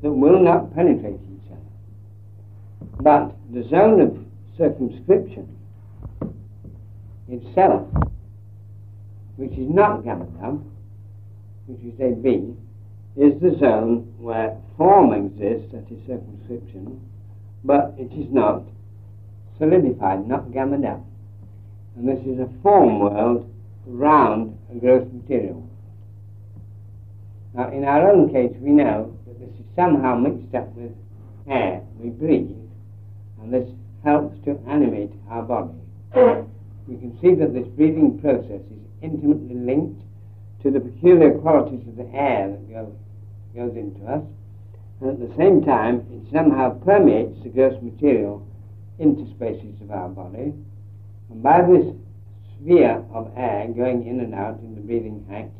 that 0.03 0.11
will 0.11 0.39
not 0.39 0.73
penetrate 0.75 1.15
each 1.15 1.51
other. 1.51 1.61
But 3.01 3.35
the 3.51 3.67
zone 3.69 4.01
of 4.01 4.17
circumscription 4.55 5.47
itself, 7.27 7.87
which 9.37 9.53
is 9.53 9.67
not 9.67 10.03
gamma 10.03 10.25
down, 10.39 10.71
which 11.65 11.81
is 11.91 11.99
a 11.99 12.11
B, 12.11 12.53
is 13.15 13.39
the 13.41 13.57
zone 13.59 14.13
where 14.17 14.57
form 14.77 15.13
exists, 15.13 15.71
that 15.73 15.85
is 15.91 15.99
circumscription, 16.07 16.99
but 17.63 17.93
it 17.97 18.11
is 18.13 18.31
not 18.31 18.63
solidified, 19.57 20.27
not 20.27 20.51
gamma 20.53 20.77
down. 20.77 21.05
And 21.95 22.07
this 22.07 22.19
is 22.25 22.39
a 22.39 22.49
form 22.63 22.99
world 22.99 23.51
round 23.85 24.57
a 24.71 24.75
gross 24.75 25.07
material. 25.11 25.67
Now, 27.53 27.69
in 27.69 27.83
our 27.83 28.09
own 28.09 28.31
case, 28.31 28.55
we 28.61 28.71
know 28.71 29.17
that 29.27 29.39
this 29.39 29.49
is 29.49 29.65
somehow 29.75 30.15
mixed 30.15 30.55
up 30.55 30.73
with 30.75 30.91
air 31.49 31.81
we 31.99 32.09
breathe, 32.09 32.55
and 33.41 33.53
this 33.53 33.69
helps 34.03 34.37
to 34.45 34.57
animate 34.67 35.11
our 35.29 35.43
body 35.43 35.81
we 36.91 36.97
can 36.97 37.17
see 37.21 37.33
that 37.35 37.53
this 37.53 37.67
breathing 37.75 38.19
process 38.19 38.59
is 38.59 38.83
intimately 39.01 39.55
linked 39.55 40.01
to 40.63 40.71
the 40.71 40.79
peculiar 40.79 41.31
qualities 41.39 41.87
of 41.87 41.95
the 41.97 42.09
air 42.13 42.49
that 42.49 42.69
goes, 42.69 42.93
goes 43.55 43.75
into 43.75 44.05
us, 44.05 44.23
and 44.99 45.09
at 45.09 45.19
the 45.19 45.35
same 45.37 45.63
time 45.63 46.05
it 46.11 46.31
somehow 46.31 46.77
permeates 46.85 47.41
the 47.43 47.49
gross 47.49 47.81
material 47.81 48.45
interspaces 48.99 49.81
of 49.81 49.91
our 49.91 50.09
body, 50.09 50.53
and 51.29 51.43
by 51.43 51.61
this 51.61 51.93
sphere 52.55 53.03
of 53.13 53.31
air 53.35 53.67
going 53.75 54.05
in 54.05 54.19
and 54.19 54.33
out 54.35 54.59
in 54.59 54.75
the 54.75 54.81
breathing 54.81 55.25
act, 55.31 55.51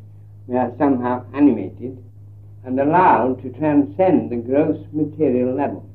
we 0.46 0.56
are 0.56 0.72
somehow 0.78 1.24
animated 1.34 2.02
and 2.64 2.78
allowed 2.78 3.42
to 3.42 3.50
transcend 3.58 4.30
the 4.30 4.36
gross 4.36 4.78
material 4.92 5.54
level. 5.54 5.88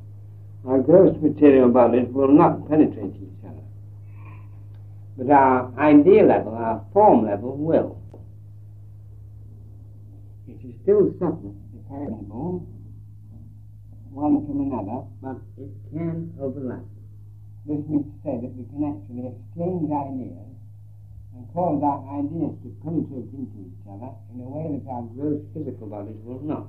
Our 0.65 0.79
gross 0.79 1.15
material 1.21 1.69
bodies 1.69 2.07
will 2.09 2.27
not 2.27 2.67
penetrate 2.67 3.15
each 3.15 3.45
other 3.45 3.57
but 5.17 5.31
our 5.31 5.73
idea 5.79 6.23
level, 6.23 6.53
our 6.53 6.85
form 6.93 7.25
level 7.25 7.57
will. 7.57 7.99
Is 10.67 10.75
still 10.83 11.07
separate, 11.15 11.55
separable, 11.87 12.67
one 14.11 14.43
from 14.43 14.67
another, 14.67 15.07
but 15.23 15.39
it 15.55 15.71
can 15.95 16.35
overlap. 16.43 16.83
This 17.63 17.79
means 17.87 18.03
to 18.03 18.15
say 18.19 18.35
that 18.43 18.51
we 18.51 18.67
can 18.67 18.83
actually 18.83 19.31
exchange 19.31 19.87
ideas 19.87 20.51
and 21.31 21.47
cause 21.55 21.79
our 21.79 22.03
ideas 22.19 22.51
to 22.67 22.75
penetrate 22.83 23.31
into 23.31 23.63
each 23.63 23.79
other 23.87 24.11
in 24.35 24.43
a 24.43 24.49
way 24.51 24.75
that 24.75 24.91
our 24.91 25.07
gross 25.15 25.39
physical 25.55 25.87
bodies 25.87 26.19
will 26.27 26.43
not. 26.43 26.67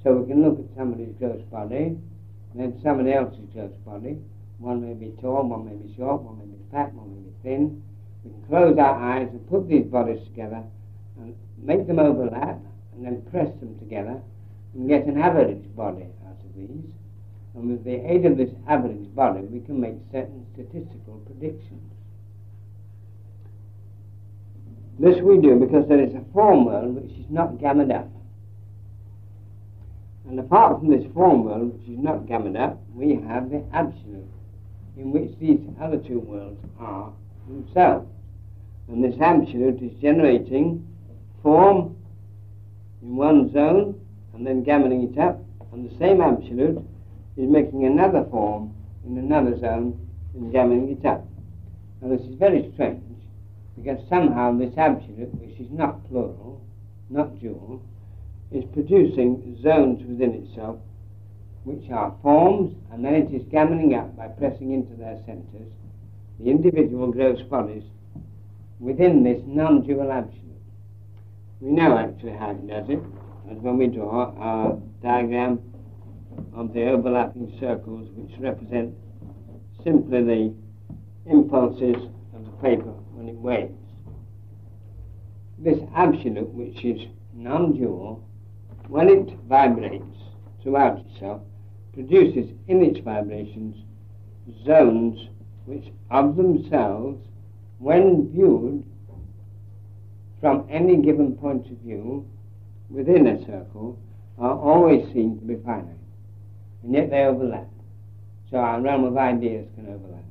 So 0.00 0.16
we 0.16 0.24
can 0.24 0.40
look 0.40 0.56
at 0.56 0.72
somebody's 0.72 1.12
gross 1.20 1.44
body, 1.52 2.00
and 2.00 2.56
then 2.56 2.80
somebody 2.80 3.12
else's 3.12 3.52
gross 3.52 3.76
body. 3.84 4.16
One 4.56 4.80
may 4.80 4.96
be 4.96 5.12
tall, 5.20 5.44
one 5.44 5.68
may 5.68 5.76
be 5.76 5.92
short, 5.92 6.22
one 6.22 6.40
may 6.40 6.48
be 6.48 6.60
fat, 6.72 6.88
one 6.94 7.12
may 7.12 7.20
be 7.20 7.36
thin. 7.44 7.84
We 8.24 8.32
can 8.32 8.44
close 8.48 8.78
our 8.80 8.96
eyes 8.96 9.28
and 9.28 9.44
put 9.50 9.68
these 9.68 9.84
bodies 9.92 10.24
together 10.24 10.64
and 11.20 11.36
make 11.60 11.86
them 11.86 11.98
overlap 11.98 12.64
and 12.96 13.06
then 13.06 13.22
press 13.30 13.48
them 13.60 13.78
together 13.78 14.20
and 14.74 14.88
get 14.88 15.06
an 15.06 15.18
average 15.20 15.64
body 15.76 16.06
out 16.26 16.36
of 16.44 16.54
these. 16.56 16.84
And 17.54 17.70
with 17.70 17.84
the 17.84 18.10
aid 18.10 18.26
of 18.26 18.36
this 18.36 18.50
average 18.68 19.14
body, 19.14 19.42
we 19.42 19.60
can 19.60 19.80
make 19.80 19.94
certain 20.10 20.44
statistical 20.52 21.22
predictions. 21.26 21.90
This 24.98 25.20
we 25.22 25.38
do 25.38 25.56
because 25.56 25.88
there 25.88 26.00
is 26.00 26.14
a 26.14 26.24
form 26.32 26.66
world 26.66 26.94
which 26.94 27.12
is 27.18 27.26
not 27.30 27.58
gammed 27.58 27.90
up. 27.90 28.08
And 30.28 30.38
apart 30.38 30.80
from 30.80 30.90
this 30.90 31.04
form 31.12 31.44
world 31.44 31.78
which 31.78 31.88
is 31.88 31.98
not 31.98 32.26
gammed 32.26 32.56
up, 32.56 32.80
we 32.94 33.20
have 33.26 33.50
the 33.50 33.64
absolute, 33.72 34.30
in 34.96 35.12
which 35.12 35.38
these 35.40 35.60
other 35.80 35.98
two 35.98 36.20
worlds 36.20 36.60
are 36.78 37.12
themselves. 37.46 38.08
And 38.88 39.02
this 39.02 39.18
absolute 39.20 39.82
is 39.82 39.92
generating 40.00 40.86
form 41.42 41.96
in 43.04 43.16
one 43.16 43.52
zone 43.52 44.00
and 44.34 44.46
then 44.46 44.64
gamming 44.64 45.12
it 45.12 45.18
up, 45.18 45.40
and 45.72 45.88
the 45.88 45.96
same 45.98 46.20
absolute 46.20 46.78
is 47.36 47.48
making 47.48 47.84
another 47.84 48.24
form 48.30 48.74
in 49.06 49.18
another 49.18 49.58
zone 49.60 49.98
and 50.34 50.52
gamming 50.52 50.90
it 50.90 51.06
up. 51.06 51.24
Now 52.00 52.08
this 52.16 52.26
is 52.26 52.34
very 52.34 52.70
strange 52.74 53.02
because 53.76 53.98
somehow 54.08 54.56
this 54.56 54.76
absolute, 54.76 55.34
which 55.34 55.60
is 55.60 55.70
not 55.70 56.08
plural, 56.08 56.60
not 57.10 57.38
dual, 57.40 57.82
is 58.50 58.64
producing 58.72 59.58
zones 59.62 60.02
within 60.06 60.34
itself 60.34 60.78
which 61.64 61.90
are 61.90 62.14
forms 62.22 62.74
and 62.92 63.04
then 63.04 63.14
it 63.14 63.32
is 63.32 63.42
gamming 63.44 63.98
up 63.98 64.14
by 64.16 64.28
pressing 64.28 64.72
into 64.72 64.94
their 64.94 65.18
centres 65.26 65.72
the 66.38 66.50
individual 66.50 67.10
gross 67.10 67.40
bodies 67.42 67.84
within 68.80 69.22
this 69.22 69.40
non-dual 69.46 70.12
absolute. 70.12 70.43
We 71.64 71.70
know 71.70 71.96
actually 71.96 72.32
how 72.32 72.50
it 72.50 72.66
does 72.66 72.90
it, 72.90 73.00
as 73.50 73.56
when 73.56 73.78
we 73.78 73.86
draw 73.86 74.34
our 74.36 74.78
diagram 75.02 75.60
of 76.52 76.74
the 76.74 76.90
overlapping 76.90 77.56
circles 77.58 78.10
which 78.16 78.38
represent 78.38 78.94
simply 79.82 80.22
the 80.22 80.54
impulses 81.24 81.96
of 82.34 82.44
the 82.44 82.50
paper 82.60 82.92
when 83.14 83.30
it 83.30 83.36
waves. 83.36 83.72
This 85.58 85.78
absolute, 85.94 86.52
which 86.52 86.84
is 86.84 87.08
non-dual, 87.32 88.22
when 88.88 89.08
it 89.08 89.34
vibrates 89.48 90.18
throughout 90.62 90.98
itself, 90.98 91.40
produces 91.94 92.50
in 92.68 92.82
its 92.82 92.98
vibrations 92.98 93.74
zones 94.66 95.30
which 95.64 95.86
of 96.10 96.36
themselves, 96.36 97.26
when 97.78 98.28
viewed 98.30 98.84
from 100.44 100.66
any 100.68 100.98
given 100.98 101.34
point 101.36 101.64
of 101.70 101.78
view 101.78 102.22
within 102.90 103.26
a 103.28 103.38
circle, 103.46 103.98
are 104.38 104.58
always 104.58 105.02
seen 105.14 105.38
to 105.38 105.44
be 105.46 105.56
finite. 105.64 105.96
And 106.82 106.92
yet 106.92 107.08
they 107.08 107.22
overlap. 107.22 107.66
So 108.50 108.58
our 108.58 108.78
realm 108.78 109.04
of 109.04 109.16
ideas 109.16 109.66
can 109.74 109.86
overlap. 109.86 110.22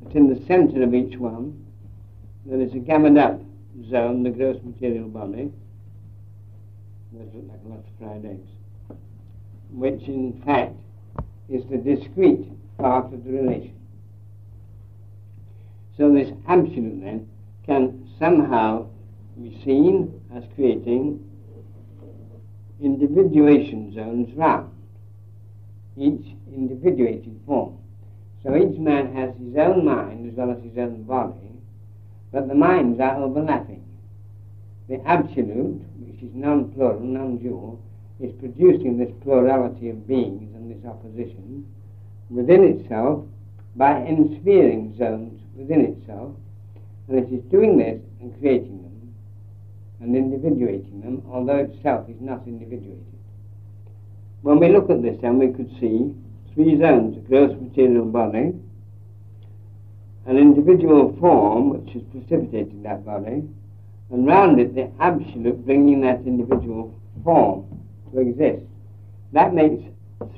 But 0.00 0.14
in 0.14 0.32
the 0.32 0.46
center 0.46 0.84
of 0.84 0.94
each 0.94 1.18
one, 1.18 1.66
there 2.46 2.60
is 2.60 2.72
a 2.72 2.78
gammed 2.78 3.18
up 3.18 3.40
zone, 3.90 4.22
the 4.22 4.30
gross 4.30 4.60
material 4.62 5.08
body. 5.08 5.50
Those 7.12 7.28
look 7.34 7.50
like 7.50 7.60
lots 7.64 7.88
of 7.88 7.98
fried 7.98 8.26
eggs. 8.26 8.48
Which 9.72 10.02
in 10.02 10.40
fact 10.46 10.76
is 11.48 11.64
the 11.68 11.78
discrete 11.78 12.46
part 12.78 13.12
of 13.12 13.24
the 13.24 13.32
relation. 13.32 13.74
So 15.96 16.12
this 16.14 16.30
absolute 16.46 17.02
then 17.02 17.28
can 17.66 18.08
somehow 18.20 18.86
be 19.42 19.60
seen 19.64 20.20
as 20.34 20.44
creating 20.54 21.24
individuation 22.80 23.92
zones 23.94 24.32
round 24.34 24.70
each 25.96 26.26
individuated 26.54 27.40
form. 27.46 27.76
So 28.42 28.56
each 28.56 28.78
man 28.78 29.14
has 29.14 29.30
his 29.38 29.56
own 29.56 29.84
mind 29.84 30.30
as 30.30 30.36
well 30.36 30.52
as 30.52 30.62
his 30.62 30.78
own 30.78 31.02
body, 31.02 31.50
but 32.30 32.46
the 32.48 32.54
minds 32.54 33.00
are 33.00 33.16
overlapping. 33.16 33.84
The 34.88 35.00
absolute, 35.06 35.82
which 35.98 36.22
is 36.22 36.34
non-plural, 36.34 37.00
non-dual, 37.00 37.80
is 38.20 38.32
producing 38.38 38.96
this 38.96 39.10
plurality 39.22 39.90
of 39.90 40.06
beings 40.06 40.54
and 40.54 40.70
this 40.70 40.88
opposition 40.88 41.66
within 42.30 42.64
itself 42.64 43.24
by 43.76 44.00
ensphering 44.02 44.96
zones 44.96 45.40
within 45.56 45.80
itself, 45.80 46.34
and 47.08 47.18
it 47.18 47.32
is 47.32 47.42
doing 47.50 47.76
this 47.76 48.00
and 48.20 48.38
creating 48.38 48.77
and 50.00 50.14
individuating 50.14 51.00
them, 51.00 51.22
although 51.30 51.56
itself 51.56 52.08
is 52.08 52.20
not 52.20 52.46
individuated. 52.46 53.04
When 54.42 54.60
we 54.60 54.68
look 54.68 54.90
at 54.90 55.02
this, 55.02 55.16
then 55.20 55.38
we 55.38 55.48
could 55.48 55.70
see 55.80 56.14
three 56.54 56.78
zones 56.78 57.16
a 57.16 57.20
gross 57.20 57.58
material 57.60 58.04
body, 58.04 58.52
an 60.26 60.36
individual 60.36 61.16
form 61.18 61.70
which 61.70 61.96
is 61.96 62.02
precipitating 62.12 62.82
that 62.82 63.04
body, 63.04 63.42
and 64.10 64.26
round 64.26 64.60
it 64.60 64.74
the 64.74 64.90
absolute 65.00 65.64
bringing 65.64 66.00
that 66.02 66.20
individual 66.26 66.94
form 67.24 67.66
to 68.12 68.20
exist. 68.20 68.62
That 69.32 69.52
makes 69.52 69.82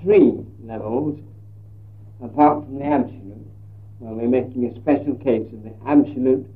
three 0.03 0.45
levels 0.65 1.21
apart 2.23 2.65
from 2.65 2.79
the 2.79 2.85
absolute. 2.85 3.47
Well, 3.99 4.15
we're 4.15 4.29
making 4.29 4.65
a 4.67 4.81
special 4.81 5.15
case 5.17 5.47
of 5.53 5.63
the 5.63 5.75
absolute 5.87 6.47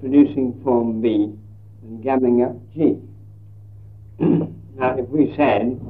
producing 0.00 0.60
form 0.62 1.00
B 1.00 1.34
and 1.90 2.42
up 2.42 2.56
G. 2.72 2.98
now, 4.20 4.96
if 4.96 5.08
we 5.08 5.34
said 5.36 5.80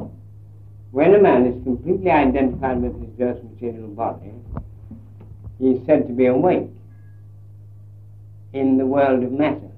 when 0.92 1.14
a 1.14 1.20
man 1.20 1.46
is 1.46 1.62
completely 1.62 2.10
identified 2.10 2.80
with 2.80 2.98
his 3.00 3.10
gross 3.16 3.38
material 3.44 3.88
body, 3.88 4.32
he 5.58 5.72
is 5.72 5.86
said 5.86 6.06
to 6.08 6.12
be 6.12 6.26
awake 6.26 6.70
in 8.52 8.78
the 8.78 8.86
world 8.86 9.22
of 9.22 9.30
matter. 9.30 9.70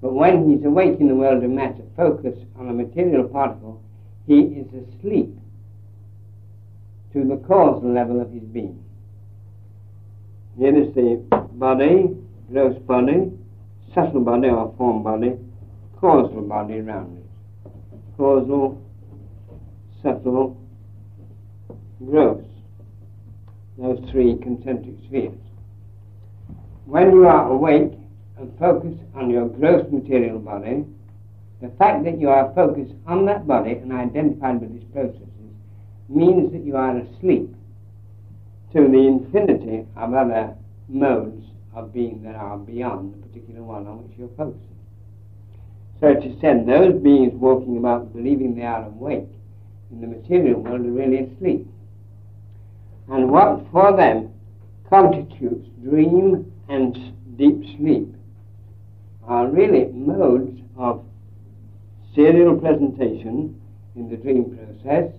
But 0.00 0.12
when 0.12 0.50
he's 0.50 0.64
awake 0.64 0.98
in 0.98 1.06
the 1.06 1.14
world 1.14 1.44
of 1.44 1.50
matter, 1.50 1.84
focused 1.96 2.44
on 2.58 2.68
a 2.68 2.72
material 2.72 3.28
particle, 3.28 3.80
he 4.26 4.40
is 4.40 4.66
asleep 4.68 5.38
to 7.12 7.24
the 7.24 7.36
causal 7.46 7.92
level 7.92 8.20
of 8.20 8.32
his 8.32 8.42
being. 8.42 8.84
Here 10.58 10.76
is 10.76 10.92
the 10.94 11.22
body, 11.52 12.16
gross 12.50 12.76
body, 12.80 13.30
subtle 13.94 14.20
body 14.20 14.48
or 14.48 14.74
form 14.76 15.02
body, 15.02 15.38
causal 15.98 16.42
body 16.42 16.80
around 16.80 17.18
it. 17.18 17.70
Causal 18.16 18.82
subtle, 20.02 20.60
gross. 22.04 22.44
Those 23.78 23.98
three 24.10 24.36
concentric 24.42 24.96
spheres. 25.06 25.38
When 26.86 27.12
you 27.12 27.26
are 27.26 27.50
awake 27.50 27.92
and 28.38 28.58
focused 28.58 29.00
on 29.14 29.30
your 29.30 29.48
gross 29.48 29.86
material 29.90 30.38
body, 30.38 30.84
the 31.60 31.68
fact 31.78 32.04
that 32.04 32.20
you 32.20 32.28
are 32.28 32.52
focused 32.54 32.92
on 33.06 33.24
that 33.26 33.46
body 33.46 33.72
and 33.72 33.92
identified 33.92 34.60
with 34.60 34.74
its 34.74 34.84
processes 34.92 35.28
means 36.08 36.52
that 36.52 36.64
you 36.64 36.76
are 36.76 36.98
asleep 36.98 37.54
to 38.72 38.88
the 38.88 39.06
infinity 39.06 39.86
of 39.96 40.12
other 40.12 40.54
modes 40.88 41.46
of 41.74 41.92
being 41.92 42.22
that 42.24 42.34
are 42.34 42.58
beyond 42.58 43.21
particular 43.32 43.62
one 43.62 43.86
on 43.86 44.02
which 44.02 44.18
you're 44.18 44.28
focusing. 44.36 44.68
So 46.00 46.08
is 46.08 46.40
said 46.40 46.66
those 46.66 47.00
beings 47.00 47.32
walking 47.34 47.78
about 47.78 48.12
believing 48.12 48.54
they 48.54 48.64
are 48.64 48.84
awake 48.86 49.28
in 49.90 50.00
the 50.00 50.06
material 50.06 50.60
world 50.60 50.80
are 50.80 50.90
really 50.90 51.18
asleep. 51.18 51.66
And 53.08 53.30
what 53.30 53.64
for 53.70 53.96
them 53.96 54.32
constitutes 54.88 55.68
dream 55.82 56.52
and 56.68 56.94
deep 57.38 57.76
sleep 57.78 58.14
are 59.24 59.46
really 59.46 59.86
modes 59.92 60.60
of 60.76 61.04
serial 62.14 62.58
presentation 62.58 63.58
in 63.94 64.10
the 64.10 64.16
dream 64.16 64.56
process 64.56 65.12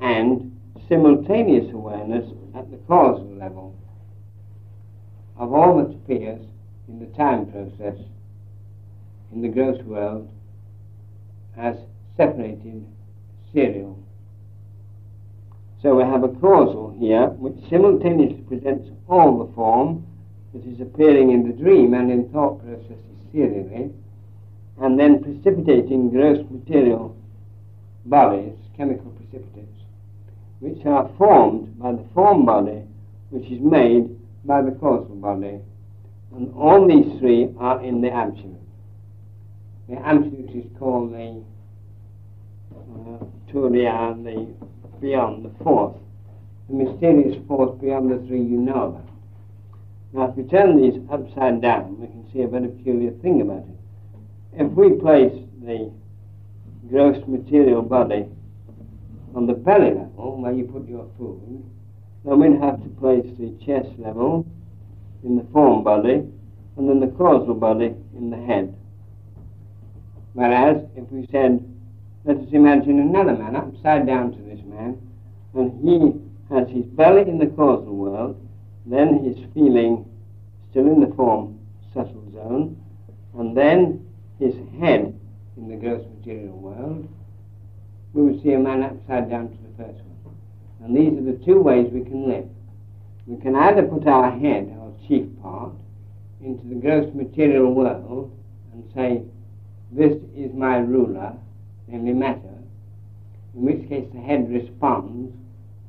and 0.00 0.56
simultaneous 0.88 1.72
awareness 1.74 2.24
at 2.54 2.70
the 2.70 2.76
causal 2.88 3.34
level 3.36 3.74
of 5.36 5.52
all 5.52 5.78
that 5.78 5.94
appears 5.94 6.40
in 6.90 6.98
the 6.98 7.16
time 7.16 7.46
process 7.46 7.98
in 9.32 9.42
the 9.42 9.48
gross 9.48 9.80
world 9.84 10.28
as 11.56 11.76
separated 12.16 12.84
serial. 13.52 13.96
So 15.82 15.94
we 15.94 16.02
have 16.02 16.24
a 16.24 16.28
causal 16.28 16.96
here 16.98 17.28
which 17.28 17.54
simultaneously 17.70 18.42
presents 18.48 18.90
all 19.08 19.38
the 19.38 19.52
form 19.54 20.04
that 20.52 20.66
is 20.66 20.80
appearing 20.80 21.30
in 21.30 21.46
the 21.46 21.54
dream 21.54 21.94
and 21.94 22.10
in 22.10 22.28
thought 22.30 22.60
processes 22.62 23.16
serially, 23.32 23.92
and 24.80 24.98
then 24.98 25.22
precipitating 25.22 26.10
gross 26.10 26.44
material 26.50 27.16
bodies 28.04 28.56
chemical 28.76 29.10
precipitates, 29.12 29.84
which 30.58 30.84
are 30.86 31.08
formed 31.16 31.78
by 31.78 31.92
the 31.92 32.04
form 32.14 32.44
body, 32.44 32.82
which 33.30 33.44
is 33.50 33.60
made 33.60 34.08
by 34.44 34.60
the 34.60 34.72
causal 34.72 35.14
body. 35.14 35.60
And 36.34 36.52
all 36.54 36.86
these 36.86 37.18
three 37.18 37.48
are 37.58 37.82
in 37.82 38.00
the 38.00 38.10
absolute. 38.10 38.56
The 39.88 39.96
absolute 39.96 40.50
is 40.50 40.64
called 40.78 41.12
the 41.12 41.42
uh, 42.72 43.24
Turiya, 43.50 44.22
the 44.22 44.46
beyond, 45.00 45.44
the 45.44 45.64
fourth, 45.64 45.96
the 46.68 46.76
mysterious 46.76 47.36
force 47.48 47.76
beyond 47.80 48.10
the 48.10 48.26
three 48.28 48.42
you 48.42 48.58
know 48.58 48.84
about. 48.84 49.08
Now, 50.12 50.30
if 50.30 50.36
we 50.36 50.44
turn 50.44 50.80
these 50.80 51.00
upside 51.10 51.60
down, 51.60 52.00
we 52.00 52.06
can 52.06 52.30
see 52.32 52.42
a 52.42 52.48
very 52.48 52.68
peculiar 52.68 53.10
thing 53.22 53.40
about 53.40 53.64
it. 53.64 54.60
If 54.60 54.70
we 54.72 54.92
place 55.00 55.34
the 55.62 55.90
gross 56.88 57.22
material 57.26 57.82
body 57.82 58.26
on 59.34 59.46
the 59.46 59.54
belly 59.54 59.94
level, 59.94 60.40
where 60.42 60.52
you 60.52 60.64
put 60.64 60.88
your 60.88 61.08
food, 61.16 61.64
then 62.24 62.40
we'd 62.40 62.60
have 62.60 62.82
to 62.82 62.88
place 63.00 63.26
the 63.38 63.54
chest 63.64 63.88
level 63.98 64.46
in 65.24 65.36
the 65.36 65.44
form 65.52 65.82
body, 65.82 66.22
and 66.76 66.88
then 66.88 67.00
the 67.00 67.14
causal 67.16 67.54
body 67.54 67.94
in 68.16 68.30
the 68.30 68.36
head. 68.36 68.74
Whereas, 70.32 70.82
if 70.96 71.10
we 71.10 71.26
said, 71.30 71.64
let 72.24 72.36
us 72.36 72.48
imagine 72.52 73.00
another 73.00 73.34
man 73.34 73.56
upside 73.56 74.06
down 74.06 74.32
to 74.32 74.38
this 74.42 74.60
man, 74.64 75.00
and 75.54 75.72
he 75.82 76.54
has 76.54 76.68
his 76.68 76.84
belly 76.84 77.22
in 77.22 77.38
the 77.38 77.46
causal 77.46 77.96
world, 77.96 78.40
then 78.86 79.24
his 79.24 79.36
feeling 79.54 80.06
still 80.70 80.86
in 80.86 81.00
the 81.00 81.14
form 81.14 81.58
subtle 81.92 82.24
zone, 82.32 82.80
and 83.38 83.56
then 83.56 84.06
his 84.38 84.54
head 84.80 85.18
in 85.56 85.68
the 85.68 85.76
gross 85.76 86.04
material 86.18 86.56
world, 86.56 87.08
we 88.12 88.22
would 88.22 88.42
see 88.42 88.52
a 88.52 88.58
man 88.58 88.82
upside 88.82 89.30
down 89.30 89.48
to 89.48 89.56
the 89.56 89.84
first 89.84 90.00
one. 90.04 90.36
And 90.82 90.96
these 90.96 91.18
are 91.18 91.32
the 91.32 91.44
two 91.44 91.60
ways 91.60 91.90
we 91.92 92.02
can 92.02 92.28
live. 92.28 92.48
We 93.26 93.40
can 93.40 93.54
either 93.54 93.82
put 93.82 94.06
our 94.06 94.30
head, 94.30 94.76
chief 95.10 95.26
part, 95.42 95.72
into 96.40 96.64
the 96.68 96.76
gross 96.76 97.12
material 97.14 97.74
world 97.74 98.30
and 98.72 98.84
say, 98.94 99.22
This 99.90 100.16
is 100.36 100.54
my 100.54 100.76
ruler, 100.76 101.32
namely 101.88 102.12
matter, 102.12 102.54
in 103.56 103.62
which 103.62 103.88
case 103.88 104.06
the 104.14 104.20
head 104.20 104.48
responds 104.48 105.34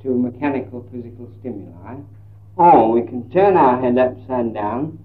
to 0.01 0.17
mechanical 0.17 0.87
physical 0.91 1.29
stimuli, 1.39 1.97
or 2.55 2.91
we 2.91 3.03
can 3.03 3.29
turn 3.29 3.55
our 3.55 3.79
head 3.79 3.99
upside 3.99 4.55
down 4.55 4.97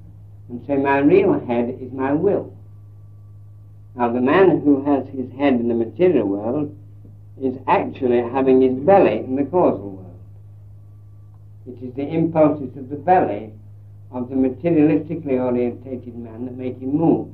and 0.49 0.65
say, 0.67 0.77
My 0.77 0.99
real 0.99 1.39
head 1.39 1.77
is 1.79 1.93
my 1.93 2.13
will. 2.15 2.57
Now, 3.97 4.13
the 4.13 4.21
man 4.21 4.63
who 4.63 4.83
has 4.85 5.07
his 5.09 5.31
head 5.33 5.55
in 5.55 5.69
the 5.69 5.75
material 5.75 6.27
world 6.27 6.75
is 7.41 7.57
actually 7.67 8.23
having 8.23 8.63
his 8.63 8.79
belly 8.83 9.19
in 9.19 9.37
the 9.37 9.45
causal 9.45 9.91
world. 9.91 10.21
It 11.67 11.85
is 11.85 11.95
the 11.95 12.09
impulses 12.09 12.75
of 12.79 12.89
the 12.89 12.97
belly 12.97 13.53
of 14.11 14.29
the 14.29 14.35
materialistically 14.35 15.41
orientated 15.41 16.17
man 16.17 16.45
that 16.45 16.57
make 16.57 16.79
him 16.79 16.97
move. 16.97 17.29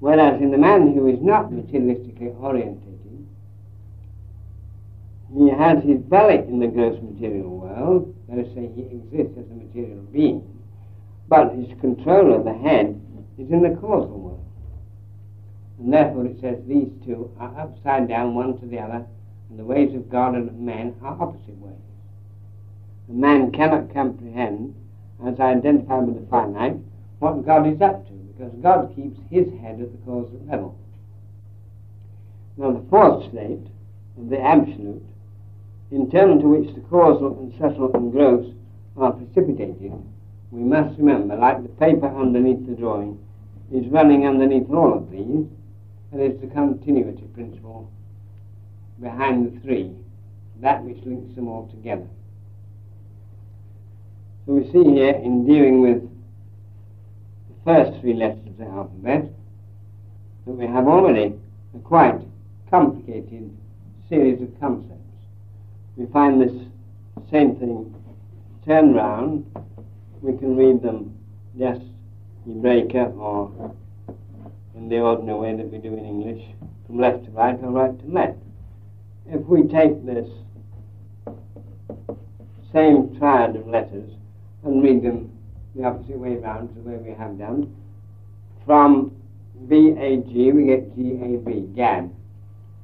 Whereas 0.00 0.40
in 0.40 0.50
the 0.50 0.58
man 0.58 0.94
who 0.94 1.08
is 1.08 1.20
not 1.20 1.50
materialistically 1.50 2.40
orientated, 2.40 2.90
he 5.32 5.48
has 5.48 5.82
his 5.84 6.00
belly 6.00 6.38
in 6.38 6.58
the 6.58 6.66
gross 6.66 7.00
material 7.02 7.48
world, 7.48 8.14
let 8.28 8.44
us 8.44 8.52
say 8.54 8.68
he 8.74 8.82
exists 8.82 9.38
as 9.38 9.44
a 9.50 9.54
material 9.54 10.02
being, 10.12 10.42
but 11.28 11.54
his 11.54 11.68
control 11.80 12.34
of 12.34 12.44
the 12.44 12.52
head 12.52 13.00
is 13.38 13.50
in 13.50 13.62
the 13.62 13.76
causal 13.80 14.18
world. 14.18 14.44
And 15.78 15.92
therefore 15.92 16.26
it 16.26 16.40
says 16.40 16.58
these 16.66 16.90
two 17.04 17.30
are 17.38 17.56
upside 17.60 18.08
down 18.08 18.34
one 18.34 18.58
to 18.58 18.66
the 18.66 18.80
other, 18.80 19.06
and 19.50 19.58
the 19.58 19.64
ways 19.64 19.94
of 19.94 20.10
God 20.10 20.34
and 20.34 20.48
of 20.48 20.56
men 20.56 20.96
are 21.02 21.16
opposite 21.20 21.56
ways. 21.58 21.78
A 23.10 23.12
man 23.12 23.50
cannot 23.50 23.92
comprehend, 23.92 24.72
as 25.26 25.40
identified 25.40 26.06
with 26.06 26.20
the 26.20 26.26
finite, 26.28 26.76
what 27.18 27.44
God 27.44 27.66
is 27.66 27.80
up 27.80 28.06
to, 28.06 28.12
because 28.12 28.52
God 28.62 28.94
keeps 28.94 29.18
his 29.30 29.48
head 29.60 29.80
at 29.80 29.90
the 29.90 29.98
causal 30.06 30.40
level. 30.46 30.78
Now 32.56 32.70
the 32.70 32.88
fourth 32.88 33.28
state, 33.30 33.66
of 34.16 34.28
the 34.28 34.40
absolute, 34.40 35.02
in 35.90 36.08
terms 36.08 36.42
to 36.42 36.48
which 36.48 36.72
the 36.72 36.82
causal 36.82 37.36
and 37.40 37.52
subtle 37.58 37.92
and 37.94 38.12
gross 38.12 38.54
are 38.96 39.12
precipitated, 39.12 39.92
we 40.52 40.60
must 40.60 40.96
remember, 40.96 41.34
like 41.34 41.62
the 41.64 41.68
paper 41.68 42.06
underneath 42.06 42.64
the 42.68 42.76
drawing, 42.76 43.18
is 43.72 43.88
running 43.88 44.24
underneath 44.24 44.70
all 44.70 44.94
of 44.94 45.10
these, 45.10 45.48
and 46.12 46.22
is 46.22 46.40
the 46.40 46.46
continuity 46.46 47.24
principle 47.34 47.90
behind 49.00 49.46
the 49.52 49.60
three, 49.62 49.90
that 50.60 50.84
which 50.84 51.04
links 51.04 51.34
them 51.34 51.48
all 51.48 51.66
together. 51.68 52.06
So 54.46 54.52
we 54.52 54.64
see 54.70 54.84
here 54.84 55.14
in 55.14 55.46
dealing 55.46 55.80
with 55.80 56.02
the 56.02 57.64
first 57.64 58.00
three 58.00 58.14
letters 58.14 58.46
of 58.46 58.56
the 58.58 58.64
alphabet 58.64 59.30
that 60.46 60.52
we 60.52 60.66
have 60.66 60.86
already 60.86 61.34
a 61.74 61.78
quite 61.80 62.20
complicated 62.70 63.56
series 64.08 64.40
of 64.42 64.60
concepts 64.60 65.00
we 66.00 66.06
find 66.06 66.40
this 66.40 66.52
same 67.30 67.56
thing 67.56 67.94
turned 68.64 68.94
round, 68.94 69.44
we 70.22 70.36
can 70.38 70.56
read 70.56 70.80
them 70.80 71.14
just 71.58 71.82
Hebraica 72.48 73.14
or 73.18 73.74
in 74.74 74.88
the 74.88 74.98
ordinary 74.98 75.38
way 75.38 75.56
that 75.56 75.70
we 75.70 75.76
do 75.76 75.92
in 75.92 76.04
English, 76.06 76.42
from 76.86 77.00
left 77.00 77.24
to 77.26 77.30
right 77.32 77.58
or 77.62 77.70
right 77.70 77.98
to 78.00 78.06
left. 78.06 78.38
If 79.26 79.42
we 79.42 79.64
take 79.64 80.06
this 80.06 80.26
same 82.72 83.14
triad 83.18 83.56
of 83.56 83.66
letters 83.66 84.10
and 84.64 84.82
read 84.82 85.02
them 85.02 85.30
the 85.74 85.84
opposite 85.84 86.18
way 86.18 86.36
round 86.36 86.68
to 86.68 86.74
the 86.80 86.88
way 86.88 86.96
we 86.96 87.10
have 87.14 87.38
them. 87.38 87.74
from 88.64 89.12
B-A-G 89.68 90.52
we 90.52 90.64
get 90.64 90.94
G-A-B, 90.96 91.72
gab. 91.76 92.12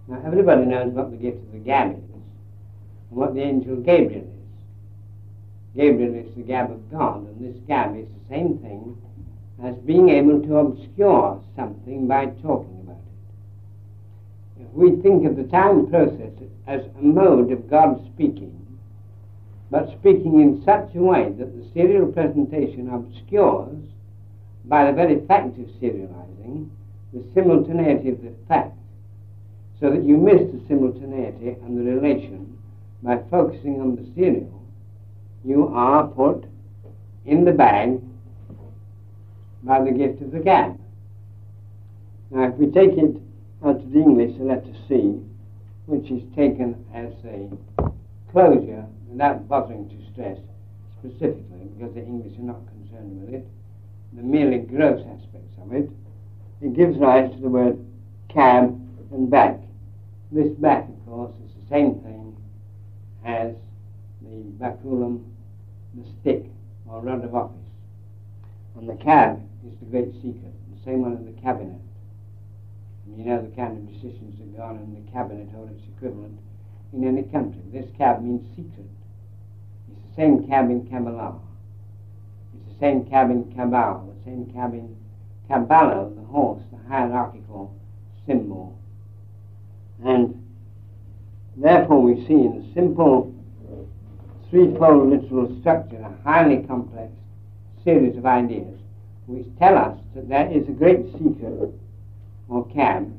Now 0.09 0.20
everybody 0.24 0.66
knows 0.66 0.93
what 0.93 1.11
the 1.11 1.16
gift 1.16 1.39
of 1.39 1.53
the 1.53 1.59
gab 1.59 1.93
is 1.93 2.05
and 2.11 2.22
what 3.11 3.35
the 3.35 3.41
angel 3.41 3.77
Gabriel 3.77 4.22
is. 4.22 5.77
Gabriel 5.77 6.14
is 6.14 6.35
the 6.35 6.43
gab 6.43 6.70
of 6.70 6.91
God, 6.91 7.27
and 7.29 7.41
this 7.41 7.61
gab 7.66 7.97
is 7.97 8.07
the 8.07 8.35
same 8.35 8.59
thing 8.59 8.97
as 9.62 9.74
being 9.87 10.09
able 10.11 10.43
to 10.43 10.57
obscure 10.57 11.43
something 11.55 12.07
by 12.07 12.27
talking 12.43 12.81
about 12.83 13.01
it. 14.59 14.62
If 14.62 14.72
we 14.72 15.01
think 15.03 15.27
of 15.27 15.37
the 15.37 15.45
time 15.45 15.87
process 15.89 16.33
as 16.66 16.83
a 16.99 17.03
mode 17.03 17.53
of 17.53 17.70
God 17.70 18.05
speaking, 18.14 18.66
but 19.71 19.91
speaking 19.99 20.41
in 20.41 20.62
such 20.64 20.95
a 20.95 21.03
way 21.03 21.33
that 21.39 21.57
the 21.57 21.69
serial 21.75 22.07
presentation 22.12 22.89
obscures, 22.91 23.83
by 24.64 24.87
the 24.87 24.93
very 24.93 25.25
fact 25.27 25.59
of 25.59 25.67
serializing, 25.81 26.69
the 27.12 27.25
simultaneity 27.35 28.11
of 28.11 28.23
the 28.23 28.33
fact, 28.49 28.77
so 29.81 29.91
that 29.91 30.05
you 30.05 30.17
miss 30.17 30.41
the 30.53 30.61
simultaneity 30.69 31.57
and 31.62 31.77
the 31.77 31.83
relation 31.83 32.57
by 33.03 33.19
focusing 33.31 33.81
on 33.81 33.97
the 33.97 34.07
serial, 34.14 34.62
you 35.45 35.69
are 35.69 36.07
put 36.09 36.45
in 37.25 37.45
the 37.45 37.53
bag 37.53 38.01
by 39.62 39.83
the 39.83 39.91
gift 39.91 40.23
of 40.23 40.31
the 40.31 40.41
gab. 40.41 40.79
Now, 42.31 42.49
if 42.49 42.55
we 42.55 42.67
take 42.67 42.97
it 42.97 43.17
out 43.64 43.77
of 43.77 43.93
the 43.93 43.99
English, 43.99 44.37
the 44.39 44.45
letter 44.45 44.73
C, 44.89 45.21
which 45.87 46.11
is 46.11 46.23
taken 46.35 46.85
as 46.95 47.12
a 47.25 47.49
closure 48.33 48.87
without 49.17 49.49
bothering 49.49 49.89
to 49.89 50.12
stress 50.12 50.37
specifically, 50.99 51.64
because 51.75 51.95
the 51.95 52.05
English 52.05 52.37
are 52.39 52.43
not 52.43 52.61
concerned 52.69 53.19
with 53.25 53.33
it, 53.33 53.47
the 54.12 54.23
merely 54.23 54.59
gross 54.59 55.01
aspects 55.01 55.57
of 55.62 55.73
it, 55.73 55.89
it 56.61 56.77
gives 56.77 56.99
rise 56.99 57.31
to 57.33 57.41
the 57.41 57.49
word 57.49 57.79
cab 58.29 58.79
and 59.12 59.31
back. 59.31 59.59
This 60.31 60.51
back, 60.59 60.87
of 60.87 61.07
course, 61.07 61.33
is 61.47 61.51
the 61.55 61.69
same 61.71 61.95
thing 62.01 62.37
as 63.25 63.55
the 64.21 64.45
baculum, 64.61 65.25
the 65.95 66.05
stick 66.21 66.45
or 66.87 67.01
rod 67.01 67.25
of 67.25 67.35
office. 67.35 67.57
And 68.77 68.87
the 68.87 69.03
cab 69.03 69.41
is 69.67 69.73
the 69.81 69.87
great 69.87 70.12
secret, 70.17 70.53
the 70.77 70.85
same 70.85 71.01
one 71.01 71.17
as 71.17 71.25
the 71.25 71.41
cabinet. 71.41 71.81
You 73.09 73.25
know 73.25 73.41
the 73.41 73.57
kind 73.57 73.79
of 73.79 73.95
decisions 73.95 74.39
that 74.39 74.55
go 74.59 74.62
on 74.62 74.77
in 74.77 74.93
the 74.93 75.11
cabinet 75.11 75.49
or 75.57 75.71
its 75.71 75.81
equivalent 75.97 76.39
in 76.93 77.09
any 77.09 77.23
country. 77.23 77.62
This 77.73 77.87
cab 77.97 78.23
means 78.23 78.45
secret. 78.55 78.85
Same 80.17 80.47
cab 80.49 80.71
in 80.71 80.89
Kabbalah. 80.89 81.39
It's 82.55 82.75
the 82.75 82.81
same 82.81 83.05
cab 83.07 83.31
in 83.31 83.51
the 83.51 84.14
same 84.25 84.51
cab 84.53 84.75
in 84.75 84.97
the 85.49 86.27
horse, 86.29 86.62
the 86.73 86.89
hierarchical 86.89 87.75
symbol. 88.27 88.79
And 90.05 90.43
Therefore, 91.57 92.03
we 92.03 92.27
see 92.27 92.35
in 92.35 92.71
simple 92.75 93.35
threefold 94.51 95.09
literal 95.09 95.59
structure 95.61 95.97
a 95.97 96.23
highly 96.23 96.59
complex 96.67 97.12
series 97.83 98.17
of 98.17 98.27
ideas 98.27 98.79
which 99.27 99.47
tell 99.59 99.77
us 99.77 99.99
that 100.14 100.29
there 100.29 100.51
is 100.53 100.69
a 100.69 100.73
great 100.73 101.11
secret 101.12 101.73
or 102.49 102.67
cab 102.69 103.11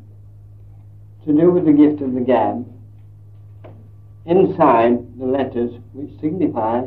to 1.26 1.34
do 1.34 1.52
with 1.52 1.66
the 1.66 1.72
gift 1.72 2.02
of 2.02 2.14
the 2.14 2.22
gab, 2.22 2.66
inside 4.28 5.17
the 5.17 5.25
letters 5.25 5.71
which 5.93 6.11
signify 6.19 6.86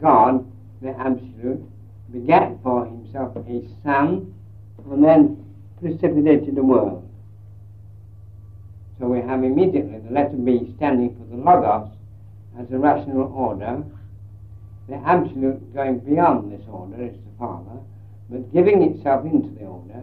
God, 0.00 0.46
the 0.80 0.90
Absolute, 0.90 1.62
begat 2.12 2.52
for 2.62 2.86
himself 2.86 3.36
a 3.36 3.62
son, 3.82 4.32
and 4.90 5.04
then 5.04 5.44
precipitated 5.80 6.54
the 6.54 6.62
world. 6.62 7.04
So 8.98 9.06
we 9.06 9.20
have 9.20 9.44
immediately 9.44 9.98
the 9.98 10.12
letter 10.12 10.36
B 10.36 10.72
standing 10.76 11.16
for 11.16 11.24
the 11.24 11.42
Logos 11.42 11.90
as 12.58 12.70
a 12.72 12.78
rational 12.78 13.32
order, 13.34 13.82
the 14.88 14.96
Absolute 15.04 15.74
going 15.74 15.98
beyond 15.98 16.52
this 16.52 16.66
order 16.70 17.04
is 17.04 17.12
the 17.12 17.38
Father, 17.38 17.78
but 18.30 18.52
giving 18.52 18.82
itself 18.82 19.24
into 19.24 19.48
the 19.58 19.66
order, 19.66 20.02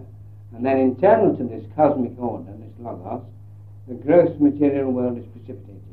and 0.56 0.66
then 0.66 0.78
internal 0.78 1.36
to 1.38 1.44
this 1.44 1.66
cosmic 1.76 2.18
order, 2.20 2.52
this 2.60 2.72
Logos, 2.80 3.24
the 3.88 3.96
gross 3.96 4.32
material 4.40 4.92
world 4.92 5.18
is 5.18 5.26
precipitated. 5.34 5.85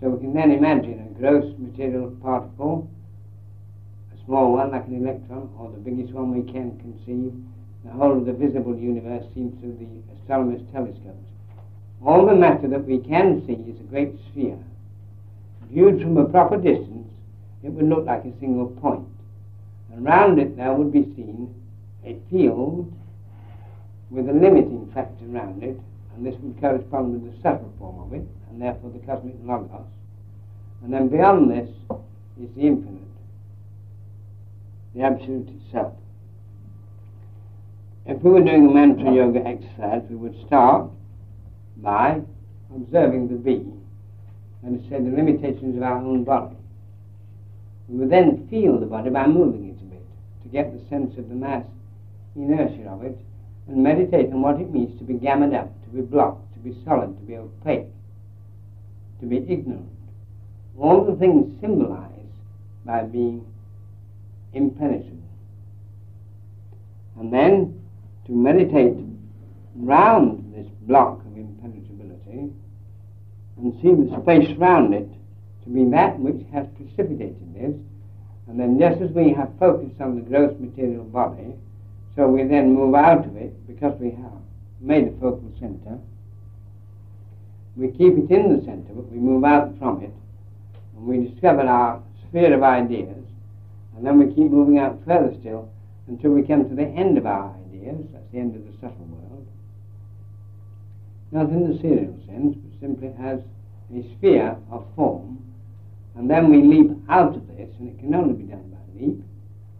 So 0.00 0.08
we 0.08 0.20
can 0.20 0.32
then 0.32 0.50
imagine 0.50 0.98
a 0.98 1.18
gross 1.18 1.52
material 1.58 2.10
particle, 2.22 2.88
a 4.14 4.24
small 4.24 4.52
one 4.52 4.70
like 4.70 4.86
an 4.86 4.96
electron, 5.06 5.50
or 5.58 5.70
the 5.70 5.78
biggest 5.78 6.14
one 6.14 6.34
we 6.34 6.50
can 6.50 6.78
conceive. 6.78 7.34
The 7.84 7.90
whole 7.92 8.16
of 8.16 8.24
the 8.24 8.32
visible 8.32 8.76
universe 8.76 9.24
seen 9.34 9.56
through 9.60 9.76
the 9.76 10.14
astronomers' 10.14 10.62
telescopes. 10.72 11.28
All 12.04 12.24
the 12.26 12.34
matter 12.34 12.66
that 12.68 12.86
we 12.86 12.98
can 12.98 13.44
see 13.46 13.52
is 13.70 13.78
a 13.80 13.84
great 13.84 14.14
sphere. 14.30 14.58
Viewed 15.70 16.00
from 16.00 16.16
a 16.16 16.24
proper 16.24 16.56
distance, 16.56 17.12
it 17.62 17.70
would 17.70 17.88
look 17.88 18.06
like 18.06 18.24
a 18.24 18.38
single 18.40 18.68
point. 18.68 19.06
And 19.92 20.04
round 20.04 20.38
it 20.38 20.56
there 20.56 20.72
would 20.72 20.92
be 20.92 21.04
seen 21.14 21.54
a 22.04 22.16
field 22.30 22.90
with 24.10 24.28
a 24.28 24.32
limiting 24.32 24.90
factor 24.94 25.24
around 25.30 25.62
it, 25.62 25.78
and 26.16 26.24
this 26.24 26.34
would 26.40 26.58
correspond 26.60 27.12
with 27.12 27.30
the 27.30 27.42
subtle 27.42 27.72
form 27.78 28.00
of 28.00 28.12
it, 28.14 28.26
and 28.50 28.60
therefore 28.60 28.90
the 28.90 28.98
cosmic 29.06 29.34
logos. 29.44 29.86
And 30.82 30.92
then 30.92 31.08
beyond 31.08 31.50
this 31.50 31.68
is 32.42 32.48
the 32.56 32.62
infinite, 32.62 33.02
the 34.94 35.02
absolute 35.02 35.48
itself. 35.48 35.94
If 38.06 38.22
we 38.22 38.30
were 38.30 38.42
doing 38.42 38.66
a 38.66 38.70
mantra 38.70 39.12
yoga 39.12 39.46
exercise, 39.46 40.02
we 40.08 40.16
would 40.16 40.34
start 40.46 40.90
by 41.76 42.20
observing 42.74 43.28
the 43.28 43.34
being 43.34 43.80
and 44.62 44.80
say 44.88 44.98
the 44.98 45.10
limitations 45.10 45.76
of 45.76 45.82
our 45.82 45.98
own 45.98 46.24
body. 46.24 46.56
We 47.88 47.98
would 47.98 48.10
then 48.10 48.46
feel 48.48 48.78
the 48.78 48.86
body 48.86 49.10
by 49.10 49.26
moving 49.26 49.68
it 49.68 49.82
a 49.82 49.84
bit 49.84 50.02
to 50.42 50.48
get 50.48 50.72
the 50.72 50.88
sense 50.88 51.16
of 51.18 51.28
the 51.28 51.34
mass 51.34 51.64
inertia 52.36 52.88
of 52.88 53.02
it 53.02 53.18
and 53.68 53.82
meditate 53.82 54.32
on 54.32 54.42
what 54.42 54.60
it 54.60 54.72
means 54.72 54.98
to 54.98 55.04
be 55.04 55.14
gammed 55.14 55.54
up, 55.54 55.70
to 55.84 55.90
be 55.90 56.00
blocked, 56.00 56.52
to 56.54 56.58
be 56.60 56.76
solid, 56.84 57.16
to 57.18 57.24
be 57.26 57.36
opaque, 57.36 57.86
to 59.20 59.26
be 59.26 59.36
ignorant. 59.36 59.88
All 60.78 61.04
the 61.04 61.14
things 61.16 61.60
symbolized 61.60 62.10
by 62.84 63.02
being 63.02 63.44
impenetrable. 64.52 65.16
And 67.18 67.32
then 67.32 67.82
to 68.26 68.32
meditate 68.32 68.96
round 69.76 70.54
this 70.54 70.66
block 70.82 71.20
of 71.26 71.36
impenetrability 71.36 72.50
and 73.58 73.74
see 73.82 73.92
the 73.92 74.20
space 74.22 74.56
round 74.56 74.94
it 74.94 75.08
to 75.64 75.70
be 75.70 75.84
that 75.90 76.18
which 76.18 76.42
has 76.52 76.66
precipitated 76.76 77.54
this. 77.54 77.74
And 78.48 78.58
then 78.58 78.78
just 78.78 79.00
as 79.02 79.10
we 79.10 79.32
have 79.32 79.50
focused 79.58 80.00
on 80.00 80.16
the 80.16 80.22
gross 80.22 80.58
material 80.58 81.04
body, 81.04 81.54
so 82.16 82.26
we 82.26 82.42
then 82.44 82.74
move 82.74 82.94
out 82.94 83.26
of 83.26 83.36
it 83.36 83.54
because 83.66 83.98
we 84.00 84.10
have 84.10 84.40
made 84.80 85.06
a 85.06 85.12
focal 85.12 85.52
center. 85.60 85.98
We 87.76 87.88
keep 87.88 88.18
it 88.18 88.30
in 88.30 88.56
the 88.56 88.62
center, 88.64 88.92
but 88.92 89.10
we 89.10 89.18
move 89.18 89.44
out 89.44 89.78
from 89.78 90.02
it, 90.02 90.12
and 90.96 91.06
we 91.06 91.28
discover 91.28 91.62
our 91.62 92.02
sphere 92.28 92.52
of 92.54 92.62
ideas, 92.62 93.24
and 93.96 94.04
then 94.04 94.18
we 94.18 94.26
keep 94.26 94.50
moving 94.50 94.78
out 94.78 94.98
further 95.06 95.34
still 95.40 95.70
until 96.08 96.32
we 96.32 96.42
come 96.42 96.68
to 96.68 96.74
the 96.74 96.82
end 96.82 97.16
of 97.16 97.26
our 97.26 97.54
ideas, 97.66 98.04
that's 98.12 98.30
the 98.32 98.38
end 98.38 98.56
of 98.56 98.64
the 98.66 98.72
subtle 98.80 99.06
world. 99.06 99.46
Not 101.30 101.48
in 101.50 101.70
the 101.70 101.78
serial 101.80 102.18
sense, 102.26 102.56
but 102.56 102.80
simply 102.80 103.14
as 103.20 103.40
a 103.94 104.02
sphere 104.16 104.56
of 104.70 104.84
form, 104.96 105.38
and 106.16 106.28
then 106.28 106.50
we 106.50 106.62
leap 106.62 106.90
out 107.08 107.36
of 107.36 107.46
this, 107.56 107.70
and 107.78 107.88
it 107.88 107.98
can 108.00 108.14
only 108.14 108.34
be 108.34 108.50
done 108.50 108.68
by 108.70 109.00
leap, 109.00 109.22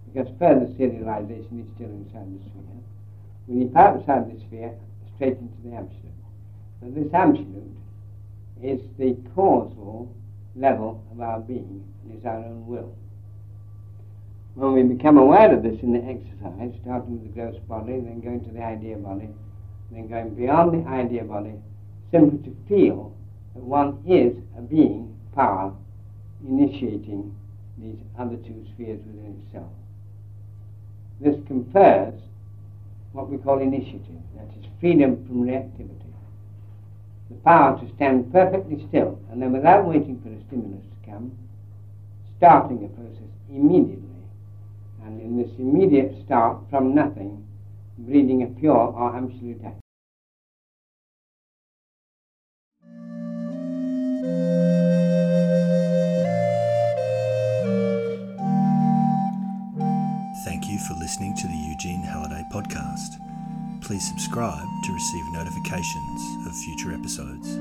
because 0.06 0.28
further 0.38 0.66
serialization 0.78 1.60
is 1.60 1.68
still 1.74 1.90
inside 1.90 2.30
the 2.32 2.40
sphere. 2.50 2.62
We 3.48 3.64
leap 3.64 3.76
outside 3.76 4.30
the 4.32 4.40
sphere 4.46 4.72
straight 5.16 5.38
into 5.38 5.56
the 5.64 5.74
absolute. 5.74 6.19
So 6.80 6.88
this 6.90 7.12
absolute 7.12 7.76
is 8.62 8.80
the 8.98 9.16
causal 9.34 10.14
level 10.56 11.04
of 11.12 11.20
our 11.20 11.40
being, 11.40 11.84
and 12.04 12.18
is 12.18 12.24
our 12.24 12.38
own 12.38 12.66
will. 12.66 12.94
When 14.54 14.72
we 14.72 14.82
become 14.82 15.18
aware 15.18 15.54
of 15.54 15.62
this 15.62 15.78
in 15.82 15.92
the 15.92 16.00
exercise, 16.00 16.72
starting 16.82 17.20
with 17.20 17.22
the 17.22 17.40
gross 17.40 17.56
body, 17.68 18.00
then 18.00 18.20
going 18.20 18.44
to 18.44 18.50
the 18.50 18.62
idea 18.62 18.96
body, 18.96 19.28
then 19.90 20.08
going 20.08 20.34
beyond 20.34 20.72
the 20.72 20.88
idea 20.88 21.24
body, 21.24 21.54
simply 22.10 22.38
to 22.50 22.56
feel 22.68 23.14
that 23.54 23.62
one 23.62 24.02
is 24.06 24.36
a 24.58 24.62
being, 24.62 25.16
power, 25.34 25.72
initiating 26.46 27.34
these 27.78 27.98
other 28.18 28.36
two 28.36 28.66
spheres 28.74 29.00
within 29.06 29.42
itself. 29.46 29.70
This 31.20 31.36
confers 31.46 32.14
what 33.12 33.28
we 33.28 33.38
call 33.38 33.60
initiative, 33.60 34.20
that 34.36 34.48
is 34.58 34.66
freedom 34.80 35.24
from 35.26 35.44
reactivity. 35.44 36.09
The 37.30 37.36
power 37.44 37.78
to 37.78 37.94
stand 37.94 38.32
perfectly 38.32 38.84
still 38.88 39.18
and 39.30 39.40
then 39.40 39.52
without 39.52 39.86
waiting 39.86 40.20
for 40.20 40.28
a 40.30 40.44
stimulus 40.48 40.84
to 40.84 41.10
come, 41.10 41.38
starting 42.36 42.84
a 42.84 42.88
process 42.88 43.30
immediately. 43.48 44.08
And 45.04 45.20
in 45.20 45.36
this 45.36 45.50
immediate 45.58 46.12
start 46.26 46.58
from 46.70 46.94
nothing, 46.94 47.46
breeding 47.98 48.42
a 48.42 48.46
pure 48.46 48.74
or 48.74 49.16
absolute 49.16 49.60
act. 49.64 49.80
Thank 60.44 60.68
you 60.68 60.78
for 60.78 60.94
listening 60.94 61.36
to 61.36 61.46
the 61.46 61.54
Eugene 61.54 62.02
Halliday 62.02 62.44
podcast 62.52 63.29
please 63.90 64.06
subscribe 64.06 64.68
to 64.84 64.92
receive 64.92 65.28
notifications 65.32 66.46
of 66.46 66.54
future 66.54 66.94
episodes. 66.94 67.56